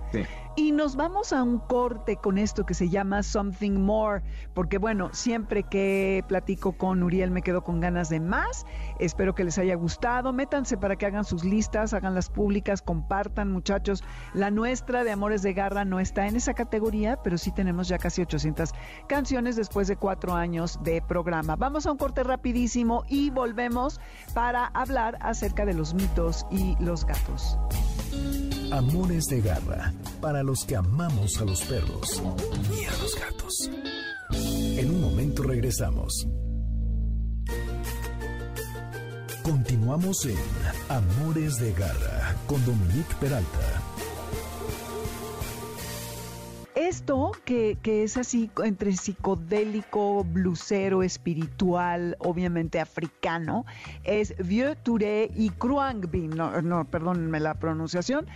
Y 0.56 0.70
nos 0.70 0.94
vamos 0.94 1.32
a 1.32 1.42
un 1.42 1.58
corte 1.58 2.16
con 2.16 2.38
esto 2.38 2.64
que 2.64 2.74
se 2.74 2.88
llama 2.88 3.24
Something 3.24 3.80
More, 3.80 4.22
porque 4.54 4.78
bueno, 4.78 5.10
siempre 5.12 5.64
que 5.64 6.24
platico 6.28 6.72
con 6.72 7.02
Uriel 7.02 7.32
me 7.32 7.42
quedo 7.42 7.64
con 7.64 7.80
ganas 7.80 8.08
de 8.08 8.20
más. 8.20 8.64
Espero 9.00 9.34
que 9.34 9.42
les 9.42 9.58
haya 9.58 9.74
gustado. 9.74 10.32
Métanse 10.32 10.76
para 10.76 10.94
que 10.94 11.06
hagan 11.06 11.24
sus 11.24 11.42
listas, 11.42 11.92
hagan 11.92 12.14
las 12.14 12.30
públicas, 12.30 12.82
compartan, 12.82 13.50
muchachos. 13.50 14.04
La 14.32 14.52
nuestra 14.52 15.02
de 15.02 15.10
Amores 15.10 15.42
de 15.42 15.54
Garra 15.54 15.84
no 15.84 15.98
está 15.98 16.28
en 16.28 16.36
esa 16.36 16.54
categoría, 16.54 17.20
pero 17.20 17.36
sí 17.36 17.50
tenemos 17.50 17.88
ya 17.88 17.98
casi 17.98 18.22
800 18.22 18.70
canciones 19.08 19.56
después 19.56 19.88
de 19.88 19.96
cuatro 19.96 20.34
años 20.34 20.78
de 20.84 21.02
programa. 21.02 21.56
Vamos 21.56 21.86
a 21.86 21.90
un 21.90 21.98
corte 21.98 22.22
rapidísimo 22.22 23.02
y 23.08 23.30
volvemos 23.30 24.00
para 24.34 24.66
hablar 24.66 25.18
acerca 25.20 25.66
de 25.66 25.74
los 25.74 25.83
mitos 25.92 26.46
y 26.50 26.76
los 26.82 27.04
gatos. 27.04 27.58
Amores 28.70 29.26
de 29.26 29.42
garra, 29.42 29.92
para 30.20 30.42
los 30.42 30.64
que 30.64 30.76
amamos 30.76 31.38
a 31.38 31.44
los 31.44 31.60
perros 31.62 32.22
y 32.72 32.84
a 32.84 33.02
los 33.02 33.14
gatos. 33.20 33.70
En 34.32 34.90
un 34.90 35.00
momento 35.02 35.42
regresamos. 35.42 36.26
Continuamos 39.42 40.24
en 40.24 40.38
Amores 40.88 41.58
de 41.58 41.72
garra 41.74 42.34
con 42.46 42.64
Dominique 42.64 43.14
Peralta. 43.20 43.82
Esto 46.74 47.30
que, 47.44 47.78
es 47.84 48.16
así 48.16 48.50
entre 48.64 48.96
psicodélico, 48.96 50.24
blusero, 50.24 51.04
espiritual, 51.04 52.16
obviamente 52.18 52.80
africano, 52.80 53.64
es 54.02 54.34
Vieux 54.38 54.76
Touré 54.82 55.30
y 55.36 55.50
Kruangbin, 55.50 56.30
no, 56.30 56.60
no, 56.62 56.84
perdónenme 56.84 57.38
la 57.38 57.54
pronunciación, 57.54 58.26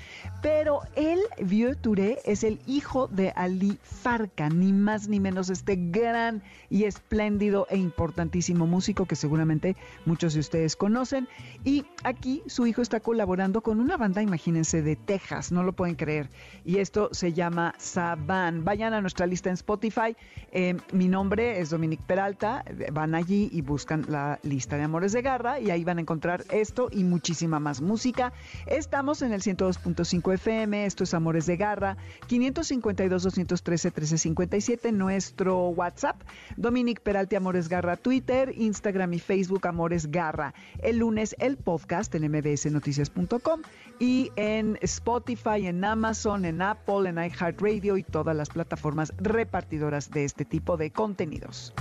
pero 0.40 0.83
el 0.94 1.18
Vieux 1.42 1.77
Touré 1.79 2.20
es 2.24 2.44
el 2.44 2.61
hijo 2.64 3.09
de 3.09 3.33
Ali 3.35 3.77
Farka, 3.83 4.48
ni 4.48 4.72
más 4.72 5.09
ni 5.09 5.18
menos 5.18 5.51
este 5.51 5.74
gran 5.77 6.44
y 6.70 6.85
espléndido 6.85 7.66
e 7.70 7.77
importantísimo 7.77 8.68
músico 8.68 9.07
que 9.07 9.16
seguramente 9.16 9.77
muchos 10.07 10.35
de 10.35 10.40
ustedes 10.40 10.77
conocen. 10.77 11.27
Y 11.64 11.87
aquí 12.05 12.44
su 12.46 12.68
hijo 12.68 12.83
está 12.83 13.01
colaborando 13.01 13.62
con 13.62 13.81
una 13.81 13.96
banda, 13.96 14.22
imagínense, 14.22 14.81
de 14.81 14.94
Texas, 14.94 15.51
no 15.51 15.64
lo 15.64 15.72
pueden 15.72 15.96
creer. 15.96 16.31
Y 16.64 16.79
esto 16.79 17.09
se 17.11 17.33
llama 17.33 17.74
Sab 17.79 18.27
van. 18.28 18.64
Vayan 18.64 18.94
a 18.94 19.00
nuestra 19.00 19.26
lista 19.26 19.48
en 19.48 19.54
Spotify. 19.54 20.16
Eh, 20.52 20.76
mi 20.92 21.08
nombre 21.08 21.58
es 21.58 21.70
Dominique 21.70 22.04
Peralta. 22.06 22.64
Van 22.92 23.16
allí 23.16 23.48
y 23.50 23.62
buscan 23.62 24.04
la 24.08 24.38
lista 24.44 24.76
de 24.76 24.84
Amores 24.84 25.10
de 25.12 25.22
Garra 25.22 25.58
y 25.58 25.72
ahí 25.72 25.82
van 25.82 25.98
a 25.98 26.02
encontrar 26.02 26.44
esto 26.50 26.88
y 26.92 27.02
muchísima 27.02 27.58
más 27.58 27.80
música. 27.80 28.32
Estamos 28.66 29.22
en 29.22 29.32
el 29.32 29.42
102.5 29.42 30.34
FM. 30.34 30.86
Esto 30.86 31.02
es 31.02 31.12
Amores 31.14 31.46
de 31.46 31.56
Garra. 31.56 31.96
552-213-1357. 32.28 34.92
Nuestro 34.92 35.70
WhatsApp. 35.70 36.22
Dominique 36.56 37.02
Peralta 37.02 37.38
Amores 37.38 37.68
Garra. 37.68 37.96
Twitter, 37.96 38.54
Instagram 38.56 39.14
y 39.14 39.18
Facebook 39.18 39.66
Amores 39.66 40.12
Garra. 40.12 40.54
El 40.82 40.98
lunes 40.98 41.34
el 41.38 41.56
podcast 41.56 42.14
en 42.14 42.30
mbsnoticias.com 42.30 43.62
y 43.98 44.30
en 44.36 44.78
Spotify, 44.82 45.66
en 45.66 45.84
Amazon, 45.84 46.44
en 46.44 46.62
Apple, 46.62 47.08
en 47.08 47.16
iHeartRadio 47.16 47.96
y 47.96 48.04
todas 48.18 48.35
las 48.35 48.48
plataformas 48.48 49.12
repartidoras 49.18 50.11
de 50.11 50.24
este 50.24 50.44
tipo 50.44 50.76
de 50.76 50.90
contenidos. 50.90 51.72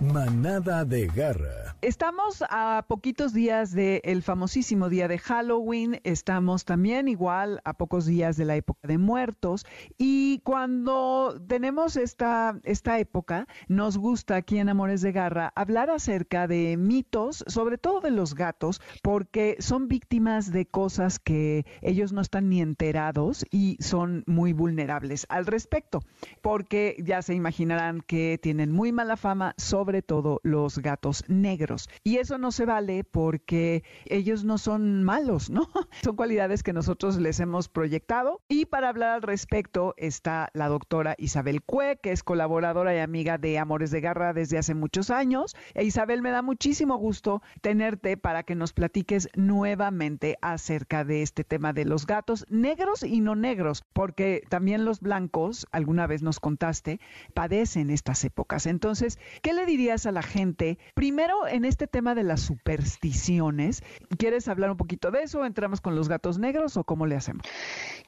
Manada 0.00 0.84
de 0.84 1.06
Garra 1.06 1.61
Estamos 1.82 2.44
a 2.48 2.84
poquitos 2.86 3.32
días 3.32 3.72
del 3.72 4.22
famosísimo 4.22 4.88
día 4.88 5.08
de 5.08 5.18
Halloween, 5.18 6.00
estamos 6.04 6.64
también 6.64 7.08
igual 7.08 7.60
a 7.64 7.72
pocos 7.72 8.06
días 8.06 8.36
de 8.36 8.44
la 8.44 8.54
época 8.54 8.86
de 8.86 8.98
muertos. 8.98 9.66
Y 9.98 10.38
cuando 10.44 11.42
tenemos 11.48 11.96
esta, 11.96 12.56
esta 12.62 13.00
época, 13.00 13.48
nos 13.66 13.98
gusta 13.98 14.36
aquí 14.36 14.58
en 14.58 14.68
Amores 14.68 15.00
de 15.00 15.10
Garra 15.10 15.52
hablar 15.56 15.90
acerca 15.90 16.46
de 16.46 16.76
mitos, 16.76 17.42
sobre 17.48 17.78
todo 17.78 18.00
de 18.00 18.12
los 18.12 18.36
gatos, 18.36 18.80
porque 19.02 19.56
son 19.58 19.88
víctimas 19.88 20.52
de 20.52 20.66
cosas 20.66 21.18
que 21.18 21.66
ellos 21.80 22.12
no 22.12 22.20
están 22.20 22.48
ni 22.48 22.60
enterados 22.60 23.44
y 23.50 23.76
son 23.80 24.22
muy 24.28 24.52
vulnerables 24.52 25.26
al 25.28 25.46
respecto, 25.46 25.98
porque 26.42 26.94
ya 27.04 27.22
se 27.22 27.34
imaginarán 27.34 28.02
que 28.02 28.38
tienen 28.40 28.70
muy 28.70 28.92
mala 28.92 29.16
fama, 29.16 29.56
sobre 29.56 30.02
todo 30.02 30.38
los 30.44 30.78
gatos 30.78 31.24
negros 31.26 31.71
Y 32.04 32.16
eso 32.16 32.38
no 32.38 32.52
se 32.52 32.66
vale 32.66 33.04
porque 33.04 33.84
ellos 34.06 34.44
no 34.44 34.58
son 34.58 35.02
malos, 35.02 35.50
¿no? 35.50 35.68
Son 36.02 36.16
cualidades 36.16 36.62
que 36.62 36.72
nosotros 36.72 37.18
les 37.18 37.40
hemos 37.40 37.68
proyectado. 37.68 38.40
Y 38.48 38.66
para 38.66 38.88
hablar 38.88 39.10
al 39.10 39.22
respecto 39.22 39.94
está 39.96 40.50
la 40.54 40.68
doctora 40.68 41.14
Isabel 41.18 41.62
Cue, 41.62 41.98
que 42.02 42.12
es 42.12 42.22
colaboradora 42.22 42.94
y 42.94 42.98
amiga 42.98 43.38
de 43.38 43.58
Amores 43.58 43.90
de 43.90 44.00
Garra 44.00 44.32
desde 44.32 44.58
hace 44.58 44.74
muchos 44.74 45.10
años. 45.10 45.54
E 45.74 45.84
Isabel, 45.84 46.22
me 46.22 46.30
da 46.30 46.42
muchísimo 46.42 46.96
gusto 46.96 47.42
tenerte 47.60 48.16
para 48.16 48.42
que 48.42 48.54
nos 48.54 48.72
platiques 48.72 49.28
nuevamente 49.34 50.38
acerca 50.42 51.04
de 51.04 51.22
este 51.22 51.44
tema 51.44 51.72
de 51.72 51.84
los 51.84 52.06
gatos 52.06 52.46
negros 52.48 53.02
y 53.02 53.20
no 53.20 53.34
negros, 53.34 53.84
porque 53.92 54.42
también 54.48 54.84
los 54.84 55.00
blancos, 55.00 55.66
alguna 55.72 56.06
vez 56.06 56.22
nos 56.22 56.40
contaste, 56.40 57.00
padecen 57.34 57.90
estas 57.90 58.24
épocas. 58.24 58.66
Entonces, 58.66 59.18
¿qué 59.42 59.52
le 59.52 59.66
dirías 59.66 60.06
a 60.06 60.12
la 60.12 60.22
gente? 60.22 60.78
Primero, 60.94 61.46
en 61.46 61.61
este 61.64 61.86
tema 61.86 62.14
de 62.14 62.22
las 62.22 62.40
supersticiones, 62.40 63.82
¿quieres 64.18 64.48
hablar 64.48 64.70
un 64.70 64.76
poquito 64.76 65.10
de 65.10 65.22
eso? 65.22 65.44
¿Entramos 65.44 65.80
con 65.80 65.94
los 65.94 66.08
gatos 66.08 66.38
negros 66.38 66.76
o 66.76 66.84
cómo 66.84 67.06
le 67.06 67.16
hacemos? 67.16 67.46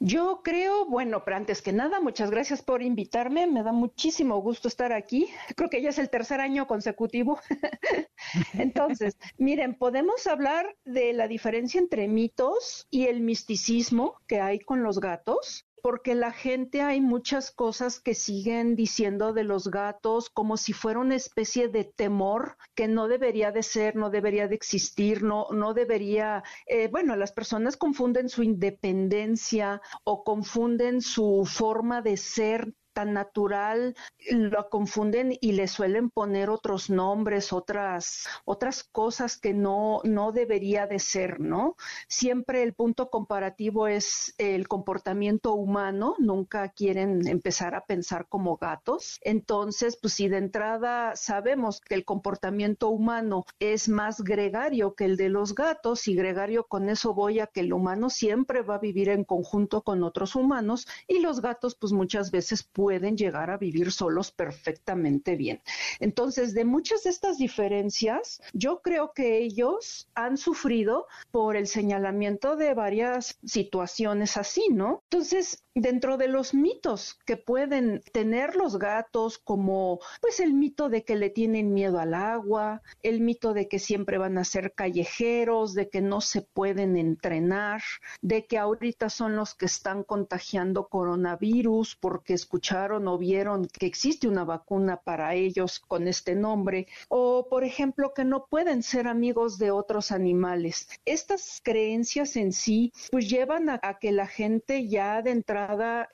Yo 0.00 0.40
creo, 0.42 0.86
bueno, 0.86 1.24
pero 1.24 1.36
antes 1.36 1.62
que 1.62 1.72
nada, 1.72 2.00
muchas 2.00 2.30
gracias 2.30 2.62
por 2.62 2.82
invitarme. 2.82 3.46
Me 3.46 3.62
da 3.62 3.72
muchísimo 3.72 4.40
gusto 4.40 4.68
estar 4.68 4.92
aquí. 4.92 5.28
Creo 5.56 5.70
que 5.70 5.82
ya 5.82 5.90
es 5.90 5.98
el 5.98 6.10
tercer 6.10 6.40
año 6.40 6.66
consecutivo. 6.66 7.38
Entonces, 8.54 9.16
miren, 9.38 9.74
podemos 9.74 10.26
hablar 10.26 10.76
de 10.84 11.12
la 11.12 11.28
diferencia 11.28 11.80
entre 11.80 12.08
mitos 12.08 12.86
y 12.90 13.06
el 13.06 13.20
misticismo 13.20 14.16
que 14.26 14.40
hay 14.40 14.58
con 14.58 14.82
los 14.82 15.00
gatos 15.00 15.66
porque 15.85 16.14
la 16.14 16.33
gente 16.33 16.81
hay 16.81 17.03
muchas 17.03 17.51
cosas 17.51 18.01
que 18.01 18.14
siguen 18.14 18.75
diciendo 18.75 19.35
de 19.35 19.44
los 19.44 19.68
gatos 19.68 20.31
como 20.31 20.57
si 20.57 20.73
fuera 20.73 20.99
una 20.99 21.14
especie 21.14 21.68
de 21.68 21.85
temor 21.85 22.57
que 22.75 22.88
no 22.88 23.07
debería 23.07 23.53
de 23.53 23.62
ser, 23.62 23.95
no 23.95 24.09
debería 24.09 24.49
de 24.49 24.55
existir, 24.55 25.22
no, 25.22 25.47
no 25.51 25.74
debería, 25.74 26.43
eh, 26.66 26.89
bueno, 26.89 27.16
las 27.16 27.32
personas 27.32 27.76
confunden 27.76 28.30
su 28.30 28.43
independencia 28.43 29.82
o 30.05 30.24
confunden 30.24 31.03
su 31.03 31.47
forma 31.47 32.01
de 32.01 32.16
ser 32.16 32.72
tan 32.95 33.12
natural, 33.12 33.95
lo 34.30 34.70
confunden 34.70 35.36
y 35.40 35.53
le 35.53 35.68
suelen 35.68 36.11
poner 36.11 36.49
otros 36.49 36.88
nombres, 36.88 37.53
otras, 37.53 38.26
otras 38.45 38.84
cosas 38.84 39.36
que 39.36 39.53
no, 39.53 40.01
no 40.05 40.32
debería 40.32 40.86
de 40.86 40.99
ser, 40.99 41.40
¿no? 41.40 41.76
Siempre 42.09 42.62
el 42.62 42.72
punto 42.72 43.11
comparativo 43.11 43.88
es 43.88 44.34
el 44.38 44.68
comportamiento 44.68 45.55
humano, 45.55 46.14
nunca 46.18 46.70
quieren 46.70 47.26
empezar 47.26 47.74
a 47.74 47.84
pensar 47.84 48.28
como 48.28 48.57
gatos. 48.57 49.18
Entonces, 49.22 49.99
pues 50.01 50.14
si 50.14 50.28
de 50.28 50.38
entrada 50.38 51.16
sabemos 51.16 51.80
que 51.80 51.95
el 51.95 52.05
comportamiento 52.05 52.88
humano 52.88 53.45
es 53.59 53.88
más 53.88 54.22
gregario 54.22 54.95
que 54.95 55.05
el 55.05 55.16
de 55.16 55.28
los 55.28 55.55
gatos, 55.55 55.74
y 56.07 56.14
gregario 56.14 56.64
con 56.64 56.88
eso 56.88 57.14
voy 57.14 57.40
a 57.40 57.47
que 57.47 57.61
el 57.61 57.72
humano 57.72 58.11
siempre 58.11 58.62
va 58.62 58.76
a 58.76 58.78
vivir 58.78 59.09
en 59.09 59.24
conjunto 59.24 59.82
con 59.82 60.03
otros 60.03 60.36
humanos 60.36 60.86
y 61.09 61.18
los 61.18 61.40
gatos 61.40 61.74
pues 61.74 61.92
muchas 61.92 62.30
veces 62.30 62.62
pueden 62.62 62.84
llegar 62.91 63.51
a 63.51 63.57
vivir 63.57 63.91
solos 63.91 64.30
perfectamente 64.30 65.37
bien. 65.37 65.61
Entonces, 66.01 66.55
de 66.55 66.64
muchas 66.64 67.03
de 67.05 67.11
estas 67.11 67.39
diferencias, 67.39 68.41
yo 68.53 68.80
creo 68.82 69.12
que 69.12 69.39
ellos 69.39 70.09
han 70.14 70.37
sufrido 70.37 71.07
por 71.30 71.57
el 71.57 71.66
señalamiento 71.66 72.57
de 72.57 72.74
varias 72.74 73.39
situaciones 73.45 74.37
así, 74.37 74.68
¿no? 74.70 75.03
Entonces, 75.11 75.63
dentro 75.75 76.16
de 76.16 76.29
los 76.29 76.55
mitos 76.55 77.18
que 77.27 77.37
pueden 77.37 78.03
tener 78.12 78.55
los 78.55 78.79
gatos, 78.79 79.39
como 79.39 79.99
pues 80.20 80.39
el 80.39 80.55
mito 80.55 80.89
de 80.89 81.05
que 81.05 81.16
le 81.16 81.31
tienen 81.31 81.72
miedo 81.72 81.99
al 81.99 82.14
agua, 82.14 82.83
el 83.03 83.20
mito 83.20 83.55
de 83.55 83.68
que 83.68 83.81
siempre 83.81 84.18
van 84.18 84.39
a 84.39 84.45
ser 84.45 84.72
callejeros, 84.72 85.75
de 85.75 85.89
que 85.89 86.01
no 86.01 86.20
se 86.20 86.43
pueden 86.43 86.97
entrenar, 86.97 87.83
de 88.22 88.47
que 88.47 88.59
ahorita 88.59 89.11
son 89.11 89.35
los 89.35 89.55
que 89.55 89.66
están 89.66 90.05
contagiando 90.05 90.89
coronavirus 90.89 91.97
porque 91.97 92.35
escucharon 92.35 93.09
o 93.09 93.18
vieron 93.18 93.66
que 93.66 93.87
existe 93.87 94.29
una 94.29 94.45
vacuna 94.45 94.99
para 94.99 95.35
ellos 95.35 95.81
con 95.81 96.07
este 96.07 96.37
nombre, 96.37 96.87
o 97.09 97.49
por 97.49 97.64
ejemplo 97.64 98.14
que 98.14 98.25
no 98.25 98.47
pueden 98.47 98.83
ser 98.83 99.09
amigos 99.09 99.59
de 99.59 99.72
otros 99.72 100.12
animales. 100.12 100.89
Estas 101.05 101.61
creencias 101.64 102.37
en 102.37 102.53
sí 102.53 102.93
pues 103.11 103.29
llevan 103.29 103.68
a, 103.68 103.81
que 104.01 104.12
la 104.12 104.27
gente 104.27 104.89
ya 104.89 105.22
de 105.22 105.31
entrada 105.31 105.63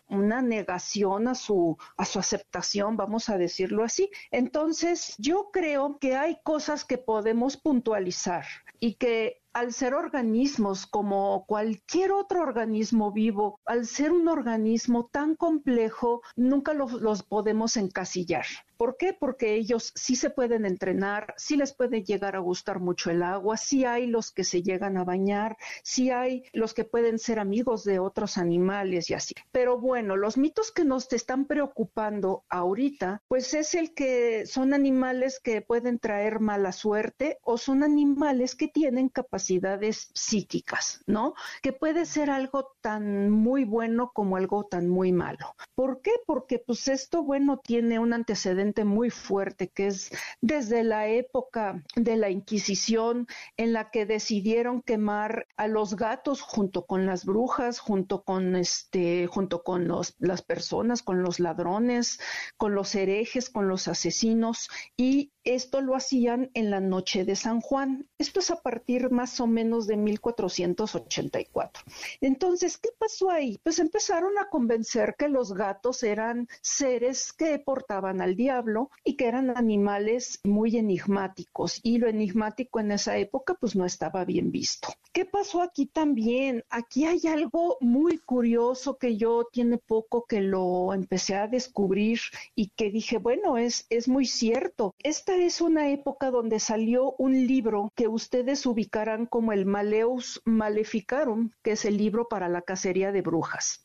una 0.09 0.43
negación 0.43 1.29
a 1.29 1.35
su 1.35 1.77
a 1.97 2.05
su 2.05 2.19
aceptación, 2.19 2.97
vamos 2.97 3.29
a 3.29 3.39
decirlo 3.39 3.85
así. 3.85 4.11
Entonces, 4.31 5.15
yo 5.19 5.51
creo 5.53 5.99
que 5.99 6.17
hay 6.17 6.39
cosas 6.43 6.85
que 6.85 6.99
podemos 6.99 7.57
puntualizar 7.57 8.45
y 8.79 8.95
que 8.95 9.40
al 9.53 9.73
ser 9.73 9.95
organismos 9.95 10.87
como 10.87 11.45
cualquier 11.47 12.13
otro 12.13 12.43
organismo 12.43 13.13
vivo, 13.13 13.61
al 13.65 13.87
ser 13.87 14.13
un 14.13 14.29
organismo 14.29 15.09
tan 15.11 15.35
complejo, 15.37 16.23
nunca 16.37 16.75
los, 16.75 17.23
podemos 17.23 17.77
encasillar. 17.77 18.47
¿Por 18.77 18.97
qué? 18.97 19.13
Porque 19.13 19.57
ellos 19.57 19.93
sí 19.95 20.17
se 20.17 20.31
pueden 20.31 20.65
entrenar, 20.65 21.35
sí 21.37 21.57
les 21.57 21.75
puede 21.75 22.03
llegar 22.03 22.35
a 22.35 22.39
gustar 22.39 22.81
mucho 22.81 23.11
el 23.11 23.23
agua, 23.23 23.59
sí 23.59 23.85
hay 23.85 24.07
los 24.07 24.33
que 24.33 24.43
se 24.43 24.63
llegan 24.63 24.97
a 24.97 25.05
bañar, 25.05 25.59
sí 25.83 26.11
hay 26.11 26.45
los 26.55 26.73
que 26.73 26.85
pueden 26.85 27.19
ser 27.19 27.41
amigos 27.41 27.85
de 27.85 27.99
otros 27.99 28.39
animales 28.39 29.11
y 29.11 29.15
así. 29.15 29.35
Pero 29.53 29.79
bueno, 29.79 30.17
los 30.17 30.39
mitos 30.39 30.73
que 30.73 30.87
nos 30.87 31.13
están 31.13 31.45
preocupando 31.45 32.45
ahorita, 32.49 33.21
pues 33.29 33.53
es 33.53 33.75
el 33.75 33.93
que 33.93 34.47
son 34.47 34.73
animales 34.73 35.41
que 35.41 35.61
pueden 35.61 35.99
traer 35.99 36.41
mala 36.41 36.73
suerte 36.73 37.39
o 37.43 37.59
son 37.59 37.83
animales 37.83 38.55
que 38.55 38.69
tienen 38.69 39.11
capacidades 39.41 40.11
psíquicas, 40.13 41.03
¿no? 41.07 41.33
Que 41.63 41.73
puede 41.73 42.05
ser 42.05 42.29
algo 42.29 42.77
tan 42.83 43.31
muy 43.31 43.65
bueno 43.65 44.11
como 44.13 44.37
algo 44.37 44.65
tan 44.65 44.89
muy 44.89 45.13
malo. 45.13 45.55
¿Por 45.75 46.03
qué? 46.03 46.13
Porque 46.27 46.59
pues 46.59 46.89
esto, 46.89 47.23
bueno, 47.23 47.59
tiene 47.59 47.99
un 47.99 48.13
antecedente 48.13 48.85
muy 48.85 49.09
fuerte, 49.09 49.69
que 49.69 49.87
es 49.87 50.11
desde 50.43 50.85
la 50.85 51.09
época 51.09 51.83
de 51.97 52.17
la 52.17 52.29
Inquisición, 52.29 53.27
en 53.57 53.73
la 53.73 53.91
que 53.91 54.05
decidieron 54.05 54.83
quemar 54.83 55.47
a 55.57 55.69
los 55.69 55.97
gatos 55.97 56.43
junto 56.43 56.85
con 56.85 57.07
las 57.07 57.25
brujas, 57.25 57.79
junto 57.79 58.23
con 58.23 58.57
este, 58.57 59.27
junto 59.27 59.63
con 59.63 59.89
los, 59.89 60.17
las 60.19 60.43
personas, 60.43 61.03
con 61.03 61.23
los 61.23 61.41
ladrones, 61.41 62.21
con 62.59 62.75
los 62.75 62.95
herejes, 62.95 63.49
con 63.49 63.69
los 63.69 63.89
asesinos, 63.89 64.69
y 64.99 65.33
esto 65.55 65.81
lo 65.81 65.97
hacían 65.97 66.51
en 66.55 66.71
la 66.71 66.79
noche 66.79 67.25
de 67.25 67.35
San 67.35 67.61
Juan. 67.61 68.09
Esto 68.19 68.39
es 68.39 68.53
a 68.53 68.63
partir 68.63 69.11
más 69.11 69.41
o 69.41 69.49
menos 69.49 69.89
de 69.89 69.97
1484. 69.97 71.83
Entonces, 72.21 72.79
¿qué 72.79 72.91
pasó 72.97 73.31
ahí? 73.31 73.59
Pues 73.65 73.81
empezaron 73.81 74.39
a 74.39 74.49
convencer 74.49 75.17
que 75.19 75.29
los 75.29 75.53
gatos 75.53 76.05
eran 76.05 76.49
seres 76.63 77.33
que 77.33 77.59
portaban 77.59 78.21
al 78.21 78.37
diablo 78.37 78.91
y 79.03 79.17
que 79.17 79.27
eran 79.27 79.57
animales 79.57 80.39
muy 80.45 80.77
enigmáticos. 80.77 81.81
Y 81.83 81.99
lo 81.99 82.07
enigmático 82.07 82.79
en 82.79 82.93
esa 82.93 83.17
época 83.17 83.55
pues 83.55 83.75
no 83.75 83.85
estaba 83.85 84.25
bien 84.25 84.53
visto. 84.53 84.89
¿Qué 85.13 85.25
pasó 85.25 85.63
aquí 85.63 85.87
también? 85.87 86.65
Aquí 86.71 87.07
hay 87.07 87.27
algo 87.27 87.77
muy 87.81 88.19
curioso 88.19 88.99
que 88.99 89.17
yo 89.17 89.49
tiene 89.51 89.79
poco 89.79 90.25
que 90.29 90.41
lo 90.41 90.95
empecé 90.95 91.35
a 91.35 91.49
descubrir 91.49 92.21
y 92.55 92.69
que 92.69 92.91
dije, 92.91 93.19
bueno, 93.19 93.59
es, 93.59 93.87
es 93.91 94.07
muy 94.07 94.27
cierto. 94.27 94.95
Esta 95.03 95.40
es 95.41 95.61
una 95.61 95.91
época 95.91 96.31
donde 96.31 96.61
salió 96.61 97.15
un 97.19 97.47
libro 97.47 97.93
que 97.95 98.09
ustedes 98.09 98.67
ubicarán 98.67 99.27
como 99.27 99.53
el 99.53 99.67
Maleus 99.67 100.43
Maleficarum, 100.45 101.51
que 101.63 101.73
es 101.73 101.85
el 101.85 101.97
libro 101.97 102.29
para 102.29 102.49
la 102.49 102.63
cacería 102.63 103.13
de 103.13 103.23
brujas. 103.23 103.83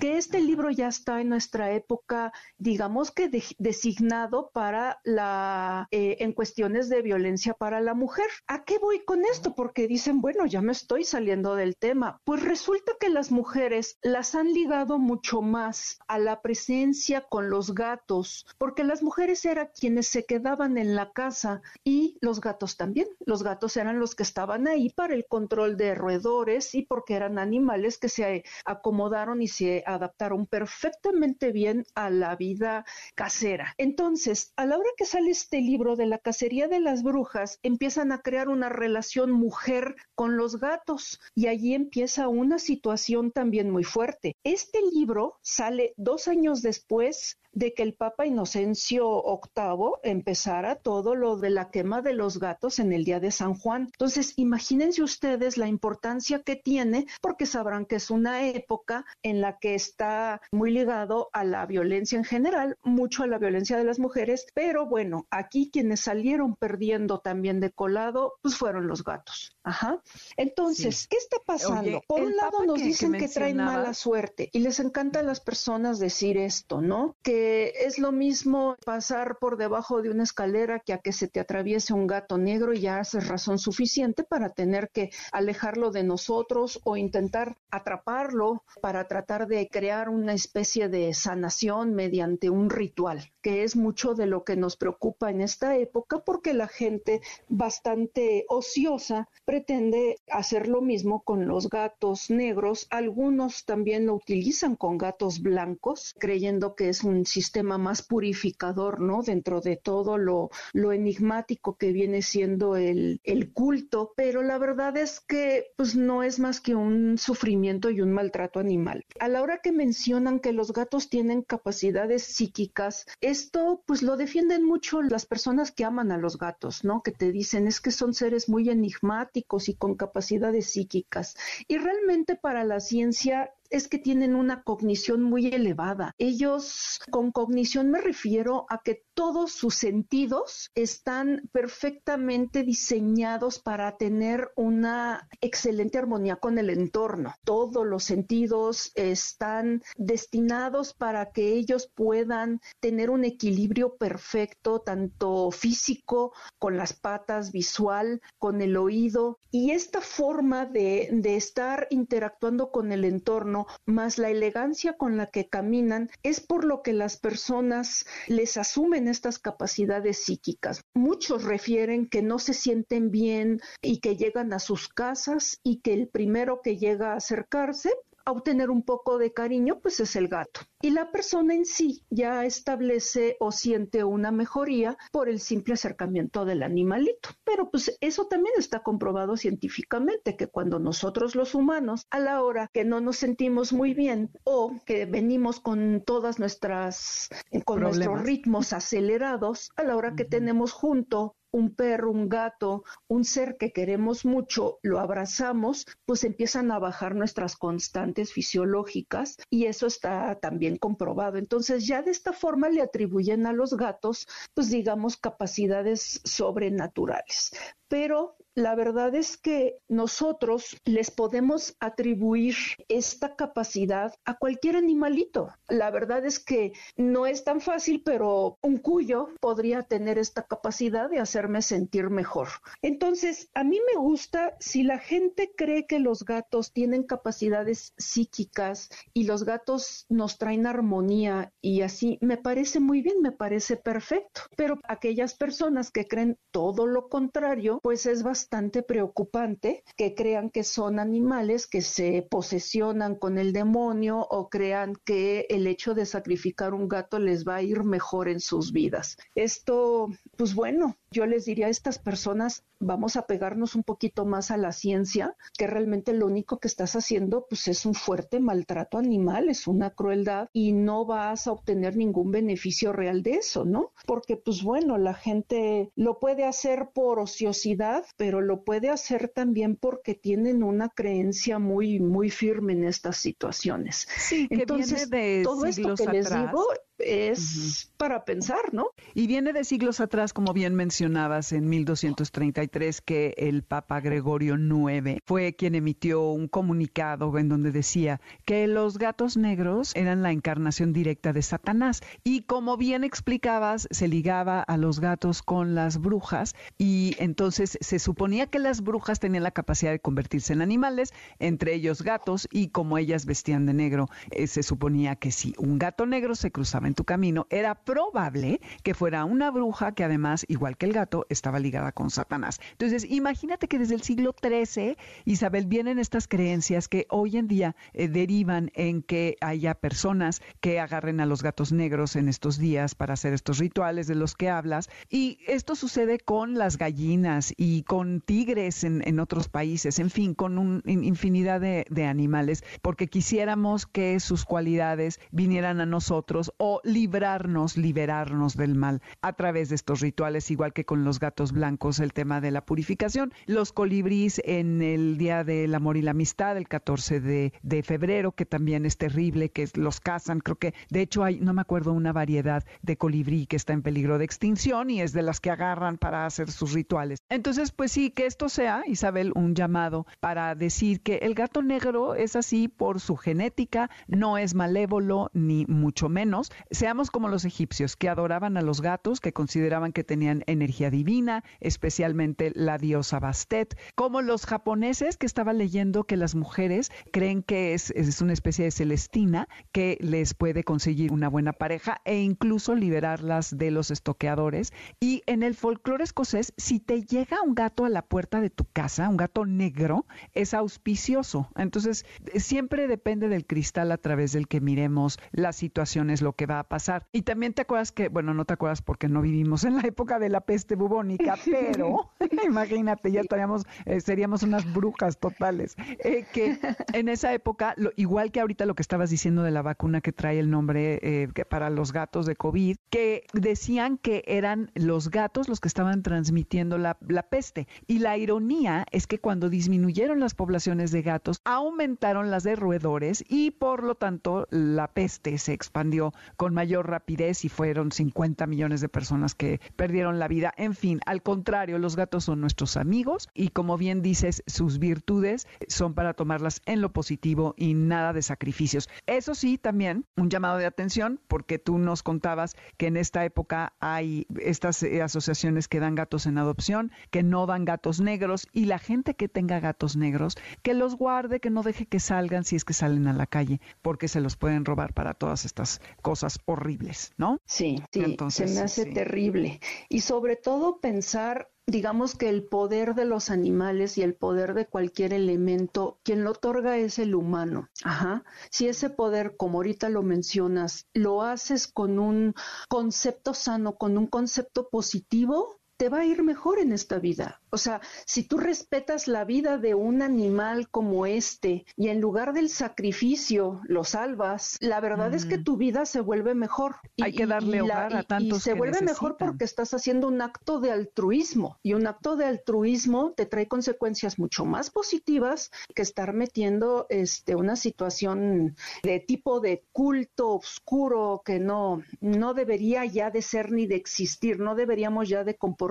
Que 0.00 0.16
este 0.16 0.40
libro 0.40 0.70
ya 0.70 0.88
está 0.88 1.20
en 1.20 1.28
nuestra 1.28 1.72
época, 1.72 2.32
digamos 2.56 3.10
que 3.10 3.30
designado 3.58 4.50
para 4.52 5.00
la, 5.04 5.88
eh, 5.90 6.16
en 6.20 6.32
cuestiones 6.32 6.88
de 6.88 7.02
violencia 7.02 7.54
para 7.54 7.80
la 7.80 7.94
mujer. 7.94 8.26
¿A 8.46 8.64
qué 8.64 8.78
voy 8.78 9.04
con 9.04 9.24
esto? 9.24 9.54
Porque 9.54 9.88
dicen, 9.88 10.20
bueno, 10.20 10.46
ya 10.46 10.62
me 10.62 10.72
estoy 10.72 11.04
saliendo 11.04 11.54
del 11.54 11.76
tema. 11.76 12.20
Pues 12.24 12.42
resulta 12.42 12.92
que 12.98 13.08
las 13.08 13.30
mujeres 13.30 13.98
las 14.02 14.34
han 14.34 14.52
ligado 14.52 14.98
mucho 14.98 15.42
más 15.42 15.98
a 16.06 16.18
la 16.18 16.40
presencia 16.40 17.20
con 17.22 17.50
los 17.50 17.74
gatos, 17.74 18.46
porque 18.58 18.84
las 18.84 19.02
mujeres 19.02 19.44
eran 19.44 19.70
quienes 19.78 20.08
se 20.08 20.24
quedaban 20.24 20.77
en 20.78 20.94
la 20.94 21.12
casa 21.12 21.60
y 21.84 22.16
los 22.20 22.40
gatos 22.40 22.76
también. 22.76 23.08
Los 23.26 23.42
gatos 23.42 23.76
eran 23.76 23.98
los 23.98 24.14
que 24.14 24.22
estaban 24.22 24.68
ahí 24.68 24.90
para 24.90 25.14
el 25.14 25.26
control 25.26 25.76
de 25.76 25.94
roedores 25.94 26.74
y 26.74 26.82
porque 26.82 27.14
eran 27.14 27.38
animales 27.38 27.98
que 27.98 28.08
se 28.08 28.44
acomodaron 28.64 29.42
y 29.42 29.48
se 29.48 29.82
adaptaron 29.86 30.46
perfectamente 30.46 31.52
bien 31.52 31.84
a 31.94 32.10
la 32.10 32.36
vida 32.36 32.84
casera. 33.14 33.74
Entonces, 33.78 34.52
a 34.56 34.66
la 34.66 34.78
hora 34.78 34.90
que 34.96 35.04
sale 35.04 35.30
este 35.30 35.60
libro 35.60 35.96
de 35.96 36.06
la 36.06 36.18
cacería 36.18 36.68
de 36.68 36.80
las 36.80 37.02
brujas, 37.02 37.58
empiezan 37.62 38.12
a 38.12 38.22
crear 38.22 38.48
una 38.48 38.68
relación 38.68 39.30
mujer 39.32 39.96
con 40.14 40.36
los 40.36 40.60
gatos 40.60 41.20
y 41.34 41.46
allí 41.48 41.74
empieza 41.74 42.28
una 42.28 42.58
situación 42.58 43.32
también 43.32 43.70
muy 43.70 43.84
fuerte. 43.84 44.36
Este 44.44 44.80
libro 44.92 45.38
sale 45.42 45.94
dos 45.96 46.28
años 46.28 46.62
después 46.62 47.38
de 47.52 47.74
que 47.74 47.82
el 47.82 47.94
Papa 47.94 48.26
Inocencio 48.26 49.22
VIII 49.22 49.92
empezara 50.02 50.76
todo 50.76 51.14
lo 51.14 51.36
de 51.36 51.50
la 51.50 51.70
quema 51.70 52.02
de 52.02 52.14
los 52.14 52.38
gatos 52.38 52.78
en 52.78 52.92
el 52.92 53.04
día 53.04 53.20
de 53.20 53.30
San 53.30 53.54
Juan. 53.54 53.84
Entonces, 53.92 54.34
imagínense 54.36 55.02
ustedes 55.02 55.56
la 55.56 55.68
importancia 55.68 56.42
que 56.42 56.56
tiene, 56.56 57.06
porque 57.20 57.46
sabrán 57.46 57.86
que 57.86 57.96
es 57.96 58.10
una 58.10 58.46
época 58.46 59.04
en 59.22 59.40
la 59.40 59.58
que 59.58 59.74
está 59.74 60.40
muy 60.52 60.70
ligado 60.70 61.30
a 61.32 61.44
la 61.44 61.66
violencia 61.66 62.18
en 62.18 62.24
general, 62.24 62.76
mucho 62.82 63.22
a 63.22 63.26
la 63.26 63.38
violencia 63.38 63.76
de 63.76 63.84
las 63.84 63.98
mujeres, 63.98 64.46
pero 64.54 64.86
bueno, 64.86 65.26
aquí 65.30 65.70
quienes 65.72 66.00
salieron 66.00 66.56
perdiendo 66.56 67.20
también 67.20 67.60
de 67.60 67.70
colado, 67.70 68.34
pues 68.42 68.56
fueron 68.56 68.86
los 68.86 69.04
gatos. 69.04 69.56
Ajá. 69.62 70.02
Entonces, 70.36 71.06
¿qué 71.08 71.16
está 71.16 71.36
pasando? 71.44 72.02
Por 72.06 72.22
un 72.22 72.36
lado 72.36 72.64
nos 72.64 72.78
dicen 72.78 73.12
que, 73.12 73.28
traen 73.28 73.58
mala 73.58 73.94
suerte 73.94 74.48
y 74.52 74.60
les 74.60 74.80
encanta 74.80 75.20
a 75.20 75.22
las 75.22 75.40
personas 75.40 75.98
decir 75.98 76.38
esto, 76.38 76.80
¿no? 76.80 77.16
Que 77.22 77.37
es 77.86 77.98
lo 77.98 78.12
mismo 78.12 78.76
pasar 78.84 79.38
por 79.38 79.56
debajo 79.56 80.02
de 80.02 80.10
una 80.10 80.22
escalera 80.22 80.80
que 80.80 80.92
a 80.92 80.98
que 80.98 81.12
se 81.12 81.28
te 81.28 81.40
atraviese 81.40 81.92
un 81.92 82.06
gato 82.06 82.38
negro 82.38 82.72
y 82.72 82.80
ya 82.80 82.98
haces 82.98 83.28
razón 83.28 83.58
suficiente 83.58 84.24
para 84.24 84.50
tener 84.50 84.90
que 84.90 85.10
alejarlo 85.32 85.90
de 85.90 86.04
nosotros 86.04 86.80
o 86.84 86.96
intentar 86.96 87.56
atraparlo 87.70 88.62
para 88.80 89.08
tratar 89.08 89.46
de 89.46 89.68
crear 89.68 90.08
una 90.08 90.32
especie 90.32 90.88
de 90.88 91.14
sanación 91.14 91.94
mediante 91.94 92.50
un 92.50 92.70
ritual, 92.70 93.32
que 93.42 93.62
es 93.64 93.76
mucho 93.76 94.14
de 94.14 94.26
lo 94.26 94.44
que 94.44 94.56
nos 94.56 94.76
preocupa 94.76 95.30
en 95.30 95.40
esta 95.40 95.76
época 95.76 96.18
porque 96.24 96.54
la 96.54 96.68
gente 96.68 97.20
bastante 97.48 98.44
ociosa 98.48 99.28
pretende 99.44 100.18
hacer 100.30 100.68
lo 100.68 100.80
mismo 100.80 101.22
con 101.22 101.46
los 101.46 101.68
gatos 101.68 102.30
negros. 102.30 102.86
Algunos 102.90 103.64
también 103.64 104.06
lo 104.06 104.14
utilizan 104.14 104.76
con 104.76 104.98
gatos 104.98 105.40
blancos, 105.40 106.14
creyendo 106.18 106.74
que 106.74 106.88
es 106.88 107.04
un 107.04 107.26
sistema 107.28 107.78
más 107.78 108.02
purificador, 108.02 109.00
¿no? 109.00 109.22
Dentro 109.22 109.60
de 109.60 109.76
todo 109.76 110.18
lo, 110.18 110.50
enigmático 110.74 111.76
que 111.76 111.92
viene 111.92 112.22
siendo 112.22 112.76
el, 112.76 113.20
el 113.22 113.52
culto, 113.52 114.12
pero 114.16 114.42
la 114.42 114.58
verdad 114.58 114.96
es 114.96 115.20
que 115.20 115.66
pues 115.76 115.94
no 115.94 116.22
es 116.22 116.40
más 116.40 116.60
que 116.60 116.74
un 116.74 117.18
sufrimiento 117.18 117.90
y 117.90 118.00
un 118.00 118.12
maltrato 118.12 118.58
animal. 118.58 119.04
A 119.20 119.28
la 119.28 119.42
hora 119.42 119.60
que 119.62 119.70
mencionan 119.70 120.40
que 120.40 120.52
los 120.52 120.72
gatos 120.72 121.10
tienen 121.10 121.42
capacidades 121.42 122.24
psíquicas, 122.24 123.06
esto 123.20 123.82
pues 123.86 124.02
lo 124.02 124.16
defienden 124.16 124.64
mucho 124.64 125.02
las 125.02 125.26
personas 125.26 125.70
que 125.70 125.84
aman 125.84 126.10
a 126.10 126.18
los 126.18 126.38
gatos, 126.38 126.84
¿no? 126.84 127.02
Que 127.02 127.12
te 127.12 127.32
dicen 127.32 127.66
es 127.66 127.80
que 127.80 127.90
son 127.90 128.14
seres 128.14 128.48
muy 128.48 128.68
enigmáticos 128.70 129.68
y 129.68 129.74
con 129.74 129.94
capacidades 129.94 130.70
psíquicas. 130.70 131.36
Y 131.66 131.76
realmente 131.76 132.36
para 132.36 132.64
la 132.64 132.80
ciencia 132.80 133.52
es 133.70 133.88
que 133.88 133.98
tienen 133.98 134.34
una 134.34 134.62
cognición 134.62 135.22
muy 135.22 135.48
elevada. 135.48 136.14
Ellos, 136.18 137.00
con 137.10 137.32
cognición 137.32 137.90
me 137.90 138.00
refiero 138.00 138.66
a 138.68 138.82
que 138.82 139.04
todos 139.14 139.52
sus 139.52 139.74
sentidos 139.74 140.70
están 140.74 141.48
perfectamente 141.52 142.62
diseñados 142.62 143.58
para 143.58 143.96
tener 143.96 144.50
una 144.56 145.28
excelente 145.40 145.98
armonía 145.98 146.36
con 146.36 146.58
el 146.58 146.70
entorno. 146.70 147.34
Todos 147.44 147.86
los 147.86 148.04
sentidos 148.04 148.92
están 148.94 149.82
destinados 149.96 150.94
para 150.94 151.32
que 151.32 151.52
ellos 151.52 151.90
puedan 151.94 152.60
tener 152.80 153.10
un 153.10 153.24
equilibrio 153.24 153.96
perfecto, 153.96 154.80
tanto 154.80 155.50
físico, 155.50 156.32
con 156.58 156.76
las 156.76 156.92
patas, 156.92 157.52
visual, 157.52 158.20
con 158.38 158.62
el 158.62 158.76
oído. 158.76 159.38
Y 159.50 159.70
esta 159.70 160.00
forma 160.00 160.66
de, 160.66 161.08
de 161.12 161.36
estar 161.36 161.86
interactuando 161.90 162.70
con 162.70 162.92
el 162.92 163.04
entorno 163.04 163.57
más 163.86 164.18
la 164.18 164.30
elegancia 164.30 164.94
con 164.96 165.16
la 165.16 165.26
que 165.26 165.48
caminan, 165.48 166.10
es 166.22 166.40
por 166.40 166.64
lo 166.64 166.82
que 166.82 166.92
las 166.92 167.16
personas 167.16 168.06
les 168.26 168.56
asumen 168.56 169.08
estas 169.08 169.38
capacidades 169.38 170.24
psíquicas. 170.24 170.82
Muchos 170.94 171.44
refieren 171.44 172.08
que 172.08 172.22
no 172.22 172.38
se 172.38 172.54
sienten 172.54 173.10
bien 173.10 173.60
y 173.82 174.00
que 174.00 174.16
llegan 174.16 174.52
a 174.52 174.58
sus 174.58 174.88
casas 174.88 175.60
y 175.62 175.80
que 175.80 175.94
el 175.94 176.08
primero 176.08 176.60
que 176.62 176.76
llega 176.76 177.12
a 177.12 177.16
acercarse 177.16 177.92
a 178.28 178.32
obtener 178.32 178.68
un 178.68 178.82
poco 178.82 179.16
de 179.16 179.32
cariño, 179.32 179.80
pues 179.80 180.00
es 180.00 180.14
el 180.14 180.28
gato. 180.28 180.60
Y 180.82 180.90
la 180.90 181.10
persona 181.10 181.54
en 181.54 181.64
sí 181.64 182.04
ya 182.10 182.44
establece 182.44 183.38
o 183.40 183.52
siente 183.52 184.04
una 184.04 184.30
mejoría 184.30 184.98
por 185.10 185.30
el 185.30 185.40
simple 185.40 185.74
acercamiento 185.74 186.44
del 186.44 186.62
animalito. 186.62 187.30
Pero 187.42 187.70
pues 187.70 187.96
eso 188.02 188.26
también 188.26 188.54
está 188.58 188.82
comprobado 188.82 189.38
científicamente, 189.38 190.36
que 190.36 190.46
cuando 190.46 190.78
nosotros 190.78 191.34
los 191.34 191.54
humanos, 191.54 192.04
a 192.10 192.18
la 192.18 192.42
hora 192.42 192.68
que 192.70 192.84
no 192.84 193.00
nos 193.00 193.16
sentimos 193.16 193.72
muy 193.72 193.94
bien 193.94 194.30
o 194.44 194.76
que 194.84 195.06
venimos 195.06 195.58
con 195.58 196.02
todas 196.04 196.38
nuestras, 196.38 197.30
con 197.64 197.80
nuestros 197.80 198.22
ritmos 198.22 198.74
acelerados, 198.74 199.70
a 199.74 199.84
la 199.84 199.96
hora 199.96 200.14
que 200.14 200.26
tenemos 200.26 200.72
junto 200.72 201.34
un 201.50 201.74
perro, 201.74 202.10
un 202.10 202.28
gato, 202.28 202.84
un 203.08 203.24
ser 203.24 203.56
que 203.56 203.72
queremos 203.72 204.24
mucho, 204.24 204.78
lo 204.82 205.00
abrazamos, 205.00 205.86
pues 206.04 206.24
empiezan 206.24 206.70
a 206.70 206.78
bajar 206.78 207.14
nuestras 207.14 207.56
constantes 207.56 208.32
fisiológicas 208.32 209.36
y 209.50 209.66
eso 209.66 209.86
está 209.86 210.38
también 210.40 210.76
comprobado. 210.76 211.38
Entonces 211.38 211.86
ya 211.86 212.02
de 212.02 212.10
esta 212.10 212.32
forma 212.32 212.68
le 212.68 212.82
atribuyen 212.82 213.46
a 213.46 213.52
los 213.52 213.76
gatos, 213.76 214.26
pues 214.54 214.70
digamos, 214.70 215.16
capacidades 215.16 216.20
sobrenaturales. 216.24 217.52
Pero 217.88 218.36
la 218.58 218.74
verdad 218.74 219.14
es 219.14 219.36
que 219.36 219.78
nosotros 219.88 220.76
les 220.84 221.12
podemos 221.12 221.76
atribuir 221.78 222.56
esta 222.88 223.36
capacidad 223.36 224.12
a 224.24 224.36
cualquier 224.36 224.74
animalito. 224.74 225.54
La 225.68 225.92
verdad 225.92 226.26
es 226.26 226.40
que 226.40 226.72
no 226.96 227.26
es 227.26 227.44
tan 227.44 227.60
fácil, 227.60 228.02
pero 228.04 228.58
un 228.60 228.78
cuyo 228.78 229.28
podría 229.40 229.84
tener 229.84 230.18
esta 230.18 230.42
capacidad 230.42 231.08
de 231.08 231.20
hacerme 231.20 231.62
sentir 231.62 232.10
mejor. 232.10 232.48
Entonces, 232.82 233.48
a 233.54 233.62
mí 233.62 233.78
me 233.86 233.96
gusta 233.96 234.56
si 234.58 234.82
la 234.82 234.98
gente 234.98 235.52
cree 235.56 235.86
que 235.86 236.00
los 236.00 236.24
gatos 236.24 236.72
tienen 236.72 237.04
capacidades 237.04 237.92
psíquicas 237.96 238.88
y 239.14 239.22
los 239.22 239.44
gatos 239.44 240.04
nos 240.08 240.36
traen 240.36 240.66
armonía 240.66 241.52
y 241.62 241.82
así, 241.82 242.18
me 242.22 242.38
parece 242.38 242.80
muy 242.80 243.02
bien, 243.02 243.22
me 243.22 243.30
parece 243.30 243.76
perfecto. 243.76 244.40
Pero 244.56 244.80
aquellas 244.88 245.34
personas 245.34 245.92
que 245.92 246.08
creen 246.08 246.38
todo 246.50 246.88
lo 246.88 247.08
contrario, 247.08 247.77
pues 247.82 248.06
es 248.06 248.22
bastante 248.22 248.82
preocupante 248.82 249.84
que 249.96 250.14
crean 250.14 250.50
que 250.50 250.64
son 250.64 250.98
animales 250.98 251.66
que 251.66 251.82
se 251.82 252.26
posesionan 252.28 253.14
con 253.14 253.38
el 253.38 253.52
demonio 253.52 254.26
o 254.30 254.48
crean 254.48 254.94
que 255.04 255.46
el 255.48 255.66
hecho 255.66 255.94
de 255.94 256.06
sacrificar 256.06 256.74
un 256.74 256.88
gato 256.88 257.18
les 257.18 257.46
va 257.46 257.56
a 257.56 257.62
ir 257.62 257.84
mejor 257.84 258.28
en 258.28 258.40
sus 258.40 258.72
vidas. 258.72 259.16
Esto, 259.34 260.08
pues 260.36 260.54
bueno, 260.54 260.96
yo 261.10 261.26
les 261.26 261.44
diría 261.44 261.66
a 261.66 261.70
estas 261.70 261.98
personas, 261.98 262.64
vamos 262.80 263.16
a 263.16 263.26
pegarnos 263.26 263.74
un 263.74 263.82
poquito 263.82 264.24
más 264.24 264.50
a 264.50 264.56
la 264.56 264.72
ciencia, 264.72 265.36
que 265.56 265.66
realmente 265.66 266.12
lo 266.12 266.26
único 266.26 266.58
que 266.58 266.68
estás 266.68 266.96
haciendo 266.96 267.46
pues 267.48 267.68
es 267.68 267.86
un 267.86 267.94
fuerte 267.94 268.40
maltrato 268.40 268.98
animal, 268.98 269.48
es 269.48 269.66
una 269.66 269.90
crueldad 269.90 270.48
y 270.52 270.72
no 270.72 271.04
vas 271.04 271.46
a 271.46 271.52
obtener 271.52 271.96
ningún 271.96 272.30
beneficio 272.30 272.92
real 272.92 273.22
de 273.22 273.32
eso, 273.32 273.64
¿no? 273.64 273.92
Porque 274.06 274.36
pues 274.36 274.62
bueno, 274.62 274.98
la 274.98 275.14
gente 275.14 275.90
lo 275.96 276.18
puede 276.18 276.44
hacer 276.44 276.90
por 276.94 277.18
ociosidad, 277.18 278.04
pero 278.16 278.40
lo 278.40 278.64
puede 278.64 278.90
hacer 278.90 279.28
también 279.28 279.76
porque 279.76 280.14
tienen 280.14 280.62
una 280.62 280.88
creencia 280.88 281.58
muy 281.58 282.00
muy 282.00 282.30
firme 282.30 282.72
en 282.72 282.84
estas 282.84 283.16
situaciones. 283.16 284.08
Sí, 284.16 284.46
Entonces, 284.50 285.10
de 285.10 285.42
todo 285.44 285.66
esto 285.66 285.94
que 285.94 286.06
les 286.06 286.30
digo 286.30 286.64
es 286.98 287.90
para 287.96 288.24
pensar, 288.24 288.72
¿no? 288.72 288.90
Y 289.14 289.26
viene 289.26 289.52
de 289.52 289.64
siglos 289.64 290.00
atrás, 290.00 290.32
como 290.32 290.52
bien 290.52 290.74
mencionabas, 290.74 291.52
en 291.52 291.68
1233, 291.68 293.00
que 293.00 293.34
el 293.36 293.62
Papa 293.62 294.00
Gregorio 294.00 294.56
IX 294.56 295.20
fue 295.24 295.54
quien 295.54 295.74
emitió 295.74 296.30
un 296.30 296.48
comunicado 296.48 297.36
en 297.38 297.48
donde 297.48 297.72
decía 297.72 298.20
que 298.44 298.66
los 298.66 298.98
gatos 298.98 299.36
negros 299.36 299.92
eran 299.94 300.22
la 300.22 300.32
encarnación 300.32 300.92
directa 300.92 301.32
de 301.32 301.42
Satanás. 301.42 302.02
Y 302.24 302.42
como 302.42 302.76
bien 302.76 303.04
explicabas, 303.04 303.88
se 303.90 304.08
ligaba 304.08 304.60
a 304.60 304.76
los 304.76 305.00
gatos 305.00 305.42
con 305.42 305.74
las 305.74 305.98
brujas 305.98 306.54
y 306.76 307.14
entonces 307.18 307.78
se 307.80 307.98
suponía 307.98 308.46
que 308.46 308.58
las 308.58 308.82
brujas 308.82 309.20
tenían 309.20 309.42
la 309.42 309.50
capacidad 309.50 309.92
de 309.92 310.00
convertirse 310.00 310.52
en 310.52 310.62
animales, 310.62 311.12
entre 311.38 311.74
ellos 311.74 312.02
gatos, 312.02 312.48
y 312.50 312.68
como 312.68 312.98
ellas 312.98 313.26
vestían 313.26 313.66
de 313.66 313.74
negro, 313.74 314.08
eh, 314.30 314.46
se 314.46 314.62
suponía 314.62 315.16
que 315.16 315.30
si 315.30 315.54
un 315.58 315.78
gato 315.78 316.06
negro 316.06 316.34
se 316.34 316.50
cruzaba 316.50 316.87
en 316.88 316.94
tu 316.94 317.04
camino, 317.04 317.46
era 317.50 317.74
probable 317.76 318.60
que 318.82 318.94
fuera 318.94 319.24
una 319.24 319.50
bruja 319.50 319.92
que 319.92 320.04
además, 320.04 320.44
igual 320.48 320.76
que 320.76 320.86
el 320.86 320.92
gato, 320.92 321.26
estaba 321.28 321.60
ligada 321.60 321.92
con 321.92 322.10
Satanás. 322.10 322.60
Entonces, 322.72 323.06
imagínate 323.08 323.68
que 323.68 323.78
desde 323.78 323.94
el 323.94 324.02
siglo 324.02 324.34
XIII, 324.42 324.96
Isabel, 325.24 325.66
vienen 325.66 325.98
estas 325.98 326.26
creencias 326.26 326.88
que 326.88 327.06
hoy 327.10 327.36
en 327.36 327.46
día 327.48 327.76
eh, 327.92 328.08
derivan 328.08 328.70
en 328.74 329.02
que 329.02 329.36
haya 329.40 329.74
personas 329.74 330.42
que 330.60 330.80
agarren 330.80 331.20
a 331.20 331.26
los 331.26 331.42
gatos 331.42 331.72
negros 331.72 332.16
en 332.16 332.28
estos 332.28 332.58
días 332.58 332.94
para 332.94 333.14
hacer 333.14 333.32
estos 333.32 333.58
rituales 333.58 334.06
de 334.06 334.14
los 334.14 334.34
que 334.34 334.50
hablas. 334.50 334.88
Y 335.08 335.38
esto 335.46 335.74
sucede 335.74 336.18
con 336.18 336.54
las 336.54 336.78
gallinas 336.78 337.52
y 337.56 337.82
con 337.82 338.20
tigres 338.20 338.84
en, 338.84 339.20
otros 339.20 339.48
países, 339.48 339.98
en 339.98 340.10
fin, 340.10 340.34
con 340.34 340.58
una 340.58 340.82
infinidad 340.86 341.60
de, 341.60 341.86
de 341.90 342.04
animales, 342.04 342.64
porque 342.82 343.08
quisiéramos 343.08 343.86
que 343.86 344.20
sus 344.20 344.44
cualidades 344.44 345.20
vinieran 345.30 345.80
a 345.80 345.86
nosotros 345.86 346.52
o 346.56 346.77
librarnos, 346.84 347.76
liberarnos 347.76 348.56
del 348.56 348.74
mal 348.74 349.02
a 349.22 349.32
través 349.32 349.68
de 349.68 349.74
estos 349.74 350.00
rituales, 350.00 350.50
igual 350.50 350.72
que 350.72 350.84
con 350.84 351.04
los 351.04 351.20
gatos 351.20 351.52
blancos, 351.52 352.00
el 352.00 352.12
tema 352.12 352.40
de 352.40 352.50
la 352.50 352.64
purificación. 352.64 353.32
Los 353.46 353.72
colibríes 353.72 354.40
en 354.44 354.82
el 354.82 355.18
Día 355.18 355.44
del 355.44 355.74
Amor 355.74 355.96
y 355.96 356.02
la 356.02 356.12
Amistad, 356.12 356.56
el 356.56 356.68
14 356.68 357.20
de, 357.20 357.52
de 357.62 357.82
febrero, 357.82 358.32
que 358.32 358.46
también 358.46 358.86
es 358.86 358.96
terrible, 358.96 359.50
que 359.50 359.68
los 359.74 360.00
cazan. 360.00 360.40
Creo 360.40 360.56
que, 360.56 360.74
de 360.90 361.02
hecho, 361.02 361.24
hay, 361.24 361.40
no 361.40 361.52
me 361.52 361.60
acuerdo, 361.60 361.92
una 361.92 362.12
variedad 362.12 362.64
de 362.82 362.96
colibrí 362.96 363.46
que 363.46 363.56
está 363.56 363.72
en 363.72 363.82
peligro 363.82 364.18
de 364.18 364.24
extinción 364.24 364.90
y 364.90 365.00
es 365.00 365.12
de 365.12 365.22
las 365.22 365.40
que 365.40 365.50
agarran 365.50 365.98
para 365.98 366.26
hacer 366.26 366.50
sus 366.50 366.72
rituales. 366.72 367.18
Entonces, 367.28 367.72
pues 367.72 367.92
sí, 367.92 368.10
que 368.10 368.26
esto 368.26 368.48
sea, 368.48 368.82
Isabel, 368.86 369.32
un 369.34 369.54
llamado 369.54 370.06
para 370.20 370.54
decir 370.54 371.00
que 371.00 371.16
el 371.16 371.34
gato 371.34 371.62
negro 371.62 372.14
es 372.14 372.36
así 372.36 372.68
por 372.68 373.00
su 373.00 373.16
genética, 373.16 373.90
no 374.06 374.38
es 374.38 374.54
malévolo 374.54 375.30
ni 375.32 375.64
mucho 375.66 376.08
menos. 376.08 376.50
Seamos 376.70 377.10
como 377.10 377.28
los 377.28 377.44
egipcios, 377.44 377.96
que 377.96 378.08
adoraban 378.08 378.56
a 378.56 378.62
los 378.62 378.82
gatos, 378.82 379.20
que 379.20 379.32
consideraban 379.32 379.92
que 379.92 380.04
tenían 380.04 380.44
energía 380.46 380.90
divina, 380.90 381.42
especialmente 381.60 382.52
la 382.54 382.76
diosa 382.76 383.20
Bastet, 383.20 383.78
como 383.94 384.20
los 384.20 384.44
japoneses 384.44 385.16
que 385.16 385.26
estaba 385.26 385.52
leyendo 385.52 386.04
que 386.04 386.16
las 386.16 386.34
mujeres 386.34 386.90
creen 387.10 387.42
que 387.42 387.74
es, 387.74 387.90
es 387.92 388.20
una 388.20 388.32
especie 388.32 388.64
de 388.64 388.70
celestina 388.70 389.48
que 389.72 389.96
les 390.00 390.34
puede 390.34 390.62
conseguir 390.62 391.12
una 391.12 391.28
buena 391.28 391.52
pareja 391.52 392.00
e 392.04 392.20
incluso 392.20 392.74
liberarlas 392.74 393.56
de 393.56 393.70
los 393.70 393.90
estoqueadores. 393.90 394.72
Y 395.00 395.22
en 395.26 395.42
el 395.42 395.54
folclore 395.54 396.04
escocés, 396.04 396.52
si 396.56 396.80
te 396.80 397.02
llega 397.02 397.42
un 397.42 397.54
gato 397.54 397.84
a 397.84 397.88
la 397.88 398.02
puerta 398.02 398.40
de 398.40 398.50
tu 398.50 398.64
casa, 398.64 399.08
un 399.08 399.16
gato 399.16 399.46
negro, 399.46 400.06
es 400.34 400.54
auspicioso. 400.54 401.48
Entonces, 401.56 402.04
siempre 402.36 402.88
depende 402.88 403.28
del 403.28 403.46
cristal 403.46 403.90
a 403.92 403.98
través 403.98 404.32
del 404.32 404.48
que 404.48 404.60
miremos 404.60 405.18
las 405.32 405.56
situaciones, 405.56 406.22
lo 406.22 406.34
que 406.34 406.46
va 406.46 406.57
a 406.60 406.64
pasar. 406.64 407.06
Y 407.12 407.22
también 407.22 407.54
te 407.54 407.62
acuerdas 407.62 407.92
que, 407.92 408.08
bueno, 408.08 408.34
no 408.34 408.44
te 408.44 408.54
acuerdas 408.54 408.82
porque 408.82 409.08
no 409.08 409.22
vivimos 409.22 409.64
en 409.64 409.76
la 409.76 409.82
época 409.82 410.18
de 410.18 410.28
la 410.28 410.40
peste 410.40 410.74
bubónica, 410.74 411.34
pero 411.44 412.10
imagínate, 412.46 413.12
ya 413.12 413.20
estaríamos, 413.20 413.64
eh, 413.84 414.00
seríamos 414.00 414.42
unas 414.42 414.72
brujas 414.72 415.18
totales. 415.18 415.76
Eh, 416.04 416.24
que 416.32 416.58
en 416.92 417.08
esa 417.08 417.32
época, 417.32 417.74
lo, 417.76 417.90
igual 417.96 418.32
que 418.32 418.40
ahorita 418.40 418.66
lo 418.66 418.74
que 418.74 418.82
estabas 418.82 419.10
diciendo 419.10 419.42
de 419.42 419.50
la 419.50 419.62
vacuna 419.62 420.00
que 420.00 420.12
trae 420.12 420.38
el 420.38 420.50
nombre 420.50 420.98
eh, 421.02 421.28
que 421.34 421.44
para 421.44 421.70
los 421.70 421.92
gatos 421.92 422.26
de 422.26 422.36
COVID, 422.36 422.76
que 422.90 423.24
decían 423.32 423.98
que 423.98 424.24
eran 424.26 424.70
los 424.74 425.10
gatos 425.10 425.48
los 425.48 425.60
que 425.60 425.68
estaban 425.68 426.02
transmitiendo 426.02 426.78
la, 426.78 426.96
la 427.06 427.22
peste. 427.22 427.68
Y 427.86 427.98
la 427.98 428.16
ironía 428.16 428.86
es 428.90 429.06
que 429.06 429.18
cuando 429.18 429.48
disminuyeron 429.48 430.20
las 430.20 430.34
poblaciones 430.34 430.90
de 430.90 431.02
gatos, 431.02 431.40
aumentaron 431.44 432.30
las 432.30 432.42
de 432.42 432.56
roedores 432.56 433.24
y 433.28 433.50
por 433.52 433.82
lo 433.82 433.94
tanto 433.94 434.46
la 434.50 434.88
peste 434.88 435.38
se 435.38 435.52
expandió 435.52 436.12
con 436.36 436.47
mayor 436.52 436.88
rapidez 436.88 437.44
y 437.44 437.48
fueron 437.48 437.92
50 437.92 438.46
millones 438.46 438.80
de 438.80 438.88
personas 438.88 439.34
que 439.34 439.60
perdieron 439.76 440.18
la 440.18 440.28
vida. 440.28 440.52
En 440.56 440.74
fin, 440.74 441.00
al 441.06 441.22
contrario, 441.22 441.78
los 441.78 441.96
gatos 441.96 442.24
son 442.24 442.40
nuestros 442.40 442.76
amigos 442.76 443.28
y 443.34 443.48
como 443.48 443.76
bien 443.76 444.02
dices, 444.02 444.42
sus 444.46 444.78
virtudes 444.78 445.46
son 445.68 445.94
para 445.94 446.14
tomarlas 446.14 446.62
en 446.66 446.80
lo 446.80 446.92
positivo 446.92 447.54
y 447.56 447.74
nada 447.74 448.12
de 448.12 448.22
sacrificios. 448.22 448.88
Eso 449.06 449.34
sí, 449.34 449.58
también 449.58 450.04
un 450.16 450.30
llamado 450.30 450.58
de 450.58 450.66
atención 450.66 451.20
porque 451.28 451.58
tú 451.58 451.78
nos 451.78 452.02
contabas 452.02 452.56
que 452.76 452.86
en 452.86 452.96
esta 452.96 453.24
época 453.24 453.72
hay 453.80 454.26
estas 454.40 454.82
eh, 454.82 455.02
asociaciones 455.02 455.68
que 455.68 455.80
dan 455.80 455.94
gatos 455.94 456.26
en 456.26 456.38
adopción, 456.38 456.92
que 457.10 457.22
no 457.22 457.46
dan 457.46 457.64
gatos 457.64 458.00
negros 458.00 458.46
y 458.52 458.66
la 458.66 458.78
gente 458.78 459.14
que 459.14 459.28
tenga 459.28 459.60
gatos 459.60 459.96
negros, 459.96 460.36
que 460.62 460.74
los 460.74 460.96
guarde, 460.96 461.40
que 461.40 461.50
no 461.50 461.62
deje 461.62 461.86
que 461.86 462.00
salgan 462.00 462.44
si 462.44 462.56
es 462.56 462.64
que 462.64 462.74
salen 462.74 463.06
a 463.06 463.12
la 463.12 463.26
calle, 463.26 463.60
porque 463.82 464.08
se 464.08 464.20
los 464.20 464.36
pueden 464.36 464.64
robar 464.64 464.94
para 464.94 465.14
todas 465.14 465.44
estas 465.44 465.80
cosas 466.02 466.37
horribles, 466.44 467.12
¿no? 467.16 467.38
Sí, 467.44 467.82
sí, 467.92 468.16
se 468.30 468.46
me 468.46 468.60
hace 468.60 468.86
terrible. 468.86 469.60
Y 469.88 470.00
sobre 470.00 470.36
todo 470.36 470.80
pensar 470.80 471.50
digamos 471.68 472.16
que 472.16 472.30
el 472.30 472.44
poder 472.44 472.94
de 472.94 473.04
los 473.04 473.30
animales 473.30 473.98
y 473.98 474.02
el 474.02 474.14
poder 474.14 474.54
de 474.54 474.66
cualquier 474.66 475.12
elemento, 475.12 476.00
quien 476.02 476.24
lo 476.24 476.30
otorga 476.30 476.78
es 476.78 476.98
el 476.98 477.14
humano. 477.14 477.68
Ajá. 477.84 478.24
Si 478.50 478.68
ese 478.68 478.88
poder, 478.88 479.36
como 479.36 479.58
ahorita 479.58 479.90
lo 479.90 480.02
mencionas, 480.02 480.86
lo 480.94 481.22
haces 481.22 481.68
con 481.68 481.98
un 481.98 482.34
concepto 482.68 483.34
sano, 483.34 483.76
con 483.76 483.98
un 483.98 484.06
concepto 484.06 484.70
positivo, 484.70 485.60
te 485.78 485.88
va 485.88 486.00
a 486.00 486.04
ir 486.04 486.24
mejor 486.24 486.58
en 486.58 486.72
esta 486.72 486.98
vida. 486.98 487.40
O 487.50 487.56
sea, 487.56 487.80
si 488.04 488.24
tú 488.24 488.36
respetas 488.36 489.06
la 489.06 489.24
vida 489.24 489.58
de 489.58 489.74
un 489.74 490.02
animal 490.02 490.68
como 490.68 491.06
este 491.06 491.64
y 491.76 491.88
en 491.88 492.00
lugar 492.00 492.34
del 492.34 492.50
sacrificio 492.50 493.60
lo 493.64 493.84
salvas, 493.84 494.58
la 494.60 494.80
verdad 494.80 495.14
es 495.14 495.24
que 495.24 495.38
tu 495.38 495.56
vida 495.56 495.86
se 495.86 496.00
vuelve 496.00 496.34
mejor. 496.34 496.76
Hay 497.00 497.14
que 497.14 497.26
darle 497.26 497.62
hogar 497.62 497.96
a 497.96 498.02
tantos 498.02 498.38
y 498.38 498.40
se 498.40 498.54
vuelve 498.54 498.80
mejor 498.82 499.16
porque 499.16 499.44
estás 499.44 499.72
haciendo 499.72 500.08
un 500.08 500.20
acto 500.20 500.60
de 500.60 500.72
altruismo 500.72 501.58
y 501.62 501.74
un 501.74 501.86
acto 501.86 502.16
de 502.16 502.26
altruismo 502.26 503.12
te 503.16 503.24
trae 503.24 503.46
consecuencias 503.46 504.18
mucho 504.18 504.44
más 504.44 504.70
positivas 504.70 505.50
que 505.74 505.82
estar 505.82 506.12
metiendo 506.12 506.86
este 506.90 507.36
una 507.36 507.54
situación 507.54 508.56
de 508.82 508.98
tipo 508.98 509.40
de 509.40 509.64
culto 509.72 510.34
oscuro 510.34 511.22
que 511.24 511.38
no 511.38 511.82
no 512.00 512.34
debería 512.34 512.84
ya 512.84 513.10
de 513.10 513.22
ser 513.22 513.52
ni 513.52 513.66
de 513.66 513.76
existir, 513.76 514.40
no 514.40 514.56
deberíamos 514.56 515.08
ya 515.08 515.22
de 515.22 515.36
comportarnos 515.36 515.67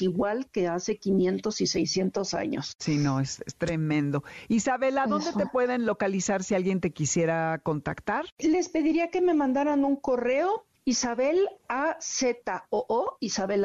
igual 0.00 0.46
que 0.50 0.68
hace 0.68 0.98
500 0.98 1.14
500 1.24 1.60
y 1.60 1.66
600 1.66 2.34
años. 2.34 2.72
Sí, 2.78 2.96
no, 2.98 3.20
es, 3.20 3.42
tremendo. 3.58 4.24
Isabela, 4.48 5.06
¿dónde 5.06 5.32
te 5.32 5.46
pueden 5.46 5.86
localizar 5.86 6.42
si 6.42 6.54
alguien 6.54 6.80
te 6.80 6.90
quisiera 6.90 7.60
contactar? 7.62 8.26
Les 8.38 8.68
pediría 8.68 9.10
que 9.10 9.20
me 9.20 9.34
mandaran 9.34 9.84
un 9.84 9.96
correo 9.96 10.66
Isabel 10.86 11.48
A 11.68 11.96
Z 11.98 12.66
O 12.68 12.84
O 12.88 13.16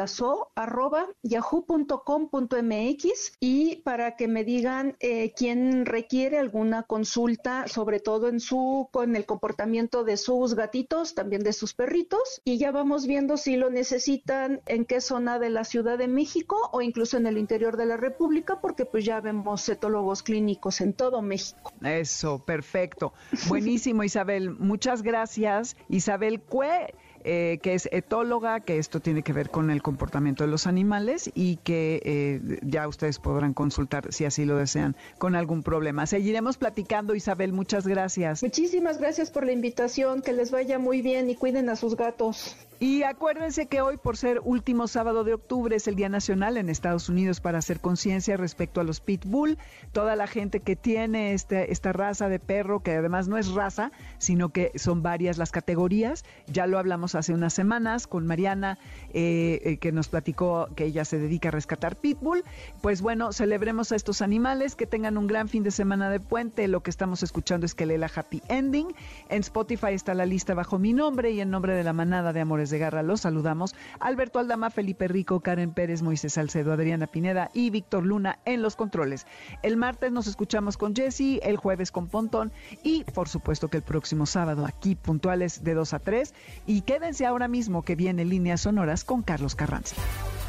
So 0.07 0.51
arroba 0.55 1.07
yahoo.com.mx 1.21 3.07
y 3.41 3.75
para 3.77 4.15
que 4.15 4.29
me 4.29 4.45
digan 4.45 4.95
eh, 5.01 5.33
quién 5.35 5.85
requiere 5.85 6.37
alguna 6.39 6.83
consulta, 6.83 7.67
sobre 7.67 7.99
todo 7.99 8.29
en 8.29 8.39
su 8.39 8.87
con 8.91 9.17
el 9.17 9.25
comportamiento 9.25 10.03
de 10.03 10.15
sus 10.15 10.55
gatitos, 10.55 11.13
también 11.13 11.43
de 11.43 11.51
sus 11.51 11.73
perritos 11.73 12.41
y 12.45 12.57
ya 12.57 12.71
vamos 12.71 13.05
viendo 13.05 13.35
si 13.35 13.57
lo 13.57 13.69
necesitan 13.69 14.61
en 14.65 14.85
qué 14.85 15.01
zona 15.01 15.39
de 15.39 15.49
la 15.49 15.65
Ciudad 15.65 15.97
de 15.97 16.07
México 16.07 16.69
o 16.71 16.81
incluso 16.81 17.17
en 17.17 17.27
el 17.27 17.37
interior 17.37 17.75
de 17.75 17.85
la 17.85 17.97
República, 17.97 18.61
porque 18.61 18.85
pues 18.85 19.03
ya 19.03 19.19
vemos 19.19 19.67
etólogos 19.67 20.23
clínicos 20.23 20.79
en 20.81 20.93
todo 20.93 21.21
México. 21.21 21.73
Eso, 21.81 22.39
perfecto. 22.45 23.13
Buenísimo, 23.47 24.03
Isabel. 24.03 24.51
Muchas 24.51 25.03
gracias. 25.03 25.75
Isabel 25.89 26.41
Cue 26.41 26.93
eh, 27.23 27.59
que 27.61 27.73
es 27.73 27.89
etóloga, 27.91 28.59
que 28.61 28.77
esto 28.77 28.99
tiene 28.99 29.23
que 29.23 29.33
ver 29.33 29.49
con 29.49 29.69
el 29.69 29.81
comportamiento 29.81 30.43
de 30.43 30.49
los 30.49 30.67
animales 30.67 31.31
y 31.33 31.57
que 31.57 32.01
eh, 32.03 32.59
ya 32.63 32.87
ustedes 32.87 33.19
podrán 33.19 33.53
consultar 33.53 34.11
si 34.11 34.25
así 34.25 34.45
lo 34.45 34.57
desean 34.57 34.95
con 35.17 35.35
algún 35.35 35.63
problema. 35.63 36.05
Seguiremos 36.05 36.57
platicando, 36.57 37.15
Isabel, 37.15 37.53
muchas 37.53 37.87
gracias. 37.87 38.43
Muchísimas 38.43 38.99
gracias 38.99 39.31
por 39.31 39.45
la 39.45 39.51
invitación, 39.51 40.21
que 40.21 40.33
les 40.33 40.51
vaya 40.51 40.79
muy 40.79 41.01
bien 41.01 41.29
y 41.29 41.35
cuiden 41.35 41.69
a 41.69 41.75
sus 41.75 41.95
gatos. 41.95 42.55
Y 42.81 43.03
acuérdense 43.03 43.65
que 43.65 43.81
hoy, 43.81 43.97
por 43.97 44.15
ser 44.15 44.39
último 44.41 44.87
sábado 44.87 45.25
de 45.25 45.33
octubre, 45.33 45.75
es 45.75 45.89
el 45.89 45.95
Día 45.95 46.07
Nacional 46.07 46.55
en 46.55 46.69
Estados 46.69 47.09
Unidos 47.09 47.41
para 47.41 47.57
hacer 47.57 47.81
conciencia 47.81 48.37
respecto 48.37 48.79
a 48.79 48.85
los 48.85 49.01
pitbull. 49.01 49.57
Toda 49.91 50.15
la 50.15 50.27
gente 50.27 50.61
que 50.61 50.77
tiene 50.77 51.33
este, 51.33 51.73
esta 51.73 51.91
raza 51.91 52.29
de 52.29 52.39
perro, 52.39 52.79
que 52.81 52.95
además 52.95 53.27
no 53.27 53.37
es 53.37 53.51
raza, 53.51 53.91
sino 54.17 54.53
que 54.53 54.71
son 54.75 55.03
varias 55.03 55.37
las 55.37 55.51
categorías. 55.51 56.23
Ya 56.47 56.67
lo 56.67 56.79
hablamos 56.79 57.15
hace 57.15 57.33
unas 57.33 57.53
semanas 57.53 58.07
con 58.07 58.25
Mariana, 58.25 58.79
eh, 59.13 59.59
eh, 59.65 59.77
que 59.77 59.91
nos 59.91 60.07
platicó 60.07 60.69
que 60.77 60.85
ella 60.85 61.03
se 61.03 61.19
dedica 61.19 61.49
a 61.49 61.51
rescatar 61.51 61.97
pitbull. 61.97 62.45
Pues 62.81 63.01
bueno, 63.01 63.33
celebremos 63.33 63.91
a 63.91 63.97
estos 63.97 64.21
animales, 64.21 64.77
que 64.77 64.85
tengan 64.85 65.17
un 65.17 65.27
gran 65.27 65.49
fin 65.49 65.63
de 65.63 65.71
semana 65.71 66.09
de 66.09 66.21
puente. 66.21 66.69
Lo 66.69 66.81
que 66.81 66.91
estamos 66.91 67.23
escuchando 67.23 67.65
es 67.65 67.75
que 67.75 67.85
Lela 67.85 68.09
Happy 68.15 68.41
Ending. 68.47 68.87
En 69.27 69.41
Spotify 69.41 69.91
está 69.91 70.13
la 70.13 70.25
lista 70.25 70.53
bajo 70.53 70.79
mi 70.79 70.93
nombre 70.93 71.31
y 71.31 71.41
en 71.41 71.49
nombre 71.49 71.73
de 71.73 71.83
la 71.83 71.91
manada 71.91 72.31
de 72.31 72.39
amores 72.39 72.68
de 72.69 72.79
Garra 72.79 73.03
los 73.03 73.21
saludamos. 73.21 73.75
Alberto 73.99 74.39
Aldama, 74.39 74.69
Felipe 74.69 75.07
Rico, 75.07 75.39
Karen 75.41 75.73
Pérez, 75.73 76.01
Moisés 76.01 76.33
Salcedo, 76.33 76.73
Adriana 76.73 77.07
Pineda 77.07 77.49
y 77.53 77.69
Víctor 77.69 78.05
Luna 78.05 78.39
en 78.45 78.61
los 78.61 78.75
controles. 78.75 79.25
El 79.63 79.77
martes 79.77 80.11
nos 80.11 80.27
escuchamos 80.27 80.77
con 80.77 80.95
Jesse, 80.95 81.39
el 81.43 81.57
jueves 81.57 81.91
con 81.91 82.07
Pontón 82.07 82.51
y 82.83 83.03
por 83.03 83.29
supuesto 83.29 83.67
que 83.67 83.77
el 83.77 83.83
próximo 83.83 84.25
sábado 84.25 84.65
aquí 84.65 84.95
puntuales 84.95 85.63
de 85.63 85.73
2 85.73 85.93
a 85.93 85.99
3. 85.99 86.33
Y 86.65 86.81
quédense 86.81 87.25
ahora 87.25 87.47
mismo 87.47 87.83
que 87.83 87.95
viene 87.95 88.25
Líneas 88.25 88.61
Sonoras 88.61 89.03
con 89.03 89.21
Carlos 89.21 89.55
Carranza. 89.55 89.95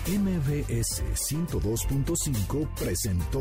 MBS 0.07 1.05
102.5 1.15 2.69
presentó 2.75 3.41